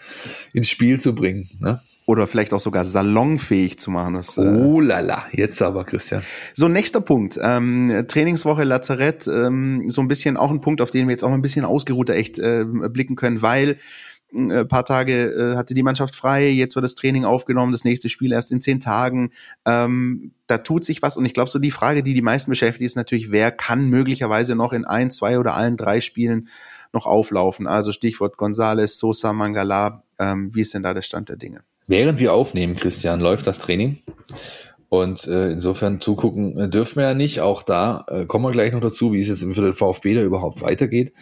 äh, 0.55 0.57
ins 0.57 0.69
Spiel 0.69 1.01
zu 1.01 1.15
bringen. 1.15 1.49
Ne? 1.61 1.81
Oder 2.05 2.27
vielleicht 2.27 2.53
auch 2.53 2.61
sogar 2.61 2.85
salonfähig 2.85 3.79
zu 3.79 3.91
machen. 3.91 4.15
Das, 4.15 4.37
äh 4.37 4.43
oh 4.43 4.81
lala, 4.81 5.25
jetzt 5.33 5.63
aber, 5.63 5.85
Christian. 5.85 6.23
So, 6.53 6.69
nächster 6.69 7.01
Punkt. 7.01 7.41
Ähm, 7.41 8.05
Trainingswoche 8.07 8.65
Lazarett, 8.65 9.27
ähm, 9.29 9.89
so 9.89 10.03
ein 10.03 10.09
bisschen 10.09 10.37
auch 10.37 10.51
ein 10.51 10.61
Punkt, 10.61 10.83
auf 10.83 10.91
den 10.91 11.07
wir 11.07 11.13
jetzt 11.13 11.25
auch 11.25 11.33
ein 11.33 11.41
bisschen 11.43 11.65
ausgeruhter 11.65 12.15
echt 12.15 12.39
äh, 12.39 12.65
blicken 12.65 13.17
können, 13.17 13.41
weil 13.41 13.79
ein 14.33 14.51
äh, 14.51 14.65
paar 14.65 14.85
Tage 14.85 15.27
äh, 15.27 15.57
hatte 15.57 15.75
die 15.75 15.83
Mannschaft 15.83 16.15
frei, 16.15 16.49
jetzt 16.49 16.75
wird 16.75 16.85
das 16.85 16.95
Training 16.95 17.25
aufgenommen, 17.25 17.73
das 17.73 17.85
nächste 17.85 18.09
Spiel 18.09 18.33
erst 18.33 18.51
in 18.51 18.61
zehn 18.61 18.81
Tagen. 18.81 19.31
Ähm, 19.67 20.33
da 20.47 20.59
tut 20.59 20.85
sich 20.85 21.03
was 21.03 21.17
und 21.17 21.25
ich 21.25 21.35
glaube, 21.35 21.51
so 21.51 21.59
die 21.59 21.71
Frage, 21.71 22.03
die 22.03 22.15
die 22.15 22.23
meisten 22.23 22.51
beschäftigt, 22.51 22.87
ist 22.87 22.97
natürlich, 22.97 23.31
wer 23.31 23.51
kann 23.51 23.89
möglicherweise 23.89 24.55
noch 24.55 24.73
in 24.73 24.85
ein, 24.85 25.11
zwei 25.11 25.39
oder 25.39 25.55
allen 25.55 25.77
drei 25.77 26.01
Spielen 26.01 26.49
noch 26.93 27.07
auflaufen? 27.07 27.67
Also 27.67 27.93
Stichwort 27.93 28.37
Gonzales, 28.37 28.99
Sosa, 28.99 29.33
Mangala. 29.33 30.03
Ähm, 30.19 30.55
wie 30.55 30.61
ist 30.61 30.75
denn 30.75 30.83
da 30.83 30.95
der 30.95 31.03
Stand 31.03 31.29
der 31.29 31.37
Dinge? 31.37 31.63
Während 31.87 32.21
wir 32.21 32.33
aufnehmen, 32.33 32.77
Christian, 32.77 33.21
läuft 33.21 33.47
das 33.47 33.59
Training. 33.59 33.99
Und 34.89 35.27
äh, 35.27 35.53
insofern 35.53 36.01
zugucken 36.03 36.59
äh, 36.59 36.69
dürfen 36.69 36.97
wir 36.97 37.05
ja 37.05 37.15
nicht. 37.15 37.41
Auch 37.41 37.63
da 37.63 38.05
äh, 38.09 38.27
kommen 38.27 38.45
wir 38.45 38.53
gleich 38.53 38.73
noch 38.73 38.81
dazu, 38.81 39.15
wie 39.15 39.21
es 39.21 39.29
jetzt 39.29 39.43
für 39.43 39.63
den 39.63 39.73
VfB 39.73 40.15
da 40.15 40.23
überhaupt 40.23 40.61
weitergeht. 40.61 41.15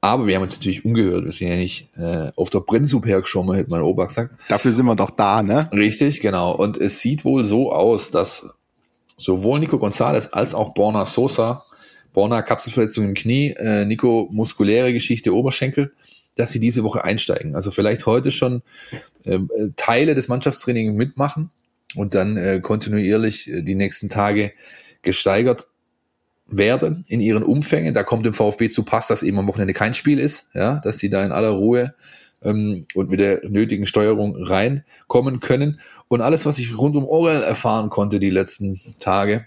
Aber 0.00 0.26
wir 0.26 0.36
haben 0.36 0.42
uns 0.42 0.56
natürlich 0.56 0.84
umgehört. 0.84 1.24
Wir 1.24 1.32
sind 1.32 1.48
ja 1.48 1.56
nicht 1.56 1.88
äh, 1.96 2.30
auf 2.36 2.50
der 2.50 2.60
Brennsuppe 2.60 3.08
hergeschoben, 3.08 3.54
hätte 3.54 3.70
mein 3.70 3.82
Opa 3.82 4.04
gesagt. 4.06 4.36
Dafür 4.48 4.72
sind 4.72 4.86
wir 4.86 4.94
doch 4.94 5.10
da, 5.10 5.42
ne? 5.42 5.68
Richtig, 5.72 6.20
genau. 6.20 6.54
Und 6.54 6.78
es 6.78 7.00
sieht 7.00 7.24
wohl 7.24 7.44
so 7.44 7.72
aus, 7.72 8.10
dass 8.10 8.46
sowohl 9.16 9.60
Nico 9.60 9.78
Gonzalez 9.78 10.28
als 10.32 10.54
auch 10.54 10.74
Borna 10.74 11.06
Sosa, 11.06 11.64
Borna 12.12 12.42
Kapselverletzung 12.42 13.04
im 13.04 13.14
Knie, 13.14 13.54
äh, 13.56 13.84
Nico 13.84 14.28
muskuläre 14.30 14.92
Geschichte 14.92 15.34
Oberschenkel, 15.34 15.92
dass 16.36 16.52
sie 16.52 16.60
diese 16.60 16.84
Woche 16.84 17.02
einsteigen. 17.02 17.56
Also 17.56 17.70
vielleicht 17.70 18.06
heute 18.06 18.30
schon 18.30 18.62
ähm, 19.24 19.50
äh, 19.56 19.68
Teile 19.76 20.14
des 20.14 20.28
Mannschaftstrainings 20.28 20.94
mitmachen 20.94 21.50
und 21.94 22.14
dann 22.14 22.36
äh, 22.36 22.60
kontinuierlich 22.60 23.50
äh, 23.50 23.62
die 23.62 23.74
nächsten 23.74 24.08
Tage 24.08 24.52
gesteigert 25.02 25.68
werden 26.48 27.04
in 27.08 27.20
ihren 27.20 27.42
Umfängen. 27.42 27.94
Da 27.94 28.02
kommt 28.02 28.26
dem 28.26 28.34
VfB 28.34 28.68
zu 28.68 28.84
Pass, 28.84 29.08
dass 29.08 29.22
eben 29.22 29.38
am 29.38 29.48
Wochenende 29.48 29.74
kein 29.74 29.94
Spiel 29.94 30.18
ist, 30.18 30.48
ja, 30.54 30.80
dass 30.80 30.98
sie 30.98 31.10
da 31.10 31.24
in 31.24 31.32
aller 31.32 31.50
Ruhe 31.50 31.94
ähm, 32.42 32.86
und 32.94 33.10
mit 33.10 33.20
der 33.20 33.48
nötigen 33.48 33.86
Steuerung 33.86 34.36
reinkommen 34.36 35.40
können. 35.40 35.80
Und 36.08 36.20
alles, 36.20 36.46
was 36.46 36.58
ich 36.58 36.76
rund 36.76 36.96
um 36.96 37.04
Orel 37.04 37.42
erfahren 37.42 37.90
konnte 37.90 38.20
die 38.20 38.30
letzten 38.30 38.80
Tage, 39.00 39.46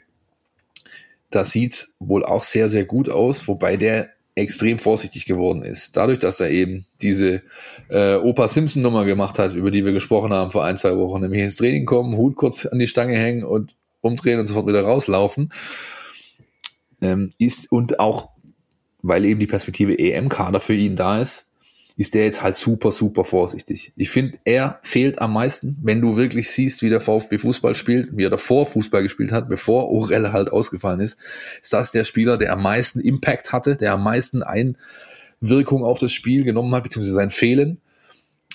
da 1.30 1.46
sieht's 1.46 1.96
wohl 2.00 2.26
auch 2.26 2.44
sehr, 2.44 2.70
sehr 2.70 2.86
gut 2.86 3.10
aus, 3.10 3.48
wobei 3.48 3.78
der 3.78 4.10
extrem 4.36 4.80
vorsichtig 4.80 5.26
geworden 5.26 5.64
ist. 5.64 5.98
Dadurch, 5.98 6.20
dass 6.20 6.40
er 6.40 6.50
eben 6.50 6.86
diese 7.02 7.42
äh, 7.90 8.16
Opa 8.16 8.48
Simpson 8.48 8.82
Nummer 8.82 9.06
gemacht 9.06 9.38
hat, 9.38 9.54
über 9.54 9.70
die 9.70 9.84
wir 9.86 9.92
gesprochen 9.92 10.32
haben 10.32 10.52
vor 10.52 10.64
ein, 10.64 10.78
zwei 10.78 10.96
Wochen, 10.98 11.22
nämlich 11.22 11.42
ins 11.42 11.58
Training 11.58 11.86
kommen, 11.86 12.16
Hut 12.16 12.36
kurz 12.36 12.66
an 12.66 12.80
die 12.80 12.88
Stange 12.88 13.18
hängen 13.18 13.44
und 13.44 13.76
umdrehen 14.02 14.40
und 14.40 14.48
sofort 14.48 14.68
wieder 14.68 14.82
rauslaufen 14.82 15.52
ähm, 17.02 17.32
ist 17.38 17.72
und 17.72 18.00
auch, 18.00 18.30
weil 19.02 19.26
eben 19.26 19.40
die 19.40 19.48
Perspektive 19.48 19.98
EM-Kader 19.98 20.60
für 20.60 20.74
ihn 20.74 20.96
da 20.96 21.20
ist, 21.20 21.46
ist 22.00 22.14
der 22.14 22.24
jetzt 22.24 22.42
halt 22.42 22.56
super, 22.56 22.94
super 22.94 23.26
vorsichtig. 23.26 23.92
Ich 23.98 24.10
finde, 24.10 24.38
er 24.46 24.80
fehlt 24.84 25.20
am 25.20 25.34
meisten, 25.34 25.78
wenn 25.84 26.00
du 26.00 26.16
wirklich 26.16 26.50
siehst, 26.50 26.82
wie 26.82 26.90
der 26.90 27.02
VfB 27.02 27.38
Fußball 27.38 27.76
spielt, 27.76 28.16
wie 28.16 28.24
er 28.24 28.30
davor 28.30 28.66
Fußball 28.66 29.04
gespielt 29.04 29.34
hat, 29.34 29.50
bevor 29.50 29.90
Orel 29.90 30.32
halt 30.32 30.50
ausgefallen 30.50 31.02
ist, 31.02 31.18
ist 31.62 31.74
das 31.74 31.92
der 31.92 32.06
Spieler, 32.06 32.38
der 32.38 32.54
am 32.54 32.64
meisten 32.64 33.02
Impact 33.02 33.52
hatte, 33.52 33.76
der 33.76 33.92
am 33.92 34.04
meisten 34.04 34.44
Einwirkung 34.44 35.84
auf 35.84 36.00
das 36.00 36.14
Spiel 36.14 36.46
genommen 36.46 36.74
hat, 36.74 36.84
beziehungsweise 36.84 37.16
sein 37.16 37.32
Fehlen 37.32 37.82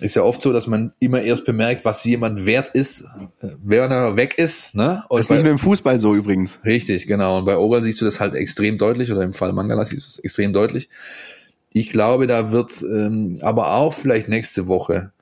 ist 0.00 0.16
ja 0.16 0.22
oft 0.22 0.42
so, 0.42 0.52
dass 0.52 0.66
man 0.66 0.92
immer 0.98 1.22
erst 1.22 1.44
bemerkt, 1.44 1.84
was 1.84 2.04
jemand 2.04 2.46
wert 2.46 2.68
ist, 2.68 3.02
äh, 3.40 3.48
wenn 3.62 3.90
er 3.92 4.16
weg 4.16 4.36
ist. 4.38 4.74
Ne? 4.74 5.04
Und 5.08 5.18
das 5.18 5.26
ist 5.26 5.28
bei, 5.28 5.34
nicht 5.36 5.44
nur 5.44 5.52
im 5.52 5.58
Fußball 5.58 6.00
so 6.00 6.14
übrigens. 6.14 6.60
Richtig, 6.64 7.06
genau. 7.06 7.38
Und 7.38 7.44
bei 7.44 7.56
Oral 7.56 7.82
siehst 7.82 8.00
du 8.00 8.04
das 8.04 8.18
halt 8.18 8.34
extrem 8.34 8.76
deutlich, 8.76 9.12
oder 9.12 9.22
im 9.22 9.32
Fall 9.32 9.52
Mangala 9.52 9.84
siehst 9.84 10.02
du 10.02 10.08
es 10.08 10.18
extrem 10.18 10.52
deutlich. 10.52 10.88
Ich 11.72 11.90
glaube, 11.90 12.26
da 12.26 12.50
wird 12.50 12.72
ähm, 12.82 13.38
aber 13.40 13.74
auch 13.74 13.92
vielleicht 13.92 14.28
nächste 14.28 14.66
Woche 14.66 15.12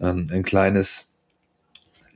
ähm, 0.00 0.28
ein 0.32 0.42
kleines 0.42 1.06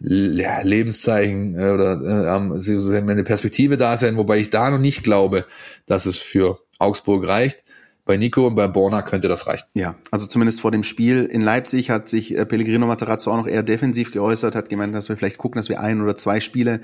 ja, 0.01 0.61
Lebenszeichen 0.61 1.57
äh, 1.59 1.71
oder 1.71 2.01
äh, 2.03 2.99
eine 2.99 3.25
Perspektive 3.25 3.77
da 3.77 3.97
sein, 3.97 4.17
wobei 4.17 4.39
ich 4.39 4.51
da 4.51 4.71
noch 4.71 4.79
nicht 4.79 5.03
glaube, 5.03 5.45
dass 5.87 6.07
es 6.07 6.19
für 6.19 6.59
Augsburg 6.79 7.27
reicht. 7.27 7.64
Bei 8.05 8.17
Nico 8.19 8.47
und 8.47 8.55
bei 8.55 8.69
Borna 8.69 9.03
könnte 9.03 9.29
das 9.29 9.47
reichen. 9.47 9.67
Ja, 9.73 9.95
also 10.11 10.27
zumindest 10.27 10.61
vor 10.61 10.71
dem 10.71 10.85
Spiel 10.85 11.25
in 11.25 11.41
Leipzig 11.41 11.91
hat 11.91 12.09
sich 12.09 12.37
äh, 12.37 12.45
Pellegrino 12.45 12.87
Materazzo 12.87 13.31
auch 13.31 13.37
noch 13.37 13.47
eher 13.47 13.63
defensiv 13.63 14.13
geäußert, 14.13 14.55
hat 14.55 14.69
gemeint, 14.69 14.95
dass 14.95 15.09
wir 15.09 15.17
vielleicht 15.17 15.39
gucken, 15.39 15.59
dass 15.59 15.69
wir 15.69 15.81
ein 15.81 16.01
oder 16.01 16.15
zwei 16.15 16.41
Spiele 16.41 16.81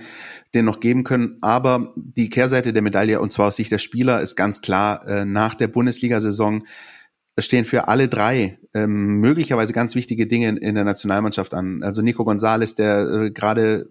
den 0.55 0.65
noch 0.65 0.81
geben 0.81 1.05
können. 1.05 1.37
Aber 1.43 1.93
die 1.97 2.31
Kehrseite 2.31 2.73
der 2.73 2.83
Medaille, 2.83 3.21
und 3.21 3.33
zwar 3.33 3.49
aus 3.49 3.57
Sicht 3.57 3.71
der 3.71 3.79
Spieler, 3.79 4.21
ist 4.21 4.35
ganz 4.37 4.63
klar, 4.63 5.07
äh, 5.07 5.25
nach 5.25 5.55
der 5.55 5.69
Bundesliga-Saison 5.69 6.65
stehen 7.39 7.65
für 7.65 7.89
alle 7.89 8.09
drei 8.09 8.59
ähm, 8.75 9.21
möglicherweise 9.21 9.73
ganz 9.73 9.95
wichtige 9.95 10.27
Dinge 10.27 10.49
in, 10.49 10.57
in 10.57 10.75
der 10.75 10.85
Nationalmannschaft 10.85 11.55
an. 11.55 11.83
Also 11.83 12.03
Nico 12.03 12.25
Gonzalez, 12.25 12.75
der 12.75 13.01
äh, 13.09 13.31
gerade 13.31 13.89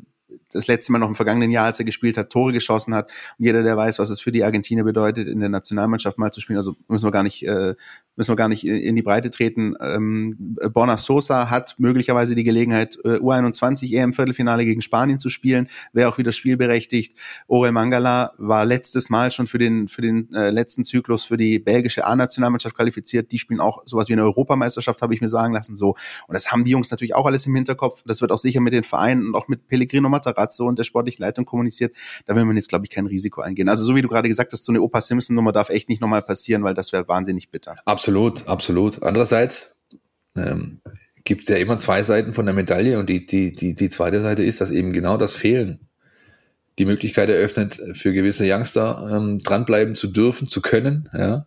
das 0.52 0.68
letzte 0.68 0.92
Mal 0.92 1.00
noch 1.00 1.08
im 1.08 1.16
vergangenen 1.16 1.52
Jahr, 1.52 1.66
als 1.66 1.80
er 1.80 1.86
gespielt 1.86 2.18
hat, 2.18 2.30
Tore 2.30 2.54
geschossen 2.54 2.94
hat. 2.94 3.12
Und 3.38 3.46
jeder, 3.46 3.64
der 3.64 3.78
weiß, 3.78 4.00
was 4.00 4.10
es 4.10 4.22
für 4.22 4.32
die 4.32 4.44
Argentinier 4.44 4.84
bedeutet, 4.84 5.28
in 5.28 5.40
der 5.40 5.50
Nationalmannschaft 5.50 6.18
mal 6.18 6.32
zu 6.32 6.42
spielen, 6.42 6.58
also 6.58 6.76
müssen 6.88 7.06
wir 7.06 7.12
gar 7.12 7.24
nicht, 7.24 7.46
äh, 7.48 7.76
müssen 8.16 8.32
wir 8.32 8.36
gar 8.36 8.50
nicht 8.50 8.66
in 8.66 8.96
die 8.96 9.02
Breite 9.02 9.30
treten. 9.30 9.76
Ähm, 9.80 10.58
Borna 10.74 10.98
Sosa 10.98 11.50
hat 11.50 11.76
möglicherweise 11.78 12.36
die 12.36 12.44
Gelegenheit, 12.44 12.98
äh, 13.04 13.18
U21 13.18 13.94
EM 13.94 14.14
Viertelfinale 14.14 14.66
gegen 14.66 14.82
Spanien 14.82 15.20
zu 15.20 15.30
spielen, 15.30 15.68
wäre 15.94 16.10
auch 16.10 16.18
wieder 16.18 16.32
spielberechtigt. 16.32 17.18
Orel 17.48 17.72
Mangala 17.72 18.34
war 18.38 18.66
letztes 18.66 19.10
Mal 19.10 19.32
schon 19.32 19.48
für 19.48 19.58
den, 19.58 19.88
für 19.88 20.02
den 20.02 20.34
äh, 20.34 20.50
letzten 20.50 20.84
Zyklus 20.84 21.26
für 21.26 21.38
die 21.38 21.60
belgische 21.60 22.06
A-Nationalmannschaft 22.06 22.76
qualifiziert. 22.76 23.32
Die 23.32 23.38
spielen 23.38 23.60
auch 23.60 23.84
sowas 23.86 24.10
wie 24.10 24.14
eine 24.14 24.24
Europameisterschaft, 24.24 25.02
habe 25.02 25.14
ich 25.14 25.22
mir 25.22 25.28
sagen 25.28 25.54
lassen. 25.54 25.76
So. 25.76 25.90
Und 26.28 26.34
das 26.34 26.52
haben 26.52 26.64
die 26.64 26.72
Jungs 26.72 26.92
natürlich 26.92 27.16
auch 27.16 27.26
alles 27.26 27.46
im 27.46 27.56
Hinterkopf. 27.56 28.04
Das 28.06 28.22
wird 28.22 28.32
auch 28.32 28.38
sicher 28.38 28.60
mit 28.62 28.74
den 28.74 28.84
Vereinen 28.84 29.28
und 29.28 29.36
auch 29.36 29.48
mit 29.48 29.68
Pellegrino 29.68 30.10
Matarazzo 30.10 30.39
Matarazzo 30.40 30.66
und 30.66 30.80
der 30.80 30.84
sportlichen 30.84 31.22
Leitung 31.22 31.46
kommuniziert, 31.46 31.96
da 32.26 32.36
will 32.36 32.46
man 32.46 32.56
jetzt, 32.56 32.70
glaube 32.70 32.86
ich, 32.86 32.90
kein 32.90 33.06
Risiko 33.06 33.42
eingehen. 33.42 33.70
Also 33.70 33.84
so 33.84 33.96
wie 33.96 34.02
du 34.02 34.08
gerade 34.08 34.28
gesagt 34.28 34.54
hast, 34.54 34.66
so 34.66 34.72
eine 34.72 34.82
Opa 34.82 35.02
Simpson-Nummer 35.02 35.52
darf 35.52 35.70
echt 35.70 35.90
nicht 35.90 36.02
nochmal 36.02 36.22
passieren, 36.22 36.64
weil 36.64 36.74
das 36.74 36.92
wäre 36.94 37.08
wahnsinnig 37.08 37.50
bitter. 37.50 37.76
Absolut, 37.86 38.48
absolut. 38.48 39.04
Andererseits 39.04 39.76
ähm, 40.36 40.82
gibt 41.24 41.44
es 41.44 41.50
ja 41.50 41.58
immer 41.58 41.78
zwei 41.78 42.04
Seiten 42.04 42.34
von 42.34 42.46
der 42.46 42.56
Medaille 42.56 43.00
und 43.00 43.10
die, 43.10 43.26
die, 43.26 43.52
die, 43.52 43.74
die 43.74 43.90
zweite 43.90 44.22
Seite 44.22 44.44
ist, 44.44 44.62
dass 44.62 44.72
eben 44.72 44.94
genau 44.94 45.18
das 45.18 45.34
Fehlen 45.34 45.80
die 46.78 46.86
Möglichkeit 46.86 47.30
eröffnet, 47.30 47.82
für 47.94 48.14
gewisse 48.14 48.46
Youngster 48.48 49.06
ähm, 49.12 49.40
dranbleiben 49.40 49.96
zu 49.96 50.08
dürfen, 50.08 50.48
zu 50.48 50.62
können. 50.62 51.10
Ja? 51.14 51.46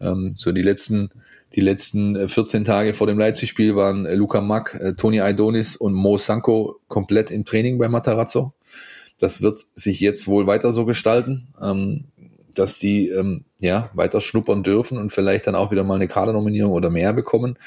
Ähm, 0.00 0.34
so 0.38 0.52
die 0.52 0.62
letzten 0.62 1.10
die 1.54 1.60
letzten 1.60 2.28
14 2.28 2.62
äh, 2.62 2.64
Tage 2.64 2.94
vor 2.94 3.06
dem 3.06 3.18
Leipzig-Spiel 3.18 3.74
waren 3.74 4.06
äh, 4.06 4.14
Luca 4.14 4.40
Mack, 4.40 4.78
äh, 4.80 4.94
Toni 4.94 5.20
Aidonis 5.20 5.76
und 5.76 5.94
Mo 5.94 6.16
Sanko 6.16 6.80
komplett 6.88 7.30
im 7.30 7.44
Training 7.44 7.78
bei 7.78 7.88
Matarazzo. 7.88 8.52
Das 9.18 9.42
wird 9.42 9.66
sich 9.74 10.00
jetzt 10.00 10.28
wohl 10.28 10.46
weiter 10.46 10.72
so 10.72 10.84
gestalten, 10.84 11.48
ähm, 11.60 12.04
dass 12.54 12.78
die 12.78 13.08
ähm, 13.08 13.44
ja 13.58 13.90
weiter 13.94 14.20
schnuppern 14.20 14.62
dürfen 14.62 14.96
und 14.96 15.10
vielleicht 15.10 15.46
dann 15.46 15.54
auch 15.54 15.70
wieder 15.70 15.84
mal 15.84 15.96
eine 15.96 16.08
Kadernominierung 16.08 16.72
oder 16.72 16.88
mehr 16.88 17.12
bekommen. 17.12 17.58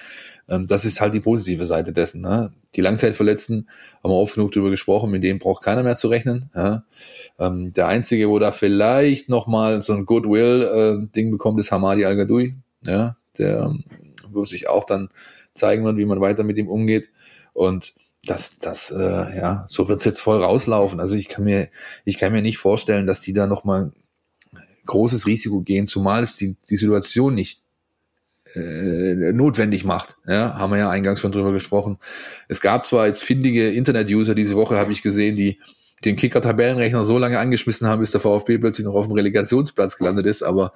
Ähm, 0.50 0.66
das 0.66 0.86
ist 0.86 1.02
halt 1.02 1.14
die 1.14 1.20
positive 1.20 1.66
Seite 1.66 1.92
dessen. 1.92 2.22
Ne? 2.22 2.52
Die 2.76 2.82
Langzeitverletzten 2.82 3.70
haben 4.02 4.12
wir 4.12 4.16
oft 4.16 4.36
genug 4.36 4.54
drüber 4.54 4.70
gesprochen, 4.70 5.12
mit 5.12 5.24
denen 5.24 5.40
braucht 5.40 5.64
keiner 5.64 5.84
mehr 5.84 5.98
zu 5.98 6.08
rechnen. 6.08 6.50
Der 7.38 7.88
einzige, 7.88 8.30
wo 8.30 8.40
da 8.40 8.52
vielleicht 8.52 9.30
noch 9.30 9.46
mal 9.46 9.84
so 9.84 9.94
ein 9.94 10.06
Goodwill-Ding 10.06 11.30
bekommt, 11.30 11.60
ist 11.60 11.72
Hamadi 11.72 12.06
Al-Gadoui. 12.06 12.56
Ja, 12.84 13.16
der 13.38 13.64
ähm, 13.64 13.84
wird 14.30 14.48
sich 14.48 14.70
auch 14.70 14.84
dann 14.84 15.10
zeigen, 15.54 15.98
wie 15.98 16.06
man 16.06 16.22
weiter 16.22 16.44
mit 16.44 16.58
ihm 16.58 16.68
umgeht. 16.68 17.10
Und 17.54 17.94
das, 18.26 18.58
das, 18.60 18.92
äh, 18.92 19.38
ja, 19.38 19.66
so 19.70 19.88
wird's 19.88 20.06
jetzt 20.06 20.22
voll 20.22 20.42
rauslaufen. 20.42 21.00
Also 21.00 21.16
ich 21.16 21.28
kann 21.28 21.44
mir, 21.44 21.70
ich 22.06 22.18
kann 22.18 22.32
mir 22.32 22.42
nicht 22.42 22.58
vorstellen, 22.58 23.06
dass 23.06 23.22
die 23.22 23.34
da 23.34 23.48
nochmal 23.48 23.92
großes 24.86 25.28
Risiko 25.28 25.62
gehen, 25.62 25.88
zumal 25.88 26.24
es 26.24 26.36
die, 26.36 26.56
die 26.70 26.78
Situation 26.78 27.36
nicht 27.36 27.62
äh, 28.56 29.34
notwendig 29.34 29.84
macht. 29.84 30.16
Ja, 30.28 30.56
haben 30.56 30.72
wir 30.72 30.80
ja 30.80 30.90
eingangs 30.90 31.20
schon 31.20 31.32
drüber 31.32 31.52
gesprochen. 31.52 31.98
Es 32.48 32.62
gab 32.62 32.86
zwar 32.86 33.08
jetzt 33.08 33.24
findige 33.24 33.72
Internet-User 33.72 34.36
diese 34.36 34.56
Woche, 34.56 34.78
habe 34.78 34.92
ich 34.92 35.02
gesehen, 35.02 35.36
die 35.36 35.60
den 36.06 36.16
Kicker-Tabellenrechner 36.16 37.06
so 37.06 37.18
lange 37.18 37.40
angeschmissen 37.40 37.88
haben, 37.88 38.00
bis 38.00 38.12
der 38.12 38.22
VfB 38.22 38.58
plötzlich 38.58 38.86
noch 38.86 38.96
auf 38.96 39.08
dem 39.08 39.16
Relegationsplatz 39.16 39.98
gelandet 39.98 40.26
ist. 40.26 40.44
Aber 40.44 40.74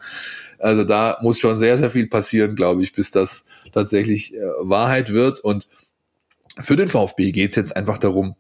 also 0.60 0.84
da 0.84 1.18
muss 1.22 1.40
schon 1.40 1.60
sehr, 1.60 1.78
sehr 1.78 1.92
viel 1.92 2.08
passieren, 2.08 2.56
glaube 2.56 2.84
ich, 2.84 2.94
bis 2.94 3.12
das 3.12 3.46
tatsächlich 3.74 4.34
äh, 4.34 4.40
Wahrheit 4.60 5.12
wird. 5.12 5.40
Und 5.40 5.68
für 6.60 6.76
den 6.76 6.88
VfB 6.88 7.32
geht 7.32 7.52
es 7.52 7.56
jetzt 7.56 7.76
einfach 7.76 7.98
darum, 7.98 8.36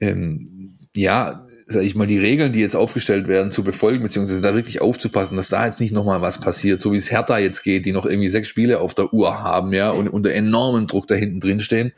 ähm, 0.00 0.76
ja, 0.96 1.46
sag 1.66 1.84
ich 1.84 1.94
mal, 1.94 2.06
die 2.06 2.18
Regeln, 2.18 2.52
die 2.52 2.60
jetzt 2.60 2.74
aufgestellt 2.74 3.28
werden, 3.28 3.52
zu 3.52 3.62
befolgen, 3.62 4.02
beziehungsweise 4.02 4.40
da 4.40 4.54
wirklich 4.54 4.82
aufzupassen, 4.82 5.36
dass 5.36 5.48
da 5.48 5.66
jetzt 5.66 5.80
nicht 5.80 5.92
nochmal 5.92 6.20
was 6.20 6.40
passiert, 6.40 6.80
so 6.80 6.92
wie 6.92 6.96
es 6.96 7.12
Hertha 7.12 7.38
jetzt 7.38 7.62
geht, 7.62 7.86
die 7.86 7.92
noch 7.92 8.06
irgendwie 8.06 8.28
sechs 8.28 8.48
Spiele 8.48 8.80
auf 8.80 8.94
der 8.94 9.12
Uhr 9.12 9.42
haben, 9.42 9.72
ja, 9.72 9.90
und 9.90 10.08
unter 10.08 10.32
enormen 10.32 10.88
Druck 10.88 11.06
da 11.06 11.14
hinten 11.14 11.38
drin 11.38 11.60
stehen. 11.60 11.92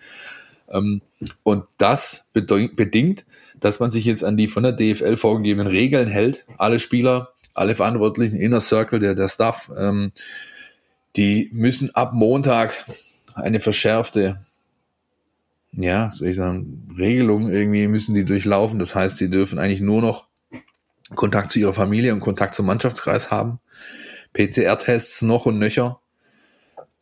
Ähm, 0.68 1.00
und 1.42 1.64
das 1.78 2.26
bedingt, 2.34 3.24
dass 3.63 3.81
man 3.81 3.91
sich 3.91 4.05
jetzt 4.05 4.25
an 4.25 4.37
die 4.37 4.49
von 4.49 4.63
der 4.63 4.73
DFL 4.73 5.17
vorgegebenen 5.17 5.69
Regeln 5.69 6.09
hält. 6.09 6.45
Alle 6.59 6.79
Spieler, 6.79 7.33
alle 7.55 7.75
Verantwortlichen, 7.75 8.37
Inner 8.37 8.61
Circle, 8.61 8.99
der, 8.99 9.15
der 9.15 9.29
Staff, 9.29 9.71
ähm, 9.79 10.13
die 11.17 11.51
müssen 11.53 11.95
ab 11.95 12.13
Montag 12.13 12.85
eine 13.35 13.61
verschärfte, 13.61 14.45
ja, 15.73 16.11
soll 16.11 16.29
ich 16.29 16.37
sagen, 16.37 16.89
Regelung 16.99 17.51
irgendwie 17.51 17.87
müssen 17.87 18.15
die 18.15 18.25
durchlaufen. 18.25 18.79
Das 18.79 18.95
heißt, 18.95 19.17
sie 19.17 19.31
dürfen 19.31 19.59
eigentlich 19.59 19.81
nur 19.81 20.03
noch 20.03 20.27
Kontakt 21.15 21.53
zu 21.53 21.59
ihrer 21.59 21.75
Familie 21.75 22.13
und 22.13 22.21
Kontakt 22.21 22.55
zum 22.55 22.67
Mannschaftskreis 22.67 23.31
haben. 23.31 23.59
PCR-Tests 24.33 25.23
noch 25.23 25.47
und 25.47 25.59
nöcher. 25.59 26.01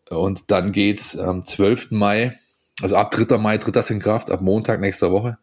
Und 0.09 0.51
dann 0.51 0.73
geht's 0.73 1.17
am 1.17 1.47
12. 1.47 1.93
Mai, 1.93 2.37
also 2.83 2.97
ab 2.97 3.13
3. 3.13 3.39
Mai 3.39 3.59
tritt 3.59 3.77
das 3.77 3.91
in 3.91 4.01
Kraft, 4.01 4.31
ab 4.31 4.41
Montag 4.41 4.81
nächster 4.81 5.13
Woche. 5.13 5.39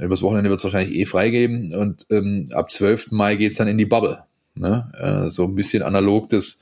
Übers 0.00 0.22
Wochenende 0.22 0.50
wird 0.50 0.58
es 0.58 0.64
wahrscheinlich 0.64 0.96
eh 0.96 1.04
freigeben 1.04 1.74
und 1.74 2.06
ähm, 2.10 2.48
ab 2.52 2.70
12. 2.70 3.10
Mai 3.10 3.36
geht's 3.36 3.56
dann 3.56 3.68
in 3.68 3.78
die 3.78 3.86
Bubble. 3.86 4.24
Ne? 4.54 4.90
Äh, 4.98 5.28
so 5.28 5.44
ein 5.44 5.54
bisschen 5.54 5.82
analog 5.82 6.28
des 6.28 6.60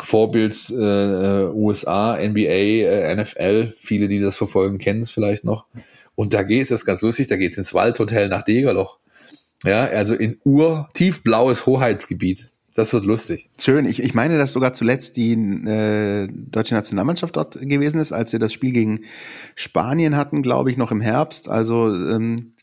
Vorbilds 0.00 0.70
äh, 0.70 0.76
äh 0.76 1.50
USA, 1.52 2.16
NBA, 2.16 2.40
äh, 2.40 3.14
NFL. 3.14 3.72
Viele, 3.76 4.08
die 4.08 4.20
das 4.20 4.36
verfolgen, 4.36 4.78
kennen 4.78 5.02
es 5.02 5.10
vielleicht 5.10 5.44
noch. 5.44 5.66
Und 6.14 6.34
da 6.34 6.42
geht 6.42 6.70
es 6.70 6.86
ganz 6.86 7.02
lustig, 7.02 7.26
da 7.28 7.36
geht's 7.36 7.58
ins 7.58 7.74
Waldhotel 7.74 8.28
nach 8.28 8.42
Degerloch. 8.42 8.98
Ja, 9.64 9.84
also 9.84 10.14
in 10.14 10.40
urtiefblaues 10.44 11.66
Hoheitsgebiet. 11.66 12.51
Das 12.74 12.92
wird 12.92 13.04
lustig. 13.04 13.50
Schön. 13.58 13.84
Ich, 13.84 14.02
ich 14.02 14.14
meine, 14.14 14.38
dass 14.38 14.52
sogar 14.52 14.72
zuletzt 14.72 15.16
die 15.16 15.32
äh, 15.32 16.28
deutsche 16.30 16.74
Nationalmannschaft 16.74 17.36
dort 17.36 17.60
gewesen 17.60 18.00
ist, 18.00 18.12
als 18.12 18.30
sie 18.30 18.38
das 18.38 18.52
Spiel 18.52 18.72
gegen 18.72 19.00
Spanien 19.54 20.16
hatten, 20.16 20.42
glaube 20.42 20.70
ich, 20.70 20.76
noch 20.76 20.90
im 20.90 21.00
Herbst. 21.00 21.48
Also 21.48 21.94
ähm, 21.94 22.54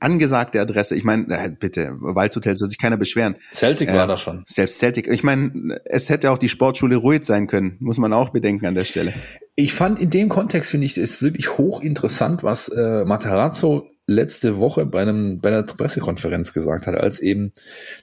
angesagte 0.00 0.60
Adresse. 0.60 0.96
Ich 0.96 1.04
meine, 1.04 1.26
äh, 1.28 1.50
bitte, 1.50 1.92
Waldhotel 2.00 2.56
soll 2.56 2.68
sich 2.68 2.78
keiner 2.78 2.96
beschweren. 2.96 3.36
Celtic 3.52 3.88
äh, 3.88 3.94
war 3.94 4.06
da 4.06 4.18
schon. 4.18 4.42
Selbst 4.46 4.78
Celtic. 4.78 5.06
Ich 5.08 5.22
meine, 5.22 5.78
es 5.84 6.08
hätte 6.08 6.30
auch 6.30 6.38
die 6.38 6.48
Sportschule 6.48 6.96
Ruid 6.96 7.24
sein 7.24 7.46
können, 7.46 7.76
muss 7.80 7.98
man 7.98 8.12
auch 8.12 8.30
bedenken 8.30 8.66
an 8.66 8.74
der 8.74 8.84
Stelle. 8.84 9.12
Ich 9.54 9.72
fand 9.72 10.00
in 10.00 10.10
dem 10.10 10.28
Kontext, 10.28 10.70
finde 10.70 10.86
ich, 10.86 10.98
ist 10.98 11.22
wirklich 11.22 11.56
hochinteressant, 11.56 12.42
was 12.42 12.68
äh, 12.68 13.04
Matarazzo 13.04 13.86
letzte 14.06 14.58
Woche 14.58 14.84
bei 14.84 15.00
einem 15.00 15.40
bei 15.40 15.48
einer 15.48 15.62
Pressekonferenz 15.62 16.52
gesagt 16.52 16.86
hat, 16.86 16.94
als 16.94 17.20
eben 17.20 17.52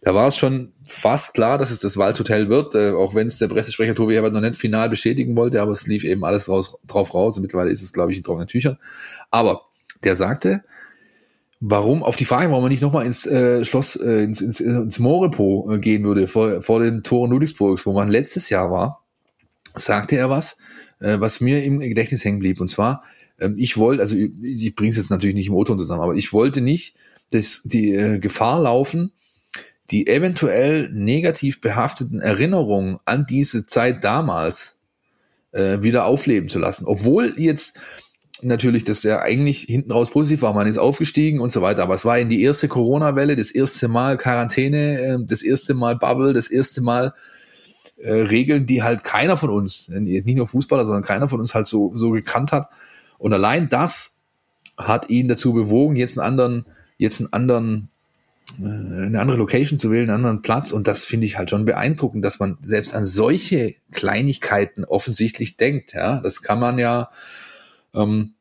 da 0.02 0.16
war 0.16 0.28
es 0.28 0.38
schon 0.38 0.74
fast 0.84 1.34
klar, 1.34 1.58
dass 1.58 1.70
es 1.70 1.80
das 1.80 1.98
Waldhotel 1.98 2.50
wird, 2.50 2.74
äh, 2.76 2.92
auch 2.92 3.14
wenn 3.14 3.28
es 3.28 3.38
der 3.38 3.48
Pressesprecher 3.48 3.94
Tobi 3.94 4.16
Herbert 4.16 4.34
noch 4.34 4.42
nicht 4.42 4.56
final 4.56 4.90
bestätigen 4.90 5.36
wollte, 5.36 5.62
aber 5.62 5.72
es 5.72 5.86
lief 5.86 6.04
eben 6.04 6.26
alles 6.26 6.50
raus, 6.50 6.76
drauf 6.88 7.14
raus 7.14 7.38
und 7.38 7.44
mittlerweile 7.44 7.70
ist 7.70 7.84
es 7.84 7.94
glaube 7.94 8.12
ich 8.12 8.18
in 8.18 8.24
trockenen 8.24 8.48
Tüchern. 8.48 8.78
Aber 9.30 9.62
der 10.04 10.16
sagte, 10.16 10.64
warum 11.60 12.02
auf 12.02 12.16
die 12.16 12.26
Frage, 12.26 12.50
warum 12.50 12.64
man 12.64 12.72
nicht 12.72 12.82
nochmal 12.82 13.06
ins 13.06 13.28
äh, 13.28 13.64
Schloss 13.64 13.96
äh, 13.96 14.24
ins, 14.24 14.42
ins, 14.42 14.60
ins 14.60 14.98
Morepo 14.98 15.72
äh, 15.72 15.78
gehen 15.78 16.04
würde 16.04 16.28
vor 16.28 16.64
vor 16.64 16.80
den 16.80 17.04
Toren 17.04 17.30
Ludwigsburgs, 17.30 17.86
wo 17.86 17.94
man 17.94 18.10
letztes 18.10 18.50
Jahr 18.50 18.72
war, 18.72 19.04
sagte 19.76 20.18
er 20.18 20.32
was, 20.32 20.58
äh, 21.00 21.20
was 21.20 21.42
mir 21.42 21.64
im 21.64 21.80
Gedächtnis 21.80 22.26
hängen 22.26 22.40
blieb 22.40 22.60
und 22.60 22.70
zwar 22.70 23.04
ähm, 23.42 23.56
ich 23.58 23.78
wollte, 23.78 24.02
also 24.02 24.16
ich, 24.16 24.32
ich 24.44 24.76
bringe 24.76 24.92
es 24.92 24.98
jetzt 24.98 25.10
natürlich 25.10 25.36
nicht 25.36 25.48
im 25.48 25.56
O-Ton 25.56 25.78
zusammen, 25.80 26.02
aber 26.02 26.16
ich 26.16 26.32
wollte 26.32 26.62
nicht 26.62 26.96
dass 27.32 27.62
die 27.64 27.94
äh, 27.94 28.20
Gefahr 28.20 28.62
laufen, 28.62 29.12
die 29.90 30.08
eventuell 30.08 30.90
negativ 30.92 31.60
behafteten 31.60 32.20
Erinnerungen 32.20 33.00
an 33.06 33.26
diese 33.28 33.66
Zeit 33.66 34.04
damals 34.04 34.78
äh, 35.52 35.82
wieder 35.82 36.06
aufleben 36.06 36.50
zu 36.50 36.60
lassen. 36.60 36.86
Obwohl 36.86 37.34
jetzt 37.38 37.80
natürlich 38.42 38.84
das 38.84 39.04
ja 39.04 39.20
eigentlich 39.20 39.62
hinten 39.62 39.92
raus 39.92 40.10
positiv 40.10 40.42
war, 40.42 40.54
man 40.54 40.68
ist 40.68 40.78
aufgestiegen 40.78 41.40
und 41.40 41.52
so 41.52 41.62
weiter, 41.62 41.84
aber 41.84 41.94
es 41.94 42.06
war 42.06 42.18
in 42.18 42.30
die 42.30 42.42
erste 42.42 42.68
Corona-Welle, 42.68 43.36
das 43.36 43.52
erste 43.52 43.88
Mal 43.88 44.18
Quarantäne, 44.18 45.00
äh, 45.00 45.18
das 45.22 45.42
erste 45.42 45.74
Mal 45.74 45.96
Bubble, 45.96 46.34
das 46.34 46.50
erste 46.50 46.82
Mal 46.82 47.14
äh, 47.98 48.12
Regeln, 48.14 48.66
die 48.66 48.84
halt 48.84 49.04
keiner 49.04 49.38
von 49.38 49.50
uns, 49.50 49.90
nicht 49.90 50.36
nur 50.36 50.48
Fußballer, 50.48 50.86
sondern 50.86 51.04
keiner 51.04 51.28
von 51.28 51.40
uns 51.40 51.54
halt 51.54 51.68
so, 51.68 51.92
so 51.96 52.12
gekannt 52.12 52.52
hat. 52.52 52.70
Und 53.22 53.34
allein 53.34 53.70
das 53.70 54.18
hat 54.78 55.10
ihn 55.10 55.28
dazu 55.28 55.54
bewogen, 55.54 55.96
jetzt 55.96 56.18
einen 56.18 56.28
anderen, 56.28 56.66
jetzt 56.98 57.20
einen 57.20 57.32
anderen 57.34 57.90
äh, 58.60 59.06
eine 59.06 59.22
andere 59.22 59.38
Location 59.38 59.80
zu 59.80 59.92
wählen, 59.92 60.10
einen 60.10 60.18
anderen 60.18 60.42
Platz. 60.42 60.72
Und 60.72 60.88
das 60.88 61.06
finde 61.06 61.28
ich 61.28 61.38
halt 61.38 61.52
schon 61.52 61.66
beeindruckend, 61.66 62.26
dass 62.26 62.40
man 62.40 62.58
selbst 62.64 62.96
an 62.96 63.06
solche 63.06 63.76
Kleinigkeiten 63.92 64.84
offensichtlich 64.86 65.56
denkt. 65.56 65.94
Ja, 65.94 66.20
das 66.20 66.42
kann 66.42 66.60
man 66.60 66.80
ja, 66.80 67.12
ähm, 67.94 68.34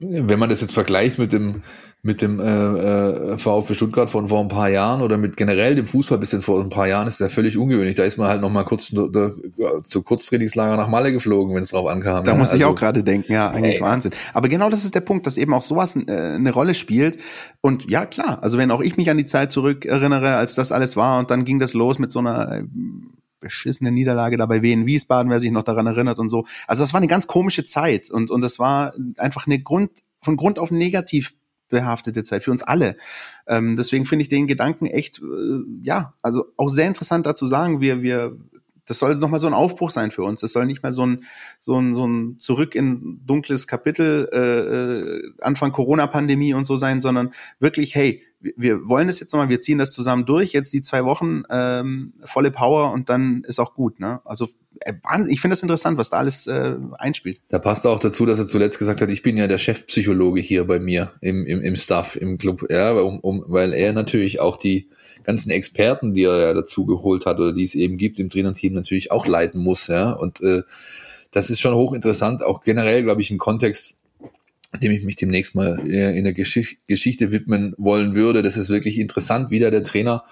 wenn 0.00 0.38
man 0.38 0.50
das 0.50 0.60
jetzt 0.60 0.74
vergleicht 0.74 1.18
mit 1.18 1.32
dem 1.32 1.62
mit 2.04 2.20
dem 2.20 2.38
äh, 2.38 2.44
äh, 2.44 3.38
VfB 3.38 3.72
Stuttgart 3.72 4.10
von 4.10 4.28
vor 4.28 4.40
ein 4.40 4.48
paar 4.48 4.68
Jahren 4.68 5.00
oder 5.00 5.16
mit 5.16 5.38
generell 5.38 5.74
dem 5.74 5.86
Fußball 5.86 6.18
bisschen 6.18 6.42
vor 6.42 6.60
ein 6.60 6.68
paar 6.68 6.86
Jahren 6.86 7.08
ist 7.08 7.18
ja 7.18 7.30
völlig 7.30 7.56
ungewöhnlich. 7.56 7.94
Da 7.94 8.04
ist 8.04 8.18
man 8.18 8.28
halt 8.28 8.42
noch 8.42 8.50
mal 8.50 8.62
kurz 8.62 8.92
zu 9.88 10.02
Kurztrainingslager 10.02 10.76
nach 10.76 10.88
Malle 10.88 11.12
geflogen, 11.12 11.54
wenn 11.56 11.62
es 11.62 11.70
drauf 11.70 11.88
ankam. 11.88 12.22
Da 12.22 12.32
ja, 12.32 12.36
musste 12.36 12.52
also, 12.52 12.64
ich 12.66 12.70
auch 12.70 12.78
gerade 12.78 13.02
denken, 13.02 13.32
ja, 13.32 13.48
eigentlich 13.48 13.76
ey, 13.76 13.80
Wahnsinn. 13.80 14.12
Aber 14.34 14.50
genau 14.50 14.68
das 14.68 14.84
ist 14.84 14.94
der 14.94 15.00
Punkt, 15.00 15.26
dass 15.26 15.38
eben 15.38 15.54
auch 15.54 15.62
sowas 15.62 15.96
äh, 15.96 16.02
eine 16.12 16.52
Rolle 16.52 16.74
spielt. 16.74 17.16
Und 17.62 17.90
ja, 17.90 18.04
klar, 18.04 18.42
also 18.42 18.58
wenn 18.58 18.70
auch 18.70 18.82
ich 18.82 18.98
mich 18.98 19.08
an 19.08 19.16
die 19.16 19.24
Zeit 19.24 19.50
zurück 19.50 19.86
erinnere, 19.86 20.36
als 20.36 20.54
das 20.54 20.72
alles 20.72 20.96
war 20.96 21.18
und 21.18 21.30
dann 21.30 21.46
ging 21.46 21.58
das 21.58 21.72
los 21.72 21.98
mit 21.98 22.12
so 22.12 22.18
einer 22.18 22.52
äh, 22.52 22.64
beschissene 23.40 23.92
Niederlage 23.92 24.36
dabei 24.36 24.60
Wien 24.60 24.84
Wiesbaden, 24.84 25.30
wer 25.30 25.40
sich 25.40 25.50
noch 25.52 25.64
daran 25.64 25.86
erinnert 25.86 26.18
und 26.18 26.28
so. 26.28 26.44
Also 26.66 26.82
das 26.82 26.92
war 26.92 26.98
eine 26.98 27.08
ganz 27.08 27.26
komische 27.26 27.64
Zeit 27.64 28.10
und 28.10 28.30
und 28.30 28.42
das 28.42 28.58
war 28.58 28.92
einfach 29.16 29.46
eine 29.46 29.58
Grund 29.58 29.90
von 30.20 30.36
Grund 30.36 30.58
auf 30.58 30.70
negativ 30.70 31.32
behaftete 31.68 32.22
Zeit 32.22 32.44
für 32.44 32.50
uns 32.50 32.62
alle. 32.62 32.96
Ähm, 33.46 33.76
deswegen 33.76 34.06
finde 34.06 34.22
ich 34.22 34.28
den 34.28 34.46
Gedanken 34.46 34.86
echt, 34.86 35.20
äh, 35.20 35.62
ja, 35.82 36.14
also 36.22 36.46
auch 36.56 36.68
sehr 36.68 36.86
interessant 36.86 37.26
dazu 37.26 37.46
sagen, 37.46 37.80
wir, 37.80 38.02
wir, 38.02 38.36
das 38.86 38.98
soll 38.98 39.16
nochmal 39.16 39.40
so 39.40 39.46
ein 39.46 39.54
Aufbruch 39.54 39.90
sein 39.90 40.10
für 40.10 40.22
uns. 40.22 40.40
Das 40.40 40.52
soll 40.52 40.66
nicht 40.66 40.82
mehr 40.82 40.92
so 40.92 41.06
ein, 41.06 41.24
so 41.60 41.78
ein, 41.78 41.94
so 41.94 42.06
ein 42.06 42.38
zurück 42.38 42.74
in 42.74 43.20
dunkles 43.24 43.66
Kapitel, 43.66 44.28
äh, 44.32 44.38
äh 44.38 45.32
Anfang 45.40 45.72
Corona-Pandemie 45.72 46.54
und 46.54 46.66
so 46.66 46.76
sein, 46.76 47.00
sondern 47.00 47.32
wirklich, 47.60 47.94
hey, 47.94 48.22
wir 48.56 48.88
wollen 48.88 49.06
das 49.06 49.20
jetzt 49.20 49.32
nochmal, 49.32 49.48
wir 49.48 49.60
ziehen 49.60 49.78
das 49.78 49.90
zusammen 49.90 50.26
durch, 50.26 50.52
jetzt 50.52 50.72
die 50.72 50.82
zwei 50.82 51.04
Wochen 51.04 51.42
ähm, 51.50 52.14
volle 52.24 52.50
Power 52.50 52.92
und 52.92 53.08
dann 53.08 53.42
ist 53.44 53.58
auch 53.58 53.74
gut. 53.74 54.00
Ne? 54.00 54.20
Also 54.24 54.48
äh, 54.80 54.94
ich 55.28 55.40
finde 55.40 55.54
das 55.54 55.62
interessant, 55.62 55.98
was 55.98 56.10
da 56.10 56.18
alles 56.18 56.46
äh, 56.46 56.76
einspielt. 56.98 57.40
Da 57.48 57.58
passt 57.58 57.86
auch 57.86 57.98
dazu, 57.98 58.26
dass 58.26 58.38
er 58.38 58.46
zuletzt 58.46 58.78
gesagt 58.78 59.00
hat, 59.00 59.10
ich 59.10 59.22
bin 59.22 59.36
ja 59.36 59.46
der 59.46 59.58
Chefpsychologe 59.58 60.40
hier 60.40 60.66
bei 60.66 60.78
mir 60.78 61.12
im, 61.20 61.46
im, 61.46 61.62
im 61.62 61.76
Staff, 61.76 62.16
im 62.16 62.38
Club, 62.38 62.66
ja, 62.70 62.92
um, 62.92 63.20
um, 63.20 63.44
weil 63.48 63.72
er 63.72 63.92
natürlich 63.92 64.40
auch 64.40 64.56
die 64.56 64.88
ganzen 65.24 65.50
Experten, 65.50 66.12
die 66.12 66.24
er 66.24 66.38
ja 66.38 66.54
dazu 66.54 66.84
geholt 66.86 67.26
hat 67.26 67.38
oder 67.38 67.52
die 67.52 67.64
es 67.64 67.74
eben 67.74 67.96
gibt 67.96 68.18
im 68.18 68.30
Trainerteam, 68.30 68.74
natürlich 68.74 69.10
auch 69.10 69.26
leiten 69.26 69.60
muss. 69.60 69.86
Ja? 69.86 70.12
Und 70.12 70.40
äh, 70.42 70.62
das 71.30 71.50
ist 71.50 71.60
schon 71.60 71.74
hochinteressant, 71.74 72.42
auch 72.42 72.62
generell, 72.62 73.02
glaube 73.02 73.20
ich, 73.20 73.30
im 73.30 73.38
Kontext 73.38 73.96
dem 74.82 74.92
ich 74.92 75.04
mich 75.04 75.16
demnächst 75.16 75.54
mal 75.54 75.78
in 75.86 76.24
der 76.24 76.32
Geschicht 76.32 76.86
Geschichte 76.86 77.32
widmen 77.32 77.74
wollen 77.78 78.14
würde. 78.14 78.42
Das 78.42 78.56
ist 78.56 78.68
wirklich 78.68 78.98
interessant, 78.98 79.50
wie 79.50 79.58
da 79.58 79.70
der 79.70 79.82
Trainer 79.82 80.24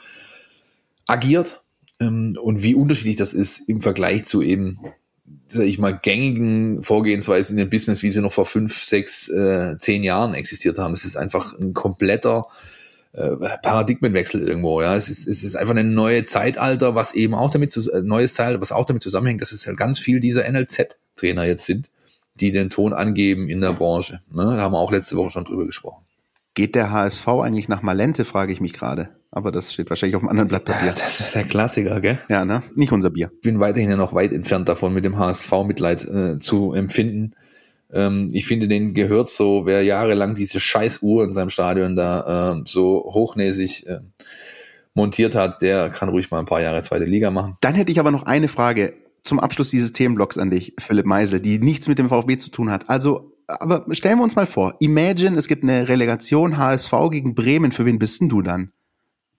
agiert 1.07 1.62
ähm, 2.01 2.36
und 2.40 2.62
wie 2.62 2.74
unterschiedlich 2.74 3.16
das 3.16 3.32
ist 3.32 3.68
im 3.68 3.80
Vergleich 3.80 4.24
zu 4.24 4.43
eben, 4.43 4.78
sag 5.47 5.64
ich 5.64 5.78
mal, 5.78 5.99
gängigen 5.99 6.82
Vorgehensweisen 6.82 7.57
in 7.57 7.64
dem 7.64 7.70
Business, 7.70 8.03
wie 8.03 8.11
sie 8.11 8.20
noch 8.20 8.32
vor 8.32 8.47
fünf, 8.47 8.82
sechs, 8.82 9.28
äh, 9.28 9.76
zehn 9.78 10.03
Jahren 10.03 10.34
existiert 10.34 10.78
haben. 10.78 10.95
Es 10.95 11.05
ist 11.05 11.16
einfach 11.16 11.59
ein 11.59 11.74
kompletter 11.74 12.43
äh, 13.12 13.30
Paradigmenwechsel 13.62 14.43
irgendwo. 14.43 14.82
Ja, 14.82 14.97
es 14.97 15.09
ist, 15.09 15.26
es 15.26 15.45
ist 15.45 15.55
einfach 15.55 15.76
ein 15.76 15.95
neues 15.95 16.26
Zeitalter, 16.26 16.95
was 16.95 17.14
eben 17.14 17.34
auch 17.34 17.51
damit 17.51 17.72
zu, 17.72 17.90
äh, 17.90 18.03
neues 18.03 18.34
Zeitalter, 18.34 18.61
was 18.61 18.72
auch 18.72 18.86
damit 18.86 19.03
zusammenhängt, 19.03 19.40
dass 19.40 19.53
es 19.53 19.66
halt 19.66 19.76
ganz 19.76 19.99
viel 19.99 20.20
dieser 20.20 20.51
NLZ-Trainer 20.51 21.45
jetzt 21.45 21.66
sind 21.66 21.90
die 22.35 22.53
den 22.53 22.70
Ton 22.70 22.93
angeben 22.93 23.49
in 23.49 23.61
der 23.61 23.72
Branche. 23.72 24.20
Ne? 24.30 24.45
Da 24.57 24.61
haben 24.62 24.72
wir 24.72 24.78
auch 24.78 24.93
letzte 24.93 25.16
Woche 25.16 25.30
schon 25.30 25.45
drüber 25.45 25.66
gesprochen. 25.66 26.05
Geht 26.55 26.74
der 26.74 26.91
HSV 26.91 27.26
eigentlich 27.28 27.68
nach 27.68 27.83
Malente, 27.83 28.24
frage 28.24 28.53
ich 28.53 28.61
mich 28.61 28.72
gerade. 28.72 29.11
Aber 29.30 29.51
das 29.51 29.72
steht 29.72 29.89
wahrscheinlich 29.89 30.16
auf 30.16 30.22
einem 30.22 30.28
anderen 30.28 30.49
Blatt 30.49 30.66
Papier. 30.66 30.89
Ja, 30.89 30.93
das 30.93 31.20
ist 31.20 31.35
der 31.35 31.45
Klassiker, 31.45 32.01
gell? 32.03 32.18
Ja, 32.28 32.45
ne? 32.45 32.62
Nicht 32.74 32.93
unser 32.93 33.09
Bier. 33.09 33.30
Ich 33.35 33.41
bin 33.41 33.61
weiterhin 33.61 33.89
ja 33.89 33.97
noch 33.97 34.12
weit 34.12 34.33
entfernt 34.33 34.68
davon, 34.68 34.93
mit 34.93 35.07
dem 35.07 35.18
HSV 35.18 35.51
Mitleid 35.64 36.05
äh, 36.05 36.39
zu 36.39 36.74
empfinden. 36.74 37.35
Ähm, 37.91 38.28
ich 38.33 38.47
finde, 38.47 38.68
den 38.68 38.93
gehört 38.93 39.30
so, 39.30 39.64
wer 39.64 39.83
jahrelang 39.83 40.35
diese 40.35 40.61
scheiß 40.61 41.01
Uhr 41.01 41.24
in 41.24 41.33
seinem 41.33 41.49
Stadion 41.49 41.97
da 41.97 42.53
äh, 42.53 42.62
so 42.66 43.11
hochnäsig 43.14 43.87
äh, 43.87 44.01
montiert 44.93 45.35
hat, 45.35 45.62
der 45.62 45.89
kann 45.89 46.11
ruhig 46.11 46.30
mal 46.30 46.39
ein 46.39 46.47
paar 46.47 46.61
Jahre 46.61 46.83
zweite 46.83 47.05
Liga 47.05 47.30
machen. 47.30 47.57
Dann 47.62 47.74
hätte 47.74 47.91
ich 47.91 48.01
aber 48.01 48.11
noch 48.11 48.24
eine 48.24 48.49
Frage 48.49 48.93
zum 49.23 49.41
Abschluss 49.41 49.70
dieses 49.70 49.93
Themenblocks 49.93 50.39
an 50.39 50.51
dich, 50.51 50.75
Philipp 50.79 51.07
Meisel, 51.07 51.41
die 51.41 51.59
nichts 51.59 51.89
mit 51.89 51.99
dem 51.99 52.09
VfB 52.09 52.37
zu 52.37 52.51
tun 52.51 52.70
hat. 52.70 52.89
Also, 52.91 53.33
aber 53.47 53.85
stellen 53.93 54.18
wir 54.18 54.25
uns 54.25 54.37
mal 54.37 54.47
vor, 54.47 54.77
imagine, 54.81 55.39
es 55.39 55.49
gibt 55.49 55.62
eine 55.62 55.89
Relegation 55.89 56.59
HSV 56.59 56.93
gegen 57.11 57.35
Bremen. 57.35 57.73
Für 57.73 57.85
wen 57.85 57.99
bist 57.99 58.20
denn 58.20 58.29
du 58.29 58.43
dann? 58.43 58.73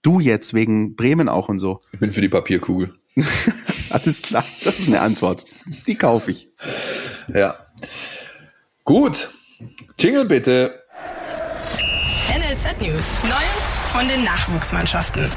Du 0.02 0.20
jetzt, 0.20 0.54
wegen 0.54 0.96
Bremen 0.96 1.28
auch 1.28 1.48
und 1.48 1.58
so. 1.58 1.80
Ich 1.92 2.00
bin 2.00 2.12
für 2.12 2.20
die 2.20 2.28
Papierkugel. 2.28 2.94
Alles 3.90 4.22
klar, 4.22 4.44
das 4.64 4.80
ist 4.80 4.88
eine 4.88 5.00
Antwort. 5.00 5.44
Die 5.86 5.94
kaufe 5.94 6.30
ich. 6.30 6.48
Ja. 7.32 7.54
Gut. 8.84 9.30
Jingle 9.98 10.24
bitte. 10.24 10.82
NLZ 12.28 12.80
News. 12.82 13.22
Neues 13.22 13.64
von 13.92 14.08
den 14.08 14.24
Nachwuchsmannschaften. 14.24 15.30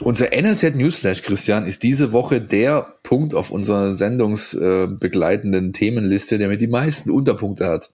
Unser 0.00 0.30
NLZ 0.36 0.74
Newsflash, 0.74 1.22
Christian, 1.22 1.66
ist 1.66 1.84
diese 1.84 2.12
Woche 2.12 2.40
der 2.40 2.96
Punkt 3.04 3.34
auf 3.34 3.50
unserer 3.50 3.94
sendungsbegleitenden 3.94 5.72
Themenliste, 5.72 6.36
der 6.36 6.48
mir 6.48 6.58
die 6.58 6.66
meisten 6.66 7.10
Unterpunkte 7.10 7.66
hat. 7.68 7.90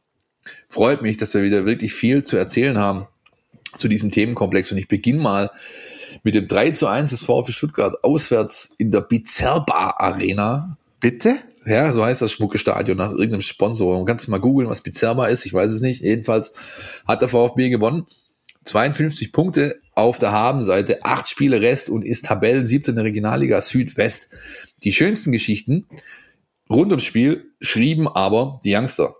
Freut 0.68 1.02
mich, 1.02 1.18
dass 1.18 1.34
wir 1.34 1.42
wieder 1.42 1.66
wirklich 1.66 1.92
viel 1.92 2.24
zu 2.24 2.38
erzählen 2.38 2.78
haben 2.78 3.06
zu 3.76 3.86
diesem 3.86 4.10
Themenkomplex. 4.10 4.72
Und 4.72 4.78
ich 4.78 4.88
beginne 4.88 5.20
mal 5.20 5.50
mit 6.22 6.34
dem 6.34 6.48
3 6.48 6.70
zu 6.70 6.86
1 6.86 7.10
des 7.10 7.22
VfB 7.22 7.52
Stuttgart 7.52 8.02
auswärts 8.02 8.70
in 8.78 8.90
der 8.90 9.02
Bizerba 9.02 9.94
Arena. 9.98 10.78
Bitte? 11.00 11.36
Ja, 11.66 11.92
so 11.92 12.02
heißt 12.02 12.22
das 12.22 12.32
schmucke 12.32 12.56
Stadion 12.56 12.96
nach 12.96 13.10
irgendeinem 13.10 13.42
Sponsor. 13.42 13.96
Man 13.98 14.06
kann 14.06 14.16
es 14.16 14.26
mal 14.26 14.40
googeln, 14.40 14.70
was 14.70 14.80
Bizerba 14.80 15.26
ist. 15.26 15.44
Ich 15.44 15.52
weiß 15.52 15.70
es 15.70 15.82
nicht. 15.82 16.00
Jedenfalls 16.00 16.52
hat 17.06 17.20
der 17.20 17.28
VfB 17.28 17.68
gewonnen. 17.68 18.06
52 18.64 19.32
Punkte 19.32 19.79
auf 20.00 20.18
der 20.18 20.32
Habenseite, 20.32 21.04
acht 21.04 21.28
Spiele 21.28 21.60
Rest 21.60 21.90
und 21.90 22.04
ist 22.04 22.24
Tabellensiebter 22.24 22.90
in 22.90 22.96
der 22.96 23.04
Regionalliga 23.04 23.60
Südwest. 23.60 24.30
Die 24.82 24.92
schönsten 24.92 25.32
Geschichten 25.32 25.86
rund 26.68 26.90
ums 26.90 27.04
Spiel 27.04 27.52
schrieben 27.60 28.08
aber 28.08 28.60
die 28.64 28.74
Youngster. 28.74 29.14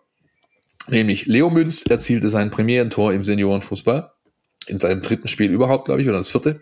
Nämlich 0.89 1.27
Leo 1.27 1.51
Münz 1.51 1.83
erzielte 1.89 2.29
sein 2.31 2.51
Premierentor 2.51 3.13
im 3.13 3.23
Seniorenfußball. 3.23 4.11
In 4.67 4.79
seinem 4.79 5.03
dritten 5.03 5.29
Spiel 5.29 5.51
überhaupt, 5.51 5.87
glaube 5.87 6.03
ich, 6.03 6.09
oder 6.09 6.19
das 6.19 6.29
vierte. 6.29 6.61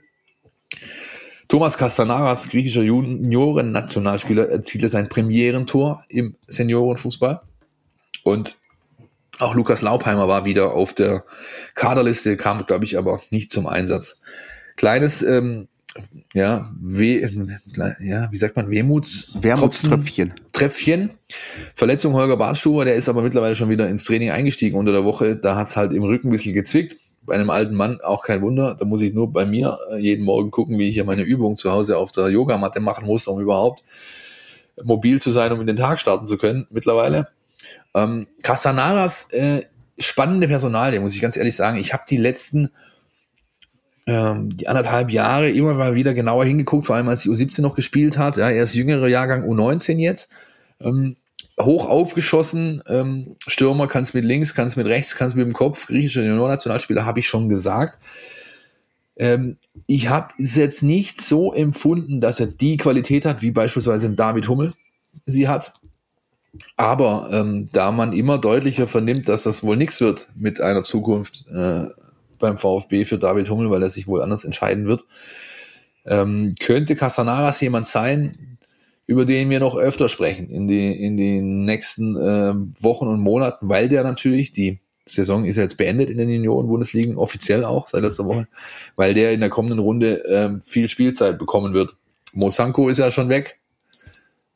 Thomas 1.48 1.78
Castanaras, 1.78 2.48
griechischer 2.48 2.82
Junioren-Nationalspieler, 2.82 4.48
erzielte 4.50 4.88
sein 4.88 5.08
Premierentor 5.08 6.04
im 6.08 6.36
Seniorenfußball. 6.46 7.40
Und 8.22 8.58
auch 9.39 9.55
Lukas 9.55 9.82
Laubheimer 9.82 10.28
war 10.28 10.45
wieder 10.45 10.74
auf 10.74 10.95
der 10.95 11.24
Kaderliste, 11.74 12.36
kam, 12.36 12.64
glaube 12.66 12.84
ich, 12.84 12.99
aber 12.99 13.20
nicht 13.30 13.53
zum 13.53 13.66
Einsatz. 13.66 14.20
Kleines, 14.76 15.22
ähm, 15.22 15.68
ja, 16.34 16.70
We 16.80 17.28
ja, 18.01 18.28
wie 18.30 18.36
sagt 18.36 18.57
man, 18.57 18.70
Wehmuts 18.70 19.36
Wermutströpfchen. 19.41 20.32
Tröpfchen. 20.53 21.11
Verletzung 21.74 22.14
Holger 22.14 22.36
Bartstuber, 22.36 22.84
der 22.84 22.95
ist 22.95 23.09
aber 23.09 23.22
mittlerweile 23.22 23.57
schon 23.57 23.70
wieder 23.70 23.89
ins 23.89 24.05
Training 24.05 24.30
eingestiegen 24.30 24.76
unter 24.76 24.93
der 24.93 25.05
Woche. 25.05 25.36
Da 25.36 25.57
hat's 25.57 25.76
halt 25.76 25.93
im 25.93 26.05
Rücken 26.05 26.28
ein 26.28 26.32
bisschen 26.32 26.55
gezwickt. 26.55 26.97
Bei 27.22 27.34
einem 27.34 27.51
alten 27.51 27.74
Mann 27.74 28.01
auch 28.03 28.22
kein 28.22 28.43
Wunder. 28.43 28.76
Da 28.78 28.84
muss 28.84 29.03
ich 29.03 29.12
nur 29.12 29.32
bei 29.32 29.45
mir 29.45 29.78
äh, 29.91 29.99
jeden 29.99 30.24
Morgen 30.24 30.51
gucken, 30.51 30.78
wie 30.78 30.89
ich 30.89 30.95
hier 30.95 31.05
meine 31.05 31.22
Übung 31.22 31.59
zu 31.59 31.72
Hause 31.72 31.99
auf 31.99 32.12
der 32.12 32.28
Yogamatte 32.28 32.80
machen 32.80 33.07
muss, 33.07 33.26
um 33.26 33.41
überhaupt 33.41 33.82
mobil 34.82 35.20
zu 35.20 35.30
sein, 35.30 35.53
um 35.53 35.61
in 35.61 35.66
den 35.66 35.76
Tag 35.76 35.99
starten 35.99 36.26
zu 36.26 36.39
können 36.39 36.66
mittlerweile. 36.70 37.28
Ähm, 37.94 38.28
Castanaras, 38.42 39.30
äh, 39.30 39.62
spannende 39.98 40.48
Personalie, 40.48 41.00
muss 41.00 41.14
ich 41.14 41.20
ganz 41.20 41.36
ehrlich 41.36 41.56
sagen. 41.56 41.78
Ich 41.78 41.92
habe 41.92 42.04
die 42.08 42.16
letzten 42.16 42.70
ähm, 44.08 44.56
die 44.56 44.68
anderthalb 44.68 45.10
Jahre 45.10 45.50
immer 45.50 45.74
mal 45.74 45.94
wieder 45.94 46.14
genauer 46.14 46.46
hingeguckt, 46.46 46.86
vor 46.86 46.96
allem 46.96 47.08
als 47.08 47.22
die 47.22 47.28
U17 47.28 47.60
noch 47.60 47.76
gespielt 47.76 48.16
hat. 48.16 48.38
Ja, 48.38 48.48
er 48.48 48.62
ist 48.62 48.74
jüngerer 48.74 49.06
Jahrgang 49.06 49.44
U19 49.44 49.98
jetzt. 49.98 50.30
Ähm, 50.80 51.16
hoch 51.60 51.86
aufgeschossen, 51.86 52.82
ähm, 52.86 53.36
Stürmer 53.46 53.86
kannst 53.86 54.14
mit 54.14 54.24
links, 54.24 54.54
kannst 54.54 54.78
mit 54.78 54.86
rechts, 54.86 55.14
kannst 55.14 55.36
mit 55.36 55.44
dem 55.44 55.52
Kopf, 55.52 55.86
griechischer 55.88 56.22
Junior-Nationalspieler, 56.22 57.04
habe 57.04 57.20
ich 57.20 57.28
schon 57.28 57.50
gesagt. 57.50 57.98
Ähm, 59.16 59.58
ich 59.86 60.08
habe 60.08 60.32
es 60.38 60.56
jetzt 60.56 60.82
nicht 60.82 61.20
so 61.20 61.52
empfunden, 61.52 62.22
dass 62.22 62.40
er 62.40 62.46
die 62.46 62.78
Qualität 62.78 63.26
hat, 63.26 63.42
wie 63.42 63.50
beispielsweise 63.50 64.08
David 64.10 64.48
Hummel 64.48 64.72
sie 65.26 65.48
hat. 65.48 65.72
Aber 66.76 67.28
ähm, 67.32 67.68
da 67.72 67.92
man 67.92 68.12
immer 68.12 68.38
deutlicher 68.38 68.86
vernimmt, 68.86 69.28
dass 69.28 69.42
das 69.42 69.62
wohl 69.62 69.76
nichts 69.76 70.01
wird 70.01 70.28
mit 70.34 70.61
einer 70.61 70.84
Zukunft 70.84 71.46
äh, 71.53 71.86
beim 72.38 72.59
VfB 72.59 73.05
für 73.05 73.18
David 73.18 73.51
Hummel, 73.51 73.70
weil 73.70 73.82
er 73.82 73.90
sich 73.90 74.07
wohl 74.07 74.22
anders 74.22 74.44
entscheiden 74.44 74.86
wird, 74.86 75.05
ähm, 76.07 76.55
könnte 76.59 76.96
Casanaras 76.96 77.61
jemand 77.61 77.86
sein, 77.86 78.32
über 79.07 79.24
den 79.24 79.51
wir 79.51 79.61
noch 79.61 79.76
öfter 79.76 80.09
sprechen 80.09 80.51
in, 80.51 80.68
die, 80.68 80.92
in 80.92 81.16
den 81.16 81.64
nächsten 81.64 82.16
äh, 82.16 82.55
Wochen 82.82 83.07
und 83.07 83.20
Monaten, 83.20 83.68
weil 83.68 83.88
der 83.88 84.05
natürlich 84.05 84.53
die 84.53 84.80
Saison 85.07 85.44
ist 85.44 85.57
ja 85.57 85.62
jetzt 85.62 85.78
beendet 85.78 86.11
in 86.11 86.18
den 86.18 86.28
Junioren-Bundesligen, 86.28 87.16
offiziell 87.16 87.64
auch 87.64 87.88
seit 87.88 88.03
letzter 88.03 88.26
Woche, 88.26 88.46
weil 88.96 89.14
der 89.14 89.32
in 89.32 89.40
der 89.40 89.49
kommenden 89.49 89.78
Runde 89.78 90.22
ähm, 90.28 90.61
viel 90.62 90.88
Spielzeit 90.88 91.38
bekommen 91.38 91.72
wird. 91.72 91.96
Mosanko 92.34 92.90
ist 92.90 92.99
ja 92.99 93.11
schon 93.11 93.30
weg, 93.30 93.57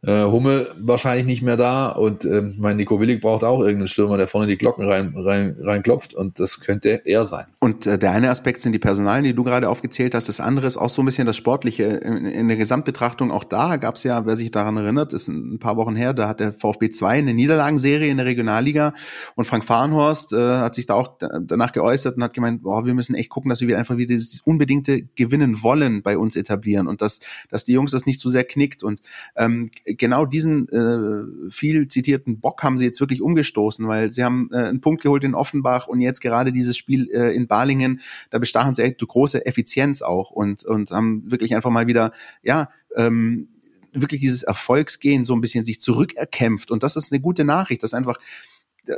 äh, 0.05 0.24
Hummel 0.24 0.74
wahrscheinlich 0.78 1.26
nicht 1.26 1.42
mehr 1.42 1.57
da 1.57 1.90
und 1.90 2.24
ähm, 2.24 2.55
mein 2.59 2.76
Nico 2.76 2.98
Willig 2.98 3.20
braucht 3.20 3.44
auch 3.44 3.61
irgendeinen 3.61 3.86
Stürmer, 3.86 4.16
der 4.16 4.26
vorne 4.26 4.48
die 4.48 4.59
Glocken 4.59 4.84
rein, 4.84 5.14
rein, 5.16 5.57
rein 5.61 5.82
klopft 5.84 6.12
und 6.12 6.40
das 6.40 6.59
könnte 6.59 7.03
er 7.05 7.24
sein. 7.24 7.46
Und 7.61 7.86
äh, 7.86 8.00
der 8.00 8.11
eine 8.11 8.30
Aspekt 8.30 8.62
sind 8.62 8.72
die 8.72 8.80
Personalien, 8.80 9.24
die 9.24 9.34
du 9.34 9.44
gerade 9.44 9.68
aufgezählt 9.68 10.16
hast. 10.16 10.28
Das 10.28 10.40
andere 10.40 10.66
ist 10.66 10.76
auch 10.76 10.88
so 10.88 11.03
ein 11.03 11.05
bisschen 11.05 11.26
das 11.26 11.36
Sportliche. 11.36 11.84
In, 11.84 12.26
in 12.26 12.48
der 12.48 12.57
Gesamtbetrachtung 12.57 13.30
auch 13.30 13.44
da 13.44 13.76
gab 13.76 13.94
es 13.94 14.03
ja, 14.03 14.26
wer 14.26 14.34
sich 14.34 14.50
daran 14.50 14.76
erinnert, 14.76 15.12
ist 15.12 15.28
ein 15.28 15.61
paar 15.61 15.76
Wochen 15.76 15.94
her, 15.94 16.14
da 16.14 16.26
hat 16.26 16.40
der 16.40 16.53
VfB 16.53 16.90
2 16.90 17.18
eine 17.18 17.34
Niederlagenserie 17.34 18.11
in 18.11 18.16
der 18.16 18.26
Regionalliga 18.26 18.94
und 19.36 19.44
Frank 19.44 19.64
Fahrenhorst 19.64 20.32
äh, 20.32 20.57
hat 20.57 20.74
sich 20.74 20.86
da 20.86 20.94
auch 20.94 21.18
danach 21.18 21.70
geäußert 21.70 22.16
und 22.16 22.24
hat 22.24 22.34
gemeint, 22.34 22.64
boah, 22.64 22.84
wir 22.84 22.94
müssen 22.94 23.14
echt 23.14 23.30
gucken, 23.30 23.50
dass 23.50 23.61
wir 23.61 23.78
einfach 23.78 23.96
wieder 23.96 24.14
dieses 24.14 24.40
unbedingte 24.40 25.03
Gewinnen 25.14 25.62
wollen 25.62 26.03
bei 26.03 26.18
uns 26.18 26.34
etablieren 26.34 26.88
und 26.88 27.03
dass, 27.03 27.20
dass 27.50 27.64
die 27.64 27.72
Jungs 27.72 27.92
das 27.92 28.05
nicht 28.05 28.18
zu 28.18 28.28
sehr 28.28 28.44
knickt 28.44 28.82
und 28.82 29.00
ähm, 29.36 29.70
genau 29.97 30.26
diesen 30.26 30.68
äh, 30.68 31.51
viel 31.51 31.88
zitierten 31.88 32.40
Bock 32.40 32.62
haben 32.62 32.78
sie 32.78 32.84
jetzt 32.84 33.01
wirklich 33.01 33.22
umgestoßen, 33.22 33.86
weil 33.86 34.12
sie 34.12 34.24
haben 34.24 34.49
äh, 34.53 34.57
einen 34.57 34.80
Punkt 34.80 35.03
geholt 35.03 35.24
in 35.24 35.34
Offenbach 35.34 35.86
und 35.88 36.01
jetzt 36.01 36.20
gerade 36.20 36.53
dieses 36.53 36.76
Spiel 36.76 37.11
äh, 37.11 37.34
in 37.34 37.47
Balingen, 37.47 38.01
da 38.30 38.38
bestachen 38.38 38.74
sie 38.74 38.82
echt 38.82 38.99
große 39.07 39.45
Effizienz 39.47 40.03
auch 40.03 40.30
und, 40.30 40.64
und 40.64 40.90
haben 40.90 41.30
wirklich 41.30 41.55
einfach 41.55 41.70
mal 41.70 41.86
wieder, 41.86 42.12
ja, 42.43 42.68
ähm, 42.97 43.49
wirklich 43.93 44.20
dieses 44.20 44.43
Erfolgsgehen 44.43 45.24
so 45.24 45.34
ein 45.34 45.40
bisschen 45.40 45.64
sich 45.64 45.80
zurückerkämpft. 45.80 46.70
Und 46.70 46.82
das 46.82 46.97
ist 46.97 47.12
eine 47.12 47.20
gute 47.20 47.45
Nachricht, 47.45 47.82
dass 47.82 47.95
einfach 47.95 48.18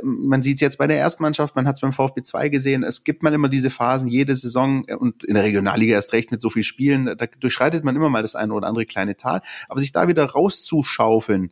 man 0.01 0.41
sieht 0.41 0.55
es 0.55 0.61
jetzt 0.61 0.77
bei 0.77 0.87
der 0.87 0.97
ersten 0.97 1.23
Mannschaft, 1.23 1.55
man 1.55 1.67
hat 1.67 1.75
es 1.75 1.81
beim 1.81 1.93
VfB 1.93 2.23
2 2.23 2.49
gesehen, 2.49 2.83
es 2.83 3.03
gibt 3.03 3.23
mal 3.23 3.33
immer 3.33 3.49
diese 3.49 3.69
Phasen, 3.69 4.07
jede 4.07 4.35
Saison 4.35 4.83
äh, 4.87 4.95
und 4.95 5.23
in 5.23 5.35
der 5.35 5.43
Regionalliga 5.43 5.93
erst 5.93 6.13
recht 6.13 6.31
mit 6.31 6.41
so 6.41 6.49
viel 6.49 6.63
Spielen, 6.63 7.05
da 7.17 7.25
durchschreitet 7.39 7.83
man 7.83 7.95
immer 7.95 8.09
mal 8.09 8.21
das 8.21 8.35
eine 8.35 8.53
oder 8.53 8.67
andere 8.67 8.85
kleine 8.85 9.15
Tal, 9.15 9.41
aber 9.69 9.79
sich 9.79 9.91
da 9.91 10.07
wieder 10.07 10.25
rauszuschaufeln, 10.25 11.51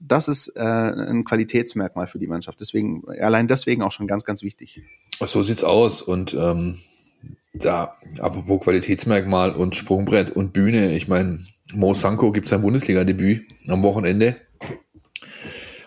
das 0.00 0.28
ist 0.28 0.48
äh, 0.56 0.60
ein 0.60 1.24
Qualitätsmerkmal 1.24 2.06
für 2.06 2.18
die 2.18 2.26
Mannschaft. 2.26 2.60
Deswegen, 2.60 3.04
allein 3.20 3.48
deswegen 3.48 3.82
auch 3.82 3.92
schon 3.92 4.06
ganz, 4.06 4.24
ganz 4.24 4.42
wichtig. 4.42 4.82
So 5.20 5.42
sieht's 5.42 5.64
aus. 5.64 6.02
Und 6.02 6.34
ähm, 6.34 6.78
da, 7.54 7.96
apropos 8.18 8.60
Qualitätsmerkmal 8.60 9.52
und 9.52 9.76
Sprungbrett 9.76 10.30
und 10.30 10.52
Bühne, 10.52 10.94
ich 10.94 11.08
meine, 11.08 11.38
Mo 11.72 11.94
Sanko 11.94 12.32
gibt 12.32 12.48
sein 12.48 12.60
Bundesliga-Debüt 12.60 13.46
am 13.68 13.82
Wochenende. 13.82 14.36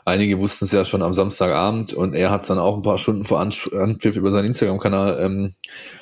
Einige 0.07 0.39
wussten 0.39 0.63
es 0.63 0.71
ja 0.71 0.85
schon 0.85 1.01
am 1.01 1.13
Samstagabend 1.13 1.93
und 1.93 2.15
er 2.15 2.31
hat 2.31 2.39
es 2.39 2.47
dann 2.47 2.59
auch 2.59 2.77
ein 2.77 2.81
paar 2.81 2.97
Stunden 2.97 3.25
vor 3.25 3.41
Anpfiff 3.41 4.15
über 4.15 4.31
seinen 4.31 4.45
Instagram-Kanal 4.45 5.17
ähm, 5.19 5.53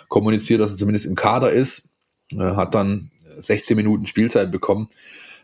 kommuniziert, 0.09 0.61
dass 0.61 0.73
er 0.73 0.77
zumindest 0.77 1.07
im 1.07 1.15
Kader 1.15 1.51
ist. 1.51 1.89
Er 2.29 2.55
hat 2.55 2.75
dann 2.75 3.09
16 3.39 3.75
Minuten 3.75 4.05
Spielzeit 4.05 4.51
bekommen. 4.51 4.89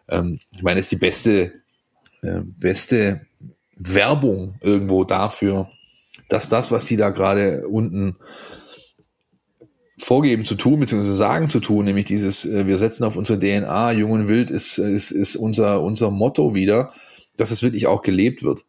Ähm, 0.08 0.40
ich 0.56 0.62
meine, 0.62 0.80
es 0.80 0.86
ist 0.86 0.92
die 0.92 0.98
beste, 0.98 1.54
äh, 2.22 2.42
beste 2.44 3.22
Werbung 3.78 4.54
irgendwo 4.62 5.06
dafür, 5.06 5.72
dass 6.30 6.48
das, 6.48 6.70
was 6.70 6.86
die 6.86 6.98
da 6.98 7.10
gerade 7.10 7.68
unten 7.68 8.18
vorgeben 9.98 10.44
zu 10.44 10.54
tun, 10.54 10.82
beziehungsweise 10.82 11.16
sagen 11.16 11.50
zu 11.50 11.62
tun, 11.62 11.86
nämlich 11.86 12.06
dieses, 12.06 12.46
äh, 12.46 12.68
wir 12.68 12.78
setzen 12.78 13.06
auf 13.06 13.18
unsere 13.18 13.40
DNA, 13.40 13.94
jung 13.94 14.12
und 14.12 14.28
wild 14.28 14.52
ist, 14.52 14.78
ist, 14.78 15.10
ist 15.10 15.36
unser, 15.36 15.82
unser 15.82 16.12
Motto 16.12 16.54
wieder 16.54 16.92
dass 17.38 17.52
es 17.52 17.64
wirklich 17.64 17.88
auch 17.88 18.02
gelebt 18.02 18.44
wird. 18.44 18.66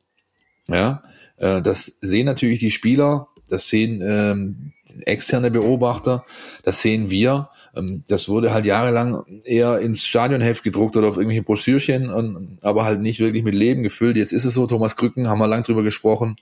Ja, 0.69 1.03
äh, 1.39 1.61
das 1.61 1.87
sehen 2.01 2.27
natürlich 2.27 2.61
die 2.61 2.71
Spieler, 2.71 3.29
das 3.49 3.69
sehen 3.69 4.01
ähm, 4.03 4.73
externe 5.05 5.51
Beobachter, 5.51 6.25
das 6.63 6.83
sehen 6.83 7.11
wir. 7.11 7.49
Ähm, 7.75 8.05
das 8.09 8.29
wurde 8.29 8.53
halt 8.53 8.67
jahrelang 8.67 9.25
eher 9.45 9.79
ins 9.81 10.07
Stadionheft 10.07 10.63
gedruckt 10.63 10.97
oder 10.97 11.09
auf 11.09 11.17
irgendwelche 11.17 11.43
Broschürchen, 11.43 12.11
und, 12.11 12.59
aber 12.63 12.85
halt 12.85 13.01
nicht 13.01 13.21
wirklich 13.21 13.43
mit 13.43 13.55
Leben 13.55 13.83
gefüllt. 13.83 14.17
Jetzt 14.17 14.33
ist 14.33 14.45
es 14.45 14.55
so, 14.55 14.67
Thomas 14.67 14.97
Krücken, 14.97 15.29
haben 15.29 15.39
wir 15.39 15.49
lang 15.49 15.65
drüber 15.65 15.83
gesprochen, 15.83 16.37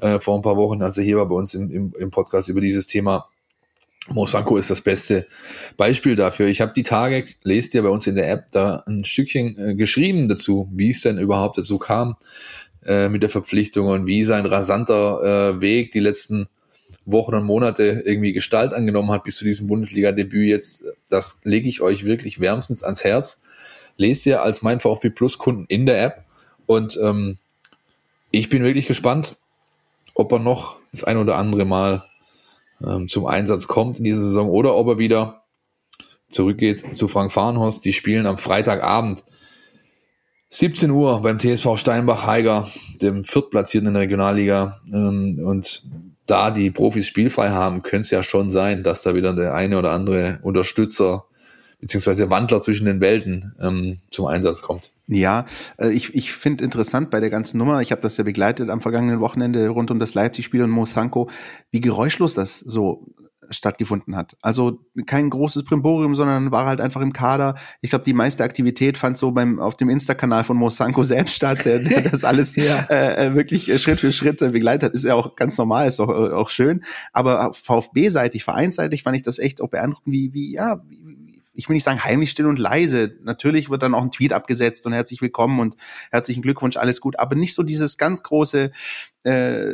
äh, 0.00 0.20
vor 0.20 0.36
ein 0.36 0.42
paar 0.42 0.56
Wochen, 0.56 0.82
als 0.82 0.98
er 0.98 1.04
hier 1.04 1.18
war 1.18 1.26
bei 1.26 1.34
uns 1.34 1.54
im, 1.54 1.70
im, 1.70 1.92
im 1.98 2.10
Podcast 2.10 2.48
über 2.48 2.60
dieses 2.60 2.86
Thema 2.86 3.28
Mosanko 4.10 4.56
ist 4.56 4.70
das 4.70 4.80
beste 4.80 5.26
Beispiel 5.76 6.16
dafür. 6.16 6.46
Ich 6.46 6.60
habe 6.60 6.72
die 6.74 6.82
Tage, 6.82 7.26
lest 7.42 7.74
ihr 7.74 7.82
bei 7.82 7.88
uns 7.88 8.06
in 8.06 8.16
der 8.16 8.30
App, 8.30 8.46
da 8.52 8.82
ein 8.86 9.04
Stückchen 9.04 9.58
äh, 9.58 9.74
geschrieben 9.74 10.28
dazu, 10.28 10.68
wie 10.72 10.90
es 10.90 11.02
denn 11.02 11.18
überhaupt 11.18 11.58
dazu 11.58 11.78
kam 11.78 12.16
äh, 12.84 13.08
mit 13.08 13.22
der 13.22 13.30
Verpflichtung 13.30 13.86
und 13.88 14.06
wie 14.06 14.24
sein 14.24 14.46
rasanter 14.46 15.56
äh, 15.56 15.60
Weg 15.60 15.92
die 15.92 16.00
letzten 16.00 16.48
Wochen 17.04 17.34
und 17.34 17.44
Monate 17.44 18.02
irgendwie 18.04 18.32
Gestalt 18.32 18.74
angenommen 18.74 19.10
hat 19.10 19.24
bis 19.24 19.36
zu 19.36 19.44
diesem 19.44 19.66
Bundesliga-Debüt 19.66 20.48
jetzt. 20.48 20.84
Das 21.08 21.40
lege 21.44 21.68
ich 21.68 21.80
euch 21.80 22.04
wirklich 22.04 22.40
wärmstens 22.40 22.82
ans 22.82 23.04
Herz. 23.04 23.40
Lest 23.96 24.26
ihr 24.26 24.42
als 24.42 24.62
mein 24.62 24.80
VfB 24.80 25.10
Plus 25.10 25.38
Kunden 25.38 25.64
in 25.68 25.86
der 25.86 26.02
App 26.02 26.24
und 26.66 26.98
ähm, 27.02 27.38
ich 28.30 28.48
bin 28.50 28.62
wirklich 28.62 28.86
gespannt, 28.86 29.36
ob 30.14 30.30
er 30.32 30.38
noch 30.38 30.76
das 30.92 31.04
ein 31.04 31.16
oder 31.16 31.36
andere 31.36 31.64
Mal 31.64 32.04
ähm, 32.84 33.08
zum 33.08 33.26
Einsatz 33.26 33.66
kommt 33.66 33.98
in 33.98 34.04
dieser 34.04 34.24
Saison 34.24 34.48
oder 34.48 34.74
ob 34.74 34.88
er 34.88 34.98
wieder 34.98 35.44
zurückgeht 36.28 36.96
zu 36.96 37.08
Frank 37.08 37.32
Farnhorst. 37.32 37.84
Die 37.84 37.92
spielen 37.92 38.26
am 38.26 38.38
Freitagabend 38.38 39.24
17 40.50 40.90
Uhr 40.90 41.20
beim 41.22 41.38
TSV 41.38 41.76
Steinbach-Heiger, 41.76 42.68
dem 43.02 43.22
Viertplatzierten 43.22 43.88
in 43.88 43.94
der 43.94 44.02
Regionalliga. 44.02 44.80
Ähm, 44.92 45.40
und 45.44 45.84
da 46.26 46.50
die 46.50 46.70
Profis 46.70 47.06
spielfrei 47.06 47.50
haben, 47.50 47.82
könnte 47.82 48.06
es 48.06 48.10
ja 48.10 48.22
schon 48.22 48.50
sein, 48.50 48.82
dass 48.82 49.02
da 49.02 49.14
wieder 49.14 49.34
der 49.34 49.54
eine 49.54 49.78
oder 49.78 49.92
andere 49.92 50.38
Unterstützer 50.42 51.24
beziehungsweise 51.80 52.30
Wandler 52.30 52.60
zwischen 52.60 52.86
den 52.86 53.00
Welten 53.00 53.54
ähm, 53.60 53.98
zum 54.10 54.26
Einsatz 54.26 54.62
kommt. 54.62 54.90
Ja, 55.08 55.46
äh, 55.78 55.90
ich, 55.90 56.14
ich 56.14 56.32
finde 56.32 56.64
interessant 56.64 57.10
bei 57.10 57.20
der 57.20 57.30
ganzen 57.30 57.58
Nummer, 57.58 57.80
ich 57.80 57.92
habe 57.92 58.02
das 58.02 58.18
ja 58.18 58.24
begleitet 58.24 58.68
am 58.68 58.82
vergangenen 58.82 59.20
Wochenende 59.20 59.68
rund 59.68 59.90
um 59.90 59.98
das 59.98 60.14
Leipzig-Spiel 60.14 60.62
und 60.62 60.70
Mosanko, 60.70 61.30
wie 61.70 61.80
geräuschlos 61.80 62.34
das 62.34 62.58
so 62.58 63.06
stattgefunden 63.50 64.16
hat. 64.16 64.36
Also 64.42 64.84
kein 65.06 65.30
großes 65.30 65.64
Primborium, 65.64 66.14
sondern 66.14 66.50
war 66.50 66.66
halt 66.66 66.80
einfach 66.80 67.00
im 67.00 67.12
Kader. 67.12 67.54
Ich 67.80 67.90
glaube, 67.90 68.04
die 68.04 68.12
meiste 68.12 68.44
Aktivität 68.44 68.98
fand 68.98 69.16
so 69.16 69.30
beim 69.30 69.58
auf 69.58 69.76
dem 69.76 69.88
Insta-Kanal 69.88 70.44
von 70.44 70.56
Mosanko 70.56 71.02
selbst 71.04 71.34
statt, 71.34 71.64
der, 71.64 71.78
der 71.78 72.02
das 72.02 72.24
alles 72.24 72.56
ja. 72.56 72.86
äh, 72.90 73.34
wirklich 73.34 73.80
Schritt 73.80 74.00
für 74.00 74.12
Schritt 74.12 74.42
äh, 74.42 74.50
begleitet 74.50 74.84
hat. 74.84 74.92
Ist 74.92 75.04
ja 75.04 75.14
auch 75.14 75.36
ganz 75.36 75.56
normal, 75.58 75.88
ist 75.88 76.00
auch, 76.00 76.10
auch 76.10 76.50
schön. 76.50 76.84
Aber 77.12 77.52
VfB-seitig, 77.52 78.44
vereinsseitig 78.44 79.02
fand 79.02 79.16
ich 79.16 79.22
das 79.22 79.38
echt 79.38 79.60
auch 79.60 79.68
beeindruckend, 79.68 80.12
wie, 80.12 80.32
wie, 80.34 80.52
ja, 80.52 80.82
wie, 80.86 81.07
ich 81.58 81.68
will 81.68 81.74
nicht 81.74 81.82
sagen 81.82 82.04
heimlich 82.04 82.30
still 82.30 82.46
und 82.46 82.60
leise. 82.60 83.16
Natürlich 83.22 83.68
wird 83.68 83.82
dann 83.82 83.92
auch 83.92 84.02
ein 84.02 84.12
Tweet 84.12 84.32
abgesetzt 84.32 84.86
und 84.86 84.92
herzlich 84.92 85.20
willkommen 85.20 85.58
und 85.58 85.74
herzlichen 86.12 86.40
Glückwunsch, 86.40 86.76
alles 86.76 87.00
gut, 87.00 87.18
aber 87.18 87.34
nicht 87.34 87.52
so 87.52 87.64
dieses 87.64 87.98
ganz 87.98 88.22
große 88.22 88.70
äh, 89.24 89.66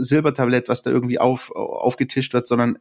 Silbertablett, 0.00 0.68
was 0.68 0.82
da 0.82 0.90
irgendwie 0.90 1.18
auf, 1.18 1.50
aufgetischt 1.50 2.34
wird, 2.34 2.46
sondern 2.46 2.78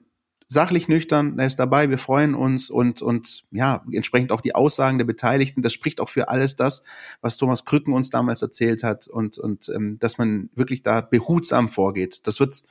sachlich 0.50 0.90
nüchtern, 0.90 1.40
er 1.40 1.48
ist 1.48 1.56
dabei, 1.56 1.90
wir 1.90 1.98
freuen 1.98 2.36
uns 2.36 2.70
und, 2.70 3.02
und 3.02 3.46
ja, 3.52 3.86
entsprechend 3.94 4.34
auch 4.34 4.42
die 4.42 4.56
Aussagen 4.56 4.98
der 4.98 5.06
Beteiligten, 5.06 5.62
das 5.62 5.72
spricht 5.72 6.02
auch 6.02 6.10
für 6.10 6.28
alles 6.28 6.58
das, 6.58 6.84
was 7.22 7.38
Thomas 7.38 7.64
Krücken 7.64 7.94
uns 7.94 8.10
damals 8.10 8.42
erzählt 8.42 8.84
hat 8.84 9.08
und, 9.08 9.38
und 9.38 9.70
ähm, 9.74 10.00
dass 10.00 10.18
man 10.18 10.50
wirklich 10.54 10.84
da 10.84 11.00
behutsam 11.00 11.70
vorgeht. 11.70 12.28
Das 12.28 12.42
wird 12.42 12.62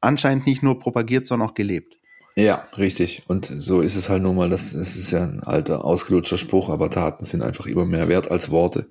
anscheinend 0.00 0.46
nicht 0.46 0.62
nur 0.62 0.78
propagiert, 0.78 1.26
sondern 1.26 1.50
auch 1.50 1.54
gelebt. 1.54 1.98
Ja, 2.36 2.66
richtig. 2.76 3.22
Und 3.28 3.52
so 3.58 3.80
ist 3.80 3.94
es 3.94 4.08
halt 4.08 4.22
nun 4.22 4.34
mal, 4.36 4.50
das, 4.50 4.72
das 4.72 4.96
ist 4.96 5.12
ja 5.12 5.22
ein 5.22 5.40
alter, 5.44 5.84
ausgelutschter 5.84 6.38
Spruch, 6.38 6.68
aber 6.68 6.90
Taten 6.90 7.24
sind 7.24 7.42
einfach 7.42 7.66
immer 7.66 7.84
mehr 7.84 8.08
wert 8.08 8.30
als 8.30 8.50
Worte. 8.50 8.86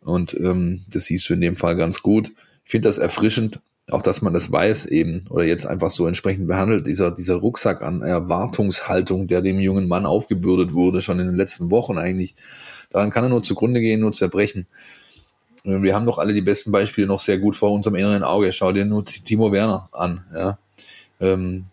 Und 0.00 0.34
ähm, 0.34 0.82
das 0.88 1.04
siehst 1.04 1.28
du 1.28 1.34
in 1.34 1.42
dem 1.42 1.56
Fall 1.56 1.76
ganz 1.76 2.00
gut. 2.02 2.32
Ich 2.64 2.70
finde 2.70 2.88
das 2.88 2.96
erfrischend, 2.96 3.60
auch 3.90 4.00
dass 4.00 4.22
man 4.22 4.32
das 4.32 4.50
weiß 4.50 4.86
eben 4.86 5.26
oder 5.28 5.44
jetzt 5.44 5.66
einfach 5.66 5.90
so 5.90 6.06
entsprechend 6.06 6.48
behandelt. 6.48 6.86
Dieser, 6.86 7.10
dieser 7.10 7.36
Rucksack 7.36 7.82
an 7.82 8.00
Erwartungshaltung, 8.00 9.26
der 9.26 9.42
dem 9.42 9.60
jungen 9.60 9.86
Mann 9.86 10.06
aufgebürdet 10.06 10.72
wurde, 10.72 11.02
schon 11.02 11.20
in 11.20 11.26
den 11.26 11.36
letzten 11.36 11.70
Wochen 11.70 11.98
eigentlich, 11.98 12.34
daran 12.90 13.10
kann 13.10 13.24
er 13.24 13.30
nur 13.30 13.42
zugrunde 13.42 13.80
gehen, 13.80 14.00
nur 14.00 14.12
zerbrechen. 14.12 14.66
Wir 15.64 15.94
haben 15.94 16.06
doch 16.06 16.18
alle 16.18 16.32
die 16.32 16.40
besten 16.40 16.72
Beispiele 16.72 17.06
noch 17.06 17.20
sehr 17.20 17.38
gut 17.38 17.54
vor 17.54 17.70
unserem 17.70 17.96
inneren 17.96 18.22
Auge. 18.24 18.52
Schau 18.52 18.72
dir 18.72 18.84
nur 18.86 19.04
Timo 19.04 19.52
Werner 19.52 19.88
an. 19.92 20.24
Ja. 20.34 20.58
Ähm, 21.20 21.66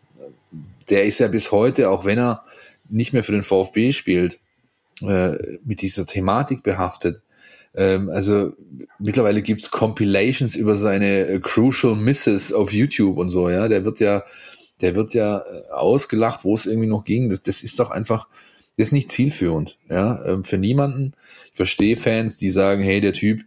der 0.90 1.06
ist 1.06 1.20
ja 1.20 1.28
bis 1.28 1.52
heute, 1.52 1.90
auch 1.90 2.06
wenn 2.06 2.20
er 2.20 2.44
nicht 2.90 3.14
mehr 3.14 3.24
für 3.24 3.32
den 3.32 3.44
VfB 3.44 3.92
spielt, 3.92 4.40
äh, 5.02 5.38
mit 5.64 5.82
dieser 5.82 6.06
Thematik 6.06 6.64
behaftet. 6.64 7.22
Ähm, 7.76 8.10
also 8.10 8.54
mittlerweile 8.98 9.42
gibt's 9.42 9.72
Compilations 9.72 10.56
über 10.56 10.76
seine 10.76 11.28
äh, 11.28 11.40
Crucial 11.40 11.96
Misses 11.96 12.52
auf 12.52 12.74
YouTube 12.74 13.18
und 13.18 13.30
so, 13.30 13.50
ja. 13.50 13.68
Der 13.68 13.86
wird 13.86 14.00
ja, 14.00 14.24
der 14.82 14.96
wird 14.96 15.14
ja 15.14 15.40
äh, 15.40 15.72
ausgelacht, 15.72 16.44
wo 16.44 16.56
es 16.56 16.66
irgendwie 16.66 16.90
noch 16.90 17.04
ging. 17.04 17.30
Das, 17.30 17.42
das 17.42 17.62
ist 17.62 17.80
doch 17.80 17.92
einfach, 17.92 18.28
das 18.78 18.88
ist 18.88 18.94
nicht 18.94 19.12
zielführend, 19.12 19.78
ja, 19.90 20.24
ähm, 20.26 20.44
für 20.44 20.58
niemanden. 20.58 21.14
Ich 21.52 21.58
verstehe 21.58 21.98
Fans, 21.98 22.38
die 22.38 22.50
sagen, 22.50 22.82
hey, 22.82 23.02
der 23.02 23.14
Typ 23.14 23.42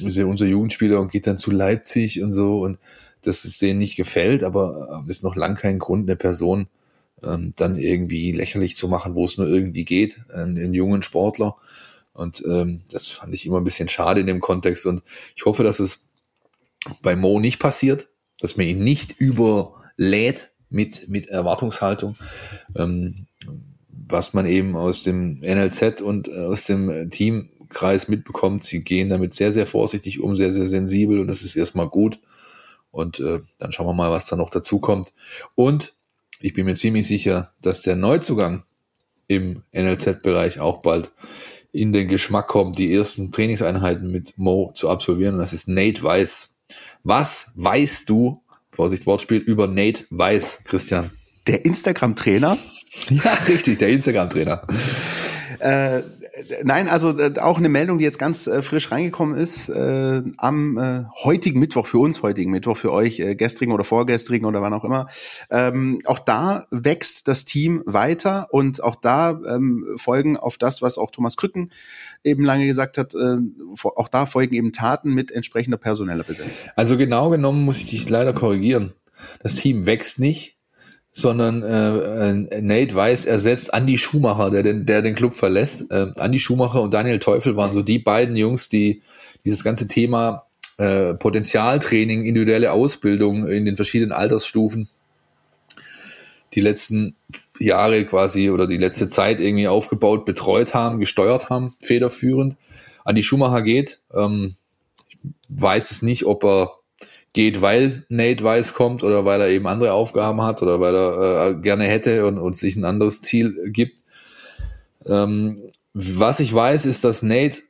ist 0.00 0.16
ja 0.16 0.24
unser 0.24 0.46
Jugendspieler 0.46 1.00
und 1.00 1.12
geht 1.12 1.26
dann 1.26 1.38
zu 1.38 1.50
Leipzig 1.50 2.22
und 2.22 2.32
so 2.32 2.60
und 2.60 2.78
dass 3.22 3.44
es 3.44 3.58
denen 3.58 3.78
nicht 3.78 3.96
gefällt, 3.96 4.42
aber 4.42 5.02
das 5.06 5.18
ist 5.18 5.22
noch 5.22 5.36
lang 5.36 5.54
kein 5.54 5.78
Grund, 5.78 6.08
eine 6.08 6.16
Person 6.16 6.68
ähm, 7.22 7.52
dann 7.56 7.76
irgendwie 7.76 8.32
lächerlich 8.32 8.76
zu 8.76 8.88
machen, 8.88 9.14
wo 9.14 9.24
es 9.24 9.36
nur 9.36 9.48
irgendwie 9.48 9.84
geht, 9.84 10.20
einen, 10.32 10.74
jungen 10.74 11.02
Sportler. 11.02 11.56
Und 12.12 12.42
ähm, 12.46 12.82
das 12.90 13.08
fand 13.08 13.32
ich 13.34 13.46
immer 13.46 13.60
ein 13.60 13.64
bisschen 13.64 13.88
schade 13.88 14.20
in 14.20 14.26
dem 14.26 14.40
Kontext. 14.40 14.86
Und 14.86 15.02
ich 15.36 15.44
hoffe, 15.44 15.64
dass 15.64 15.80
es 15.80 16.00
bei 17.02 17.16
Mo 17.16 17.40
nicht 17.40 17.58
passiert, 17.58 18.08
dass 18.40 18.56
man 18.56 18.66
ihn 18.66 18.82
nicht 18.82 19.12
überlädt 19.18 20.52
mit, 20.68 21.08
mit 21.08 21.26
Erwartungshaltung. 21.28 22.16
Ähm, 22.76 23.26
was 23.88 24.34
man 24.34 24.46
eben 24.46 24.76
aus 24.76 25.04
dem 25.04 25.40
NLZ 25.40 26.00
und 26.00 26.28
äh, 26.28 26.46
aus 26.46 26.64
dem 26.64 27.10
Teamkreis 27.10 28.08
mitbekommt, 28.08 28.64
sie 28.64 28.82
gehen 28.82 29.08
damit 29.08 29.34
sehr, 29.34 29.52
sehr 29.52 29.66
vorsichtig 29.66 30.20
um, 30.20 30.34
sehr, 30.34 30.52
sehr 30.52 30.66
sensibel 30.66 31.20
und 31.20 31.28
das 31.28 31.42
ist 31.42 31.56
erstmal 31.56 31.88
gut. 31.88 32.18
Und 32.90 33.20
äh, 33.20 33.40
dann 33.58 33.72
schauen 33.72 33.86
wir 33.86 33.94
mal, 33.94 34.10
was 34.10 34.26
da 34.26 34.34
noch 34.34 34.50
dazu 34.50 34.80
kommt. 34.80 35.12
Und 35.54 35.94
ich 36.40 36.54
bin 36.54 36.64
mir 36.66 36.74
ziemlich 36.74 37.06
sicher, 37.06 37.52
dass 37.60 37.82
der 37.82 37.96
Neuzugang 37.96 38.64
im 39.28 39.62
NLZ-Bereich 39.72 40.58
auch 40.58 40.82
bald 40.82 41.12
in 41.72 41.92
den 41.92 42.08
Geschmack 42.08 42.48
kommt, 42.48 42.78
die 42.78 42.92
ersten 42.92 43.30
Trainingseinheiten 43.30 44.10
mit 44.10 44.36
Mo 44.36 44.72
zu 44.74 44.88
absolvieren. 44.88 45.34
Und 45.34 45.40
das 45.40 45.52
ist 45.52 45.68
Nate 45.68 46.02
Weiss. 46.02 46.50
Was 47.04 47.52
weißt 47.54 48.08
du, 48.10 48.42
Vorsicht 48.72 49.06
Wortspiel, 49.06 49.38
über 49.38 49.66
Nate 49.66 50.04
Weiss, 50.10 50.60
Christian? 50.64 51.10
Der 51.46 51.64
Instagram-Trainer? 51.64 52.56
Ja, 53.08 53.32
richtig, 53.46 53.78
der 53.78 53.90
Instagram-Trainer. 53.90 54.66
Äh, 55.60 56.02
nein, 56.64 56.88
also 56.88 57.18
äh, 57.18 57.38
auch 57.38 57.58
eine 57.58 57.68
Meldung, 57.68 57.98
die 57.98 58.04
jetzt 58.04 58.18
ganz 58.18 58.46
äh, 58.46 58.62
frisch 58.62 58.90
reingekommen 58.90 59.36
ist, 59.36 59.68
äh, 59.68 60.22
am 60.36 60.78
äh, 60.78 61.04
heutigen 61.24 61.60
Mittwoch, 61.60 61.86
für 61.86 61.98
uns 61.98 62.22
heutigen 62.22 62.50
Mittwoch, 62.50 62.76
für 62.76 62.92
euch 62.92 63.20
äh, 63.20 63.34
gestrigen 63.34 63.72
oder 63.72 63.84
vorgestrigen 63.84 64.46
oder 64.46 64.62
wann 64.62 64.74
auch 64.74 64.84
immer. 64.84 65.08
Ähm, 65.50 66.00
auch 66.04 66.18
da 66.18 66.66
wächst 66.70 67.28
das 67.28 67.44
Team 67.44 67.82
weiter 67.86 68.48
und 68.50 68.82
auch 68.82 68.96
da 68.96 69.40
ähm, 69.48 69.86
folgen 69.96 70.36
auf 70.36 70.58
das, 70.58 70.82
was 70.82 70.98
auch 70.98 71.10
Thomas 71.10 71.36
Krücken 71.36 71.70
eben 72.24 72.44
lange 72.44 72.66
gesagt 72.66 72.98
hat, 72.98 73.14
äh, 73.14 73.38
auch 73.82 74.08
da 74.08 74.26
folgen 74.26 74.54
eben 74.54 74.72
Taten 74.72 75.14
mit 75.14 75.30
entsprechender 75.30 75.78
personeller 75.78 76.24
Besetzung. 76.24 76.52
Also 76.76 76.96
genau 76.96 77.30
genommen 77.30 77.64
muss 77.64 77.78
ich 77.78 77.86
dich 77.86 78.08
leider 78.08 78.32
korrigieren. 78.32 78.92
Das 79.42 79.54
Team 79.54 79.86
wächst 79.86 80.18
nicht, 80.18 80.56
sondern 81.12 81.62
äh, 81.62 82.30
äh, 82.30 82.62
Nate 82.62 82.94
Weiss 82.94 83.24
ersetzt 83.24 83.72
Andy 83.72 83.98
Schumacher, 83.98 84.50
der 84.50 84.62
den, 84.62 84.86
der 84.86 85.02
den 85.02 85.14
Club 85.14 85.34
verlässt. 85.34 85.90
Äh, 85.90 86.12
Andy 86.16 86.38
Schumacher 86.38 86.82
und 86.82 86.94
Daniel 86.94 87.18
Teufel 87.18 87.56
waren 87.56 87.72
so 87.72 87.82
die 87.82 87.98
beiden 87.98 88.36
Jungs, 88.36 88.68
die 88.68 89.02
dieses 89.44 89.64
ganze 89.64 89.88
Thema 89.88 90.46
äh, 90.78 91.14
Potenzialtraining, 91.14 92.24
individuelle 92.24 92.72
Ausbildung 92.72 93.46
in 93.48 93.64
den 93.64 93.76
verschiedenen 93.76 94.12
Altersstufen 94.12 94.88
die 96.54 96.60
letzten 96.60 97.16
Jahre 97.58 98.04
quasi 98.04 98.50
oder 98.50 98.66
die 98.66 98.76
letzte 98.76 99.08
Zeit 99.08 99.40
irgendwie 99.40 99.68
aufgebaut, 99.68 100.24
betreut 100.24 100.74
haben, 100.74 100.98
gesteuert 100.98 101.50
haben, 101.50 101.74
federführend. 101.80 102.56
Andy 103.04 103.22
Schumacher 103.22 103.62
geht. 103.62 104.00
Ähm, 104.12 104.56
ich 105.08 105.18
weiß 105.48 105.90
es 105.90 106.02
nicht, 106.02 106.26
ob 106.26 106.44
er 106.44 106.79
geht, 107.32 107.60
weil 107.62 108.04
Nate 108.08 108.42
Weiss 108.42 108.74
kommt 108.74 109.02
oder 109.02 109.24
weil 109.24 109.40
er 109.40 109.48
eben 109.48 109.66
andere 109.66 109.92
Aufgaben 109.92 110.42
hat 110.42 110.62
oder 110.62 110.80
weil 110.80 110.94
er 110.94 111.46
äh, 111.48 111.54
gerne 111.54 111.84
hätte 111.84 112.26
und, 112.26 112.38
und 112.38 112.56
sich 112.56 112.76
ein 112.76 112.84
anderes 112.84 113.20
Ziel 113.20 113.70
gibt. 113.70 114.00
Ähm, 115.06 115.62
was 115.94 116.40
ich 116.40 116.52
weiß, 116.52 116.86
ist, 116.86 117.04
dass 117.04 117.22
Nate 117.22 117.62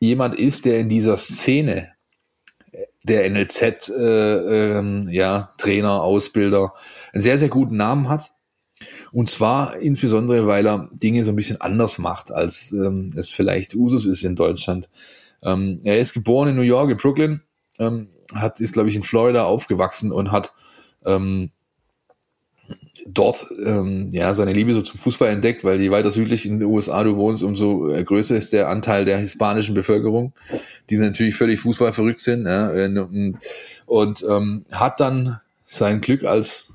jemand 0.00 0.34
ist, 0.34 0.64
der 0.64 0.78
in 0.78 0.88
dieser 0.88 1.16
Szene 1.16 1.92
der 3.02 3.28
NLZ 3.30 3.88
äh, 3.88 4.78
ähm, 4.78 5.08
ja, 5.10 5.50
Trainer, 5.58 6.02
Ausbilder 6.02 6.72
einen 7.12 7.22
sehr, 7.22 7.38
sehr 7.38 7.48
guten 7.48 7.76
Namen 7.76 8.08
hat. 8.08 8.32
Und 9.12 9.30
zwar 9.30 9.76
insbesondere, 9.76 10.46
weil 10.46 10.66
er 10.66 10.90
Dinge 10.92 11.24
so 11.24 11.32
ein 11.32 11.36
bisschen 11.36 11.60
anders 11.60 11.98
macht, 11.98 12.30
als 12.30 12.72
ähm, 12.72 13.12
es 13.16 13.30
vielleicht 13.30 13.74
Usus 13.74 14.04
ist 14.04 14.22
in 14.24 14.36
Deutschland. 14.36 14.88
Ähm, 15.42 15.80
er 15.84 15.98
ist 15.98 16.12
geboren 16.12 16.48
in 16.48 16.56
New 16.56 16.62
York, 16.62 16.90
in 16.90 16.96
Brooklyn, 16.96 17.42
ähm, 17.78 18.10
hat, 18.34 18.60
ist, 18.60 18.72
glaube 18.72 18.88
ich, 18.88 18.96
in 18.96 19.02
Florida 19.02 19.44
aufgewachsen 19.44 20.12
und 20.12 20.32
hat 20.32 20.52
ähm, 21.04 21.50
dort 23.06 23.46
ähm, 23.64 24.08
ja 24.12 24.34
seine 24.34 24.52
Liebe 24.52 24.72
so 24.74 24.82
zum 24.82 24.98
Fußball 24.98 25.28
entdeckt, 25.28 25.64
weil 25.64 25.80
je 25.80 25.90
weiter 25.90 26.10
südlich 26.10 26.46
in 26.46 26.58
den 26.58 26.68
USA 26.68 27.04
du 27.04 27.16
wohnst, 27.16 27.42
umso 27.42 27.88
äh, 27.88 28.02
größer 28.02 28.36
ist 28.36 28.52
der 28.52 28.68
Anteil 28.68 29.04
der 29.04 29.18
hispanischen 29.18 29.74
Bevölkerung, 29.74 30.32
die 30.90 30.96
natürlich 30.96 31.36
völlig 31.36 31.60
fußballverrückt 31.60 32.20
sind. 32.20 32.46
Ja, 32.46 32.70
und, 32.70 33.38
und 33.86 34.24
ähm, 34.28 34.64
hat 34.72 35.00
dann 35.00 35.40
sein 35.64 36.00
Glück 36.00 36.24
als 36.24 36.74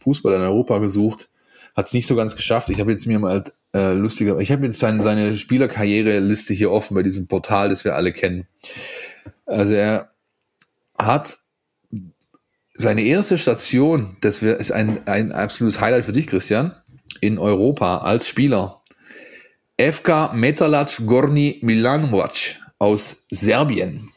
Fußballer 0.00 0.36
in 0.36 0.42
Europa 0.42 0.78
gesucht, 0.78 1.28
hat 1.76 1.86
es 1.86 1.92
nicht 1.92 2.06
so 2.06 2.16
ganz 2.16 2.36
geschafft. 2.36 2.70
Ich 2.70 2.80
habe 2.80 2.92
jetzt 2.92 3.06
mir 3.06 3.18
mal 3.18 3.44
äh, 3.74 3.92
lustiger, 3.92 4.38
ich 4.38 4.52
habe 4.52 4.66
jetzt 4.66 4.80
seine, 4.80 5.02
seine 5.02 5.36
Spielerkarriere-Liste 5.36 6.54
hier 6.54 6.70
offen 6.70 6.94
bei 6.94 7.02
diesem 7.02 7.26
Portal, 7.26 7.68
das 7.68 7.84
wir 7.84 7.94
alle 7.94 8.12
kennen. 8.12 8.46
Also 9.46 9.72
er 9.72 10.09
hat 11.06 11.38
seine 12.74 13.02
erste 13.02 13.36
Station, 13.38 14.16
das 14.20 14.42
ist 14.42 14.72
ein, 14.72 15.06
ein 15.06 15.32
absolutes 15.32 15.80
Highlight 15.80 16.04
für 16.04 16.12
dich, 16.12 16.26
Christian, 16.26 16.74
in 17.20 17.38
Europa 17.38 17.98
als 17.98 18.26
Spieler. 18.26 18.82
FK 19.78 20.32
Metalac 20.34 21.00
Gorni 21.06 21.58
Milanovac 21.62 22.56
aus 22.78 23.24
Serbien. 23.30 24.10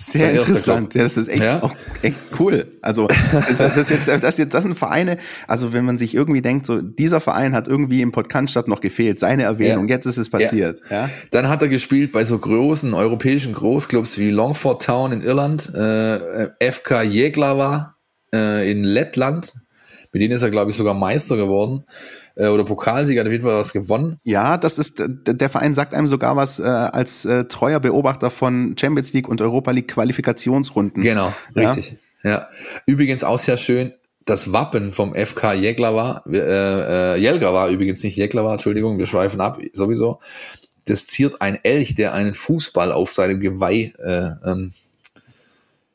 Sehr 0.00 0.30
interessant. 0.30 0.94
Ja, 0.94 1.02
das 1.02 1.16
ist 1.16 1.26
echt, 1.26 1.42
ja? 1.42 1.60
auch 1.60 1.74
echt 2.02 2.16
cool. 2.38 2.66
Also 2.82 3.08
das, 3.32 3.58
das, 3.58 3.88
jetzt, 3.88 4.06
das 4.06 4.38
jetzt, 4.38 4.54
das 4.54 4.62
sind 4.62 4.78
Vereine. 4.78 5.16
Also 5.48 5.72
wenn 5.72 5.84
man 5.84 5.98
sich 5.98 6.14
irgendwie 6.14 6.40
denkt, 6.40 6.66
so 6.66 6.80
dieser 6.80 7.20
Verein 7.20 7.52
hat 7.52 7.66
irgendwie 7.66 8.00
im 8.00 8.12
Podcast 8.12 8.68
noch 8.68 8.80
gefehlt, 8.80 9.18
seine 9.18 9.42
Erwähnung. 9.42 9.88
Ja. 9.88 9.96
Jetzt 9.96 10.06
ist 10.06 10.16
es 10.16 10.30
passiert. 10.30 10.82
Ja. 10.88 11.02
ja. 11.02 11.10
Dann 11.32 11.48
hat 11.48 11.62
er 11.62 11.68
gespielt 11.68 12.12
bei 12.12 12.24
so 12.24 12.38
großen 12.38 12.94
europäischen 12.94 13.52
Großclubs 13.52 14.18
wie 14.18 14.30
Longford 14.30 14.84
Town 14.84 15.10
in 15.10 15.20
Irland, 15.20 15.74
äh, 15.74 16.70
FK 16.70 17.02
Jeglava 17.02 17.96
äh, 18.32 18.70
in 18.70 18.84
Lettland. 18.84 19.52
Mit 20.12 20.22
denen 20.22 20.34
ist 20.34 20.42
er, 20.42 20.50
glaube 20.50 20.70
ich, 20.70 20.76
sogar 20.76 20.94
Meister 20.94 21.36
geworden 21.36 21.84
äh, 22.36 22.48
oder 22.48 22.64
Pokalsieger, 22.64 23.20
hat 23.20 23.26
auf 23.26 23.32
jeden 23.32 23.44
Fall 23.44 23.58
was 23.58 23.72
gewonnen. 23.72 24.18
Ja, 24.24 24.56
das 24.56 24.78
ist, 24.78 25.02
der 25.06 25.50
Verein 25.50 25.74
sagt 25.74 25.94
einem 25.94 26.08
sogar 26.08 26.36
was 26.36 26.58
äh, 26.58 26.64
als 26.64 27.24
äh, 27.24 27.44
treuer 27.44 27.80
Beobachter 27.80 28.30
von 28.30 28.76
Champions 28.78 29.12
League 29.12 29.28
und 29.28 29.40
Europa 29.40 29.70
League 29.70 29.88
Qualifikationsrunden. 29.88 31.02
Genau, 31.02 31.32
ja? 31.54 31.70
richtig. 31.70 31.98
Ja. 32.24 32.48
Übrigens 32.86 33.22
auch 33.22 33.38
sehr 33.38 33.58
schön, 33.58 33.92
das 34.28 34.52
Wappen 34.52 34.92
vom 34.92 35.14
FK 35.14 35.54
Jeglava, 35.54 36.22
äh, 36.30 36.36
äh, 36.36 37.16
Jelgava 37.16 37.70
übrigens 37.70 38.02
nicht 38.02 38.16
Jeglava, 38.16 38.52
Entschuldigung, 38.52 38.98
wir 38.98 39.06
schweifen 39.06 39.40
ab, 39.40 39.58
sowieso. 39.72 40.20
Das 40.86 41.06
ziert 41.06 41.40
ein 41.40 41.58
Elch, 41.62 41.94
der 41.94 42.12
einen 42.14 42.34
Fußball 42.34 42.92
auf 42.92 43.12
seinem 43.12 43.40
Geweih, 43.40 43.92
äh, 43.98 44.30
ähm, 44.44 44.72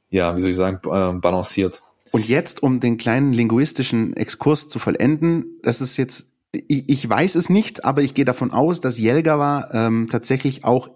ja, 0.09 0.35
wie 0.35 0.41
soll 0.41 0.51
ich 0.51 0.55
sagen, 0.55 0.79
äh, 0.85 1.19
balanciert. 1.19 1.81
Und 2.13 2.27
jetzt, 2.27 2.61
um 2.61 2.79
den 2.79 2.97
kleinen 2.97 3.33
linguistischen 3.33 4.15
Exkurs 4.15 4.67
zu 4.67 4.77
vollenden, 4.77 5.59
das 5.63 5.81
ist 5.81 5.97
jetzt, 5.97 6.27
ich, 6.51 6.87
ich 6.87 7.09
weiß 7.09 7.33
es 7.33 7.49
nicht, 7.49 7.85
aber 7.85 8.03
ich 8.03 8.13
gehe 8.13 8.23
davon 8.23 8.51
aus, 8.51 8.79
dass 8.79 8.99
Jelgava 8.99 9.69
ähm, 9.73 10.07
tatsächlich 10.11 10.63
auch 10.63 10.91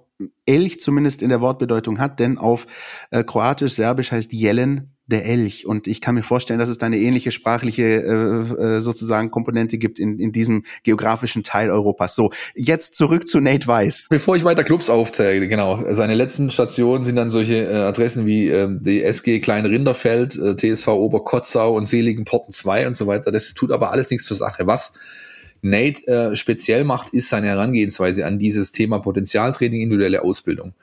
Elch 0.45 0.80
zumindest 0.80 1.24
in 1.24 1.30
der 1.30 1.41
Wortbedeutung 1.41 1.97
hat, 1.97 2.20
denn 2.20 2.38
auf 2.38 2.68
äh, 3.09 3.24
Kroatisch, 3.24 3.74
Serbisch 3.74 4.11
heißt 4.11 4.32
Jelen 4.32 4.95
der 5.08 5.26
Elch. 5.26 5.66
Und 5.66 5.88
ich 5.88 6.01
kann 6.01 6.16
mir 6.16 6.24
vorstellen, 6.24 6.60
dass 6.60 6.70
es 6.70 6.78
da 6.78 6.86
eine 6.86 6.97
ähnliche 6.97 7.32
sprachliche 7.32 7.84
äh, 7.84 8.78
äh, 8.78 8.82
sozusagen 8.82 9.32
Komponente 9.32 9.78
gibt 9.78 9.99
in, 9.99 10.20
in 10.20 10.32
diesem 10.32 10.64
geografischen 10.84 11.43
Teil 11.43 11.72
Europas. 11.72 12.14
So, 12.16 12.32
jetzt 12.55 12.95
zurück 12.95 13.28
zu 13.28 13.39
Nate 13.39 13.68
Weiss. 13.68 14.08
Bevor 14.10 14.36
ich 14.36 14.43
weiter 14.43 14.64
Clubs 14.64 14.89
aufzeige, 14.89 15.47
genau. 15.47 15.84
Seine 15.93 16.14
letzten 16.14 16.51
Stationen 16.51 17.05
sind 17.05 17.16
dann 17.16 17.30
solche 17.30 17.66
äh, 17.66 17.76
Adressen 17.76 18.26
wie 18.26 18.49
äh, 18.49 18.68
die 18.70 19.01
SG 19.01 19.39
Klein 19.39 19.66
Rinderfeld, 19.66 20.38
äh, 20.38 20.55
TSV 20.55 20.89
Oberkotzau 20.89 21.76
und 21.76 21.86
Seligen 21.86 22.26
Porten 22.26 22.51
2 22.51 22.88
und 22.88 22.97
so 22.97 23.08
weiter. 23.08 23.32
Das 23.32 23.53
tut 23.53 23.72
aber 23.72 23.91
alles 23.91 24.10
nichts 24.10 24.28
zur 24.28 24.38
Sache. 24.38 24.68
Was 24.68 24.93
Nate 25.62 26.05
äh, 26.08 26.36
speziell 26.36 26.84
macht, 26.84 27.14
ist 27.14 27.30
seine 27.30 27.47
Herangehensweise 27.47 28.26
an 28.26 28.38
dieses 28.38 28.72
Thema 28.72 28.99
Potenzialtraining, 28.99 29.82
individuelle 29.82 30.24
Ausbildung. 30.24 30.74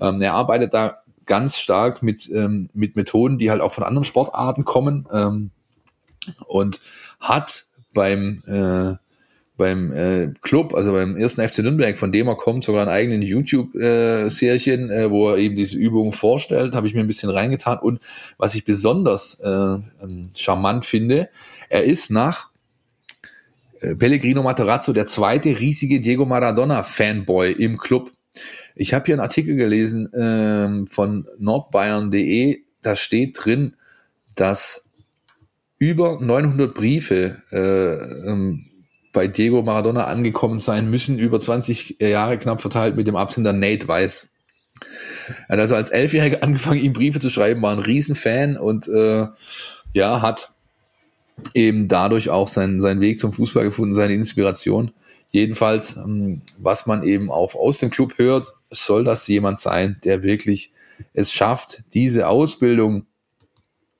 Ähm, 0.00 0.20
er 0.20 0.34
arbeitet 0.34 0.74
da 0.74 0.96
ganz 1.32 1.56
stark 1.56 2.02
mit, 2.02 2.28
ähm, 2.30 2.68
mit 2.74 2.94
Methoden, 2.94 3.38
die 3.38 3.50
halt 3.50 3.62
auch 3.62 3.72
von 3.72 3.84
anderen 3.84 4.04
Sportarten 4.04 4.66
kommen 4.66 5.06
ähm, 5.10 5.50
und 6.46 6.78
hat 7.20 7.64
beim 7.94 8.42
äh, 8.46 8.96
beim 9.56 9.92
äh, 9.92 10.28
Club, 10.42 10.74
also 10.74 10.92
beim 10.92 11.16
ersten 11.16 11.40
FC 11.46 11.60
Nürnberg, 11.60 11.98
von 11.98 12.12
dem 12.12 12.28
er 12.28 12.36
kommt, 12.36 12.64
sogar 12.64 12.82
einen 12.82 12.90
eigenen 12.90 13.22
YouTube-Serien, 13.22 14.90
äh, 14.90 15.10
wo 15.10 15.30
er 15.30 15.38
eben 15.38 15.56
diese 15.56 15.78
Übungen 15.78 16.12
vorstellt, 16.12 16.74
habe 16.74 16.86
ich 16.86 16.94
mir 16.94 17.00
ein 17.00 17.06
bisschen 17.06 17.30
reingetan. 17.30 17.78
Und 17.78 18.02
was 18.36 18.54
ich 18.54 18.66
besonders 18.66 19.40
äh, 19.40 19.48
ähm, 19.48 20.30
charmant 20.34 20.84
finde, 20.84 21.30
er 21.70 21.84
ist 21.84 22.10
nach 22.10 22.50
äh, 23.80 23.94
Pellegrino 23.94 24.42
Materazzo 24.42 24.92
der 24.92 25.06
zweite 25.06 25.60
riesige 25.60 26.00
Diego 26.00 26.26
Maradona-Fanboy 26.26 27.52
im 27.52 27.78
Club. 27.78 28.10
Ich 28.74 28.94
habe 28.94 29.06
hier 29.06 29.14
einen 29.14 29.22
Artikel 29.22 29.56
gelesen 29.56 30.10
ähm, 30.14 30.86
von 30.86 31.28
nordbayern.de, 31.38 32.62
da 32.82 32.96
steht 32.96 33.36
drin, 33.42 33.76
dass 34.34 34.88
über 35.78 36.18
900 36.20 36.74
Briefe 36.74 37.42
äh, 37.50 38.28
ähm, 38.30 38.66
bei 39.12 39.26
Diego 39.26 39.62
Maradona 39.62 40.04
angekommen 40.04 40.58
sein 40.58 40.88
müssen, 40.88 41.18
über 41.18 41.38
20 41.38 42.00
Jahre 42.00 42.38
knapp 42.38 42.60
verteilt 42.60 42.96
mit 42.96 43.06
dem 43.06 43.16
Absender 43.16 43.52
Nate 43.52 43.88
Weiss. 43.88 44.30
Er 45.48 45.54
hat 45.54 45.60
also 45.60 45.74
als 45.74 45.90
Elfjähriger 45.90 46.42
angefangen, 46.42 46.80
ihm 46.80 46.92
Briefe 46.92 47.20
zu 47.20 47.30
schreiben, 47.30 47.62
war 47.62 47.72
ein 47.72 47.78
Riesenfan 47.78 48.56
und 48.56 48.88
äh, 48.88 49.26
ja, 49.92 50.22
hat 50.22 50.52
eben 51.54 51.88
dadurch 51.88 52.30
auch 52.30 52.48
seinen, 52.48 52.80
seinen 52.80 53.00
Weg 53.00 53.20
zum 53.20 53.32
Fußball 53.32 53.64
gefunden, 53.64 53.94
seine 53.94 54.14
Inspiration. 54.14 54.92
Jedenfalls, 55.32 55.96
ähm, 55.96 56.42
was 56.58 56.86
man 56.86 57.02
eben 57.02 57.30
auch 57.30 57.54
aus 57.54 57.78
dem 57.78 57.90
Club 57.90 58.18
hört, 58.18 58.52
soll 58.70 59.02
das 59.02 59.26
jemand 59.26 59.58
sein, 59.58 59.96
der 60.04 60.22
wirklich 60.22 60.72
es 61.14 61.32
schafft, 61.32 61.82
diese 61.94 62.28
Ausbildung 62.28 63.06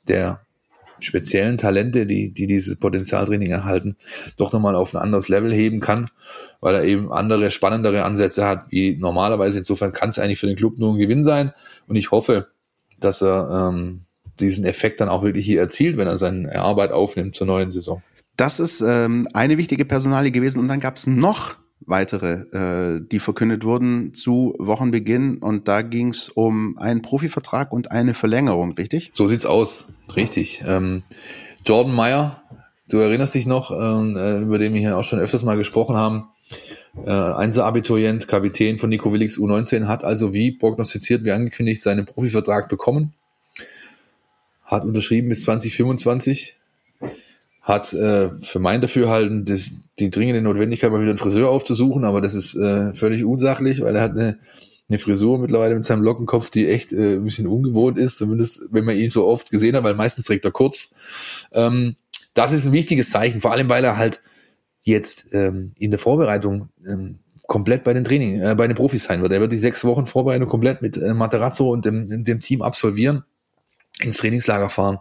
der 0.06 0.44
speziellen 1.00 1.58
Talente, 1.58 2.06
die, 2.06 2.32
die 2.32 2.46
dieses 2.46 2.76
Potenzialtraining 2.76 3.50
erhalten, 3.50 3.96
doch 4.36 4.52
nochmal 4.52 4.76
auf 4.76 4.94
ein 4.94 5.00
anderes 5.00 5.28
Level 5.28 5.52
heben 5.52 5.80
kann, 5.80 6.08
weil 6.60 6.74
er 6.74 6.84
eben 6.84 7.10
andere, 7.10 7.50
spannendere 7.50 8.04
Ansätze 8.04 8.46
hat, 8.46 8.66
wie 8.70 8.96
normalerweise. 8.96 9.58
Insofern 9.58 9.92
kann 9.92 10.10
es 10.10 10.18
eigentlich 10.18 10.38
für 10.38 10.46
den 10.46 10.56
Club 10.56 10.78
nur 10.78 10.92
ein 10.92 10.98
Gewinn 10.98 11.24
sein. 11.24 11.52
Und 11.88 11.96
ich 11.96 12.10
hoffe, 12.10 12.48
dass 13.00 13.22
er 13.22 13.70
ähm, 13.70 14.02
diesen 14.38 14.64
Effekt 14.64 15.00
dann 15.00 15.08
auch 15.08 15.24
wirklich 15.24 15.46
hier 15.46 15.60
erzielt, 15.60 15.96
wenn 15.96 16.06
er 16.06 16.18
seine 16.18 16.54
Arbeit 16.60 16.92
aufnimmt 16.92 17.34
zur 17.34 17.46
neuen 17.46 17.72
Saison. 17.72 18.02
Das 18.36 18.60
ist 18.60 18.80
ähm, 18.80 19.28
eine 19.34 19.58
wichtige 19.58 19.84
Personalie 19.84 20.30
gewesen. 20.30 20.58
Und 20.58 20.68
dann 20.68 20.80
gab 20.80 20.96
es 20.96 21.06
noch 21.06 21.56
weitere, 21.86 22.96
äh, 22.96 23.00
die 23.00 23.18
verkündet 23.18 23.64
wurden 23.64 24.14
zu 24.14 24.54
Wochenbeginn. 24.58 25.38
Und 25.38 25.68
da 25.68 25.82
ging 25.82 26.08
es 26.08 26.28
um 26.28 26.78
einen 26.78 27.02
Profivertrag 27.02 27.72
und 27.72 27.90
eine 27.90 28.14
Verlängerung, 28.14 28.72
richtig? 28.72 29.10
So 29.12 29.28
sieht's 29.28 29.46
aus, 29.46 29.86
richtig. 30.16 30.62
Ähm, 30.66 31.02
Jordan 31.64 31.94
Meyer, 31.94 32.42
du 32.88 32.98
erinnerst 32.98 33.34
dich 33.34 33.46
noch, 33.46 33.70
ähm, 33.70 34.16
äh, 34.16 34.38
über 34.40 34.58
den 34.58 34.74
wir 34.74 34.80
hier 34.80 34.96
auch 34.96 35.04
schon 35.04 35.18
öfters 35.18 35.42
mal 35.42 35.56
gesprochen 35.56 35.96
haben. 35.96 36.28
Äh, 37.04 37.10
Einser-Abiturient, 37.10 38.28
Kapitän 38.28 38.78
von 38.78 38.90
Nico 38.90 39.12
Willigs 39.12 39.38
U19, 39.38 39.86
hat 39.86 40.04
also 40.04 40.34
wie 40.34 40.52
prognostiziert, 40.52 41.24
wie 41.24 41.32
angekündigt, 41.32 41.82
seinen 41.82 42.04
Profivertrag 42.04 42.68
bekommen. 42.68 43.14
Hat 44.64 44.84
unterschrieben 44.84 45.28
bis 45.28 45.42
2025 45.42 46.56
hat 47.62 47.92
äh, 47.92 48.30
für 48.42 48.58
mein 48.58 48.80
Dafürhalten 48.80 49.44
das, 49.44 49.72
die 49.98 50.10
dringende 50.10 50.42
Notwendigkeit, 50.42 50.90
mal 50.90 51.00
wieder 51.00 51.10
einen 51.10 51.18
Friseur 51.18 51.48
aufzusuchen, 51.48 52.04
aber 52.04 52.20
das 52.20 52.34
ist 52.34 52.56
äh, 52.56 52.92
völlig 52.92 53.24
unsachlich, 53.24 53.80
weil 53.80 53.94
er 53.94 54.02
hat 54.02 54.12
eine, 54.12 54.40
eine 54.88 54.98
Frisur 54.98 55.38
mittlerweile 55.38 55.76
mit 55.76 55.84
seinem 55.84 56.02
Lockenkopf, 56.02 56.50
die 56.50 56.68
echt 56.68 56.92
äh, 56.92 57.14
ein 57.14 57.24
bisschen 57.24 57.46
ungewohnt 57.46 57.98
ist, 57.98 58.18
zumindest 58.18 58.62
wenn 58.70 58.84
man 58.84 58.96
ihn 58.96 59.12
so 59.12 59.26
oft 59.26 59.50
gesehen 59.50 59.76
hat, 59.76 59.84
weil 59.84 59.94
meistens 59.94 60.24
trägt 60.24 60.44
er 60.44 60.50
kurz. 60.50 60.94
Ähm, 61.52 61.94
das 62.34 62.52
ist 62.52 62.66
ein 62.66 62.72
wichtiges 62.72 63.10
Zeichen, 63.10 63.40
vor 63.40 63.52
allem 63.52 63.68
weil 63.68 63.84
er 63.84 63.96
halt 63.96 64.20
jetzt 64.82 65.28
ähm, 65.32 65.72
in 65.78 65.92
der 65.92 66.00
Vorbereitung 66.00 66.68
ähm, 66.84 67.20
komplett 67.46 67.84
bei 67.84 67.94
den 67.94 68.02
Training, 68.02 68.40
äh, 68.40 68.56
bei 68.56 68.66
den 68.66 68.74
Profis 68.74 69.04
sein 69.04 69.22
wird. 69.22 69.32
Er 69.32 69.40
wird 69.40 69.52
die 69.52 69.56
sechs 69.56 69.84
Wochen 69.84 70.06
Vorbereitung 70.06 70.48
komplett 70.48 70.82
mit 70.82 70.96
äh, 70.96 71.14
Materazzo 71.14 71.70
und 71.70 71.84
dem, 71.84 72.24
dem 72.24 72.40
Team 72.40 72.60
absolvieren, 72.60 73.22
ins 74.00 74.16
Trainingslager 74.16 74.68
fahren 74.68 74.98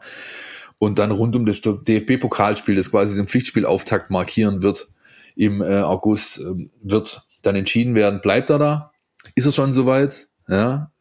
und 0.81 0.97
dann 0.97 1.11
rund 1.11 1.35
um 1.35 1.45
das 1.45 1.61
DFB-Pokalspiel, 1.61 2.73
das 2.73 2.89
quasi 2.89 3.15
den 3.15 3.27
Pflichtspielauftakt 3.27 4.09
markieren 4.09 4.63
wird, 4.63 4.87
im 5.35 5.61
äh, 5.61 5.81
August 5.81 6.39
äh, 6.39 6.69
wird 6.81 7.21
dann 7.43 7.55
entschieden 7.55 7.93
werden, 7.93 8.19
bleibt 8.19 8.49
er 8.49 8.57
da? 8.57 8.91
Ist 9.35 9.45
er 9.45 9.51
schon 9.51 9.73
soweit? 9.73 10.27
Ja, 10.47 10.91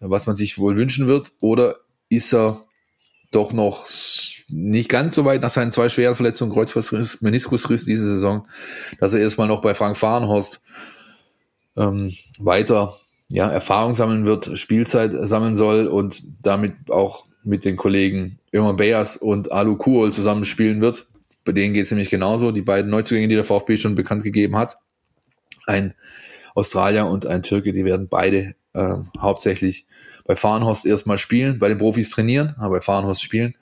was 0.00 0.26
man 0.26 0.34
sich 0.34 0.58
wohl 0.58 0.76
wünschen 0.76 1.06
wird, 1.06 1.30
oder 1.40 1.76
ist 2.08 2.34
er 2.34 2.64
doch 3.30 3.52
noch 3.52 3.86
nicht 4.48 4.88
ganz 4.88 5.14
so 5.14 5.24
weit 5.24 5.42
nach 5.42 5.50
seinen 5.50 5.70
zwei 5.70 5.88
schweren 5.88 6.16
Verletzungen, 6.16 6.52
Kreuzbandriss, 6.52 7.20
Meniskusriss 7.20 7.84
diese 7.84 8.08
Saison, 8.08 8.48
dass 8.98 9.14
er 9.14 9.20
erstmal 9.20 9.46
noch 9.46 9.62
bei 9.62 9.74
Frank 9.74 9.96
Fahrenhorst 9.96 10.60
ähm, 11.76 12.12
weiter 12.40 12.96
ja, 13.28 13.48
Erfahrung 13.48 13.94
sammeln 13.94 14.26
wird, 14.26 14.58
Spielzeit 14.58 15.12
sammeln 15.12 15.54
soll 15.54 15.86
und 15.86 16.24
damit 16.42 16.90
auch 16.90 17.26
mit 17.44 17.64
den 17.64 17.76
Kollegen 17.76 18.38
Irma 18.52 18.72
Bayers 18.72 19.16
und 19.16 19.52
Alu 19.52 19.76
Kuol 19.76 20.12
zusammenspielen 20.12 20.80
wird. 20.80 21.06
Bei 21.44 21.52
denen 21.52 21.72
geht 21.72 21.84
es 21.84 21.90
nämlich 21.90 22.10
genauso. 22.10 22.52
Die 22.52 22.62
beiden 22.62 22.90
Neuzugänge, 22.90 23.28
die 23.28 23.34
der 23.34 23.44
VfB 23.44 23.76
schon 23.76 23.94
bekannt 23.94 24.24
gegeben 24.24 24.56
hat. 24.56 24.78
Ein 25.66 25.94
Australier 26.54 27.06
und 27.06 27.26
ein 27.26 27.42
Türke, 27.42 27.72
die 27.72 27.84
werden 27.84 28.08
beide 28.08 28.54
äh, 28.74 28.96
hauptsächlich 29.18 29.86
bei 30.24 30.36
Fahrenhorst 30.36 30.86
erstmal 30.86 31.18
spielen, 31.18 31.58
bei 31.58 31.68
den 31.68 31.78
Profis 31.78 32.10
trainieren, 32.10 32.54
aber 32.58 32.76
bei 32.76 32.80
Fahrenhorst 32.80 33.22
spielen. 33.22 33.54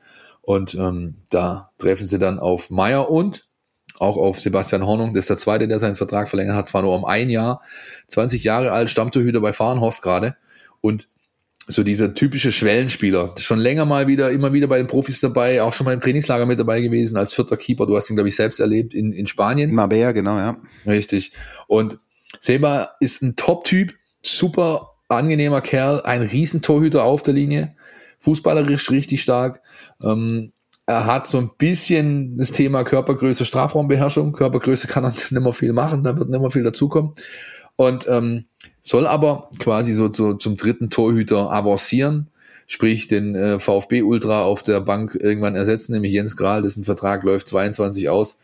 Und 0.43 0.75
ähm, 0.75 1.15
da 1.31 1.71
treffen 1.79 2.07
sie 2.07 2.19
dann 2.19 2.39
auf 2.39 2.71
Meier 2.71 3.11
und 3.11 3.47
auch 3.99 4.17
auf 4.17 4.41
Sebastian 4.41 4.85
Hornung. 4.85 5.15
Das 5.15 5.25
ist 5.25 5.31
der 5.31 5.37
zweite, 5.37 5.69
der 5.69 5.79
seinen 5.79 5.97
Vertrag 5.97 6.29
verlängert 6.29 6.57
hat, 6.57 6.69
zwar 6.69 6.83
nur 6.83 6.95
um 6.95 7.05
ein 7.05 7.31
Jahr, 7.31 7.63
20 8.09 8.43
Jahre 8.43 8.73
alt, 8.73 8.91
Stammtorhüter 8.91 9.41
bei 9.41 9.53
Fahrenhorst 9.53 10.03
gerade. 10.03 10.37
Und 10.81 11.09
so 11.69 11.83
dieser 11.83 12.15
typische 12.15 12.51
Schwellenspieler. 12.51 13.35
Schon 13.39 13.59
länger 13.59 13.85
mal 13.85 14.09
wieder, 14.09 14.31
immer 14.31 14.53
wieder 14.53 14.67
bei 14.67 14.79
den 14.79 14.89
Profis 14.89 15.21
dabei, 15.21 15.63
auch 15.63 15.73
schon 15.73 15.85
mal 15.85 15.93
im 15.93 16.01
Trainingslager 16.01 16.47
mit 16.47 16.59
dabei 16.59 16.81
gewesen 16.81 17.17
als 17.17 17.33
vierter 17.33 17.57
Keeper. 17.57 17.87
Du 17.87 17.97
hast 17.97 18.11
ihn, 18.11 18.17
glaube 18.17 18.29
ich, 18.29 18.37
selbst 18.37 18.59
erlebt 18.59 18.95
in, 18.95 19.13
in 19.13 19.27
Spanien. 19.27 19.73
Marbella, 19.73 20.13
genau, 20.13 20.39
ja. 20.39 20.57
Richtig. 20.87 21.33
Und 21.69 21.99
Seba 22.41 22.91
ist 23.01 23.23
ein 23.23 23.37
Top-Typ, 23.37 23.95
super 24.23 24.91
angenehmer 25.09 25.61
Kerl, 25.61 26.01
ein 26.03 26.23
Riesentorhüter 26.23 27.05
auf 27.05 27.23
der 27.23 27.35
Linie, 27.35 27.77
fußballerisch 28.19 28.91
richtig 28.91 29.23
stark. 29.23 29.61
Ähm, 30.03 30.53
er 30.87 31.07
hat 31.07 31.27
so 31.27 31.39
ein 31.39 31.51
bisschen 31.59 32.39
das 32.39 32.51
Thema 32.51 32.83
Körpergröße, 32.83 33.45
Strafraumbeherrschung. 33.45 34.33
Körpergröße 34.33 34.89
kann 34.89 35.05
er 35.05 35.11
nicht 35.15 35.31
mehr 35.31 35.53
viel 35.53 35.73
machen, 35.73 36.03
da 36.03 36.17
wird 36.17 36.29
nicht 36.29 36.41
mehr 36.41 36.51
viel 36.51 36.65
dazukommen. 36.65 37.13
Und 37.77 38.07
ähm, 38.09 38.47
soll 38.83 39.07
aber 39.07 39.49
quasi 39.59 39.95
so, 39.95 40.13
so 40.13 40.35
zum 40.35 40.57
dritten 40.57 40.91
Torhüter 40.91 41.51
avancieren, 41.51 42.29
sprich 42.67 43.07
den 43.07 43.35
äh, 43.35 43.61
VfB 43.61 44.03
Ultra 44.03 44.43
auf 44.43 44.63
der 44.63 44.81
Bank 44.81 45.17
irgendwann 45.19 45.55
ersetzen, 45.55 45.93
nämlich 45.93 46.13
Jens 46.13 46.37
Grahl, 46.37 46.63
dessen 46.63 46.85
Vertrag 46.85 47.23
läuft 47.23 47.49
22 47.49 48.11
aus. 48.11 48.39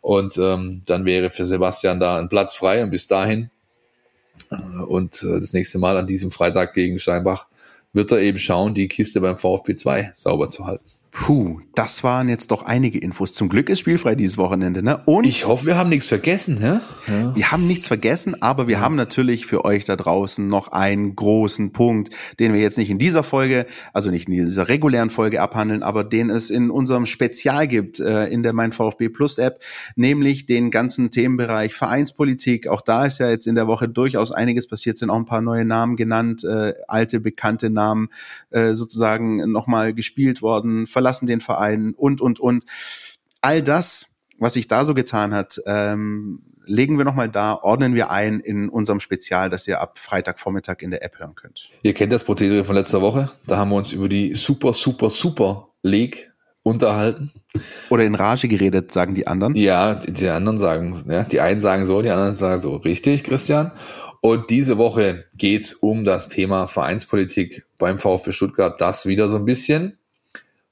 Und 0.00 0.38
ähm, 0.38 0.82
dann 0.86 1.04
wäre 1.04 1.28
für 1.28 1.44
Sebastian 1.44 2.00
da 2.00 2.18
ein 2.18 2.30
Platz 2.30 2.54
frei 2.54 2.82
und 2.82 2.90
bis 2.90 3.06
dahin 3.06 3.50
äh, 4.50 4.54
und 4.84 5.22
äh, 5.22 5.40
das 5.40 5.52
nächste 5.52 5.78
Mal 5.78 5.98
an 5.98 6.06
diesem 6.06 6.30
Freitag 6.30 6.72
gegen 6.72 6.98
Steinbach 6.98 7.46
wird 7.92 8.12
er 8.12 8.20
eben 8.20 8.38
schauen, 8.38 8.74
die 8.74 8.88
Kiste 8.88 9.20
beim 9.20 9.36
VfB 9.36 9.74
2 9.74 10.12
sauber 10.14 10.48
zu 10.48 10.66
halten. 10.66 10.86
Puh, 11.12 11.60
das 11.74 12.04
waren 12.04 12.28
jetzt 12.28 12.52
doch 12.52 12.62
einige 12.62 12.98
Infos. 12.98 13.32
Zum 13.32 13.48
Glück 13.48 13.68
ist 13.68 13.80
spielfrei 13.80 14.14
dieses 14.14 14.38
Wochenende, 14.38 14.80
ne? 14.80 15.02
Und 15.06 15.26
ich 15.26 15.44
hoffe, 15.44 15.66
wir 15.66 15.76
haben 15.76 15.88
nichts 15.88 16.06
vergessen, 16.06 16.60
ne? 16.60 16.82
Ja. 17.08 17.34
Wir 17.34 17.50
haben 17.50 17.66
nichts 17.66 17.88
vergessen, 17.88 18.40
aber 18.40 18.68
wir 18.68 18.76
ja. 18.76 18.80
haben 18.80 18.94
natürlich 18.94 19.44
für 19.44 19.64
euch 19.64 19.84
da 19.84 19.96
draußen 19.96 20.46
noch 20.46 20.68
einen 20.68 21.16
großen 21.16 21.72
Punkt, 21.72 22.10
den 22.38 22.52
wir 22.52 22.60
jetzt 22.60 22.78
nicht 22.78 22.90
in 22.90 22.98
dieser 22.98 23.24
Folge, 23.24 23.66
also 23.92 24.10
nicht 24.10 24.28
in 24.28 24.34
dieser 24.34 24.68
regulären 24.68 25.10
Folge 25.10 25.42
abhandeln, 25.42 25.82
aber 25.82 26.04
den 26.04 26.30
es 26.30 26.48
in 26.48 26.70
unserem 26.70 27.06
Spezial 27.06 27.66
gibt, 27.66 27.98
äh, 27.98 28.26
in 28.28 28.44
der 28.44 28.52
Mein 28.52 28.72
VfB 28.72 29.08
Plus 29.08 29.38
App, 29.38 29.64
nämlich 29.96 30.46
den 30.46 30.70
ganzen 30.70 31.10
Themenbereich 31.10 31.74
Vereinspolitik. 31.74 32.68
Auch 32.68 32.82
da 32.82 33.04
ist 33.04 33.18
ja 33.18 33.28
jetzt 33.28 33.48
in 33.48 33.56
der 33.56 33.66
Woche 33.66 33.88
durchaus 33.88 34.30
einiges 34.30 34.68
passiert, 34.68 34.96
sind 34.96 35.10
auch 35.10 35.16
ein 35.16 35.26
paar 35.26 35.42
neue 35.42 35.64
Namen 35.64 35.96
genannt, 35.96 36.44
äh, 36.44 36.74
alte, 36.86 37.18
bekannte 37.18 37.68
Namen 37.68 38.10
äh, 38.50 38.74
sozusagen 38.74 39.50
nochmal 39.50 39.92
gespielt 39.92 40.40
worden 40.40 40.86
verlassen 41.00 41.26
den 41.26 41.40
Verein 41.40 41.94
und, 41.96 42.20
und, 42.20 42.40
und. 42.40 42.64
All 43.40 43.62
das, 43.62 44.08
was 44.38 44.52
sich 44.52 44.68
da 44.68 44.84
so 44.84 44.92
getan 44.92 45.32
hat, 45.32 45.58
ähm, 45.64 46.42
legen 46.66 46.98
wir 46.98 47.06
nochmal 47.06 47.30
da, 47.30 47.54
ordnen 47.54 47.94
wir 47.94 48.10
ein 48.10 48.38
in 48.38 48.68
unserem 48.68 49.00
Spezial, 49.00 49.48
das 49.48 49.66
ihr 49.66 49.80
ab 49.80 49.98
Freitagvormittag 49.98 50.76
in 50.80 50.90
der 50.90 51.02
App 51.02 51.18
hören 51.18 51.34
könnt. 51.34 51.70
Ihr 51.82 51.94
kennt 51.94 52.12
das 52.12 52.22
Prozedere 52.22 52.64
von 52.64 52.76
letzter 52.76 53.00
Woche. 53.00 53.30
Da 53.46 53.56
haben 53.56 53.70
wir 53.70 53.76
uns 53.76 53.92
über 53.92 54.10
die 54.10 54.34
super, 54.34 54.74
super, 54.74 55.08
super 55.08 55.68
League 55.82 56.30
unterhalten. 56.62 57.30
Oder 57.88 58.04
in 58.04 58.14
Rage 58.14 58.46
geredet, 58.46 58.92
sagen 58.92 59.14
die 59.14 59.26
anderen. 59.26 59.54
Ja, 59.54 59.94
die, 59.94 60.12
die 60.12 60.28
anderen 60.28 60.58
sagen, 60.58 61.02
ja, 61.08 61.24
die 61.24 61.40
einen 61.40 61.60
sagen 61.60 61.86
so, 61.86 62.02
die 62.02 62.10
anderen 62.10 62.36
sagen 62.36 62.60
so. 62.60 62.76
Richtig, 62.76 63.24
Christian. 63.24 63.72
Und 64.20 64.50
diese 64.50 64.76
Woche 64.76 65.24
geht's 65.34 65.72
um 65.72 66.04
das 66.04 66.28
Thema 66.28 66.68
Vereinspolitik 66.68 67.64
beim 67.78 67.98
VfB 67.98 68.32
Stuttgart, 68.32 68.78
das 68.78 69.06
wieder 69.06 69.30
so 69.30 69.36
ein 69.36 69.46
bisschen 69.46 69.96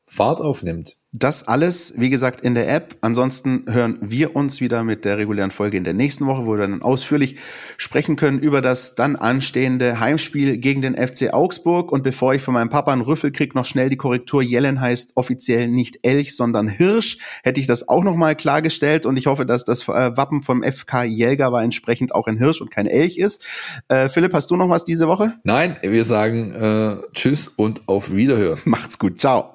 Fahrt 0.09 0.41
aufnimmt. 0.41 0.98
Das 1.13 1.49
alles, 1.49 1.95
wie 1.97 2.11
gesagt, 2.11 2.43
in 2.43 2.55
der 2.55 2.71
App. 2.71 2.97
Ansonsten 3.01 3.65
hören 3.67 3.97
wir 4.03 4.37
uns 4.37 4.61
wieder 4.61 4.85
mit 4.85 5.07
der 5.07 5.17
regulären 5.17 5.51
Folge 5.51 5.79
in 5.79 5.85
der 5.85 5.95
nächsten 5.95 6.27
Woche, 6.27 6.45
wo 6.45 6.53
wir 6.53 6.59
dann 6.59 6.83
ausführlich 6.83 7.37
sprechen 7.79 8.17
können 8.17 8.39
über 8.39 8.61
das 8.61 8.95
dann 8.95 9.17
anstehende 9.17 10.01
Heimspiel 10.01 10.59
gegen 10.59 10.83
den 10.83 10.99
FC 10.99 11.33
Augsburg. 11.33 11.93
Und 11.93 12.03
bevor 12.03 12.35
ich 12.35 12.43
von 12.43 12.53
meinem 12.53 12.69
Papa 12.69 12.93
einen 12.93 13.01
Rüffel 13.01 13.33
krieg, 13.33 13.55
noch 13.55 13.65
schnell 13.65 13.89
die 13.89 13.97
Korrektur. 13.97 14.43
Jellen 14.43 14.83
heißt 14.83 15.13
offiziell 15.15 15.69
nicht 15.69 16.01
Elch, 16.03 16.37
sondern 16.37 16.69
Hirsch. 16.69 17.17
Hätte 17.43 17.59
ich 17.59 17.67
das 17.67 17.89
auch 17.89 18.05
nochmal 18.05 18.37
klargestellt. 18.37 19.07
Und 19.07 19.17
ich 19.17 19.29
hoffe, 19.29 19.47
dass 19.47 19.65
das 19.65 19.89
äh, 19.89 20.15
Wappen 20.15 20.43
vom 20.43 20.63
FK 20.63 21.05
Jelger 21.05 21.53
war 21.53 21.63
entsprechend 21.63 22.15
auch 22.15 22.27
ein 22.27 22.37
Hirsch 22.37 22.61
und 22.61 22.71
kein 22.71 22.87
Elch 22.87 23.17
ist. 23.17 23.47
Äh, 23.89 24.11
Philipp, 24.11 24.35
hast 24.35 24.51
du 24.51 24.57
noch 24.57 24.69
was 24.69 24.85
diese 24.85 25.09
Woche? 25.09 25.33
Nein, 25.43 25.79
wir 25.81 26.05
sagen 26.05 26.53
äh, 26.53 26.97
Tschüss 27.15 27.49
und 27.57 27.89
auf 27.89 28.15
Wiederhören. 28.15 28.61
Macht's 28.67 28.99
gut. 28.99 29.19
Ciao. 29.19 29.55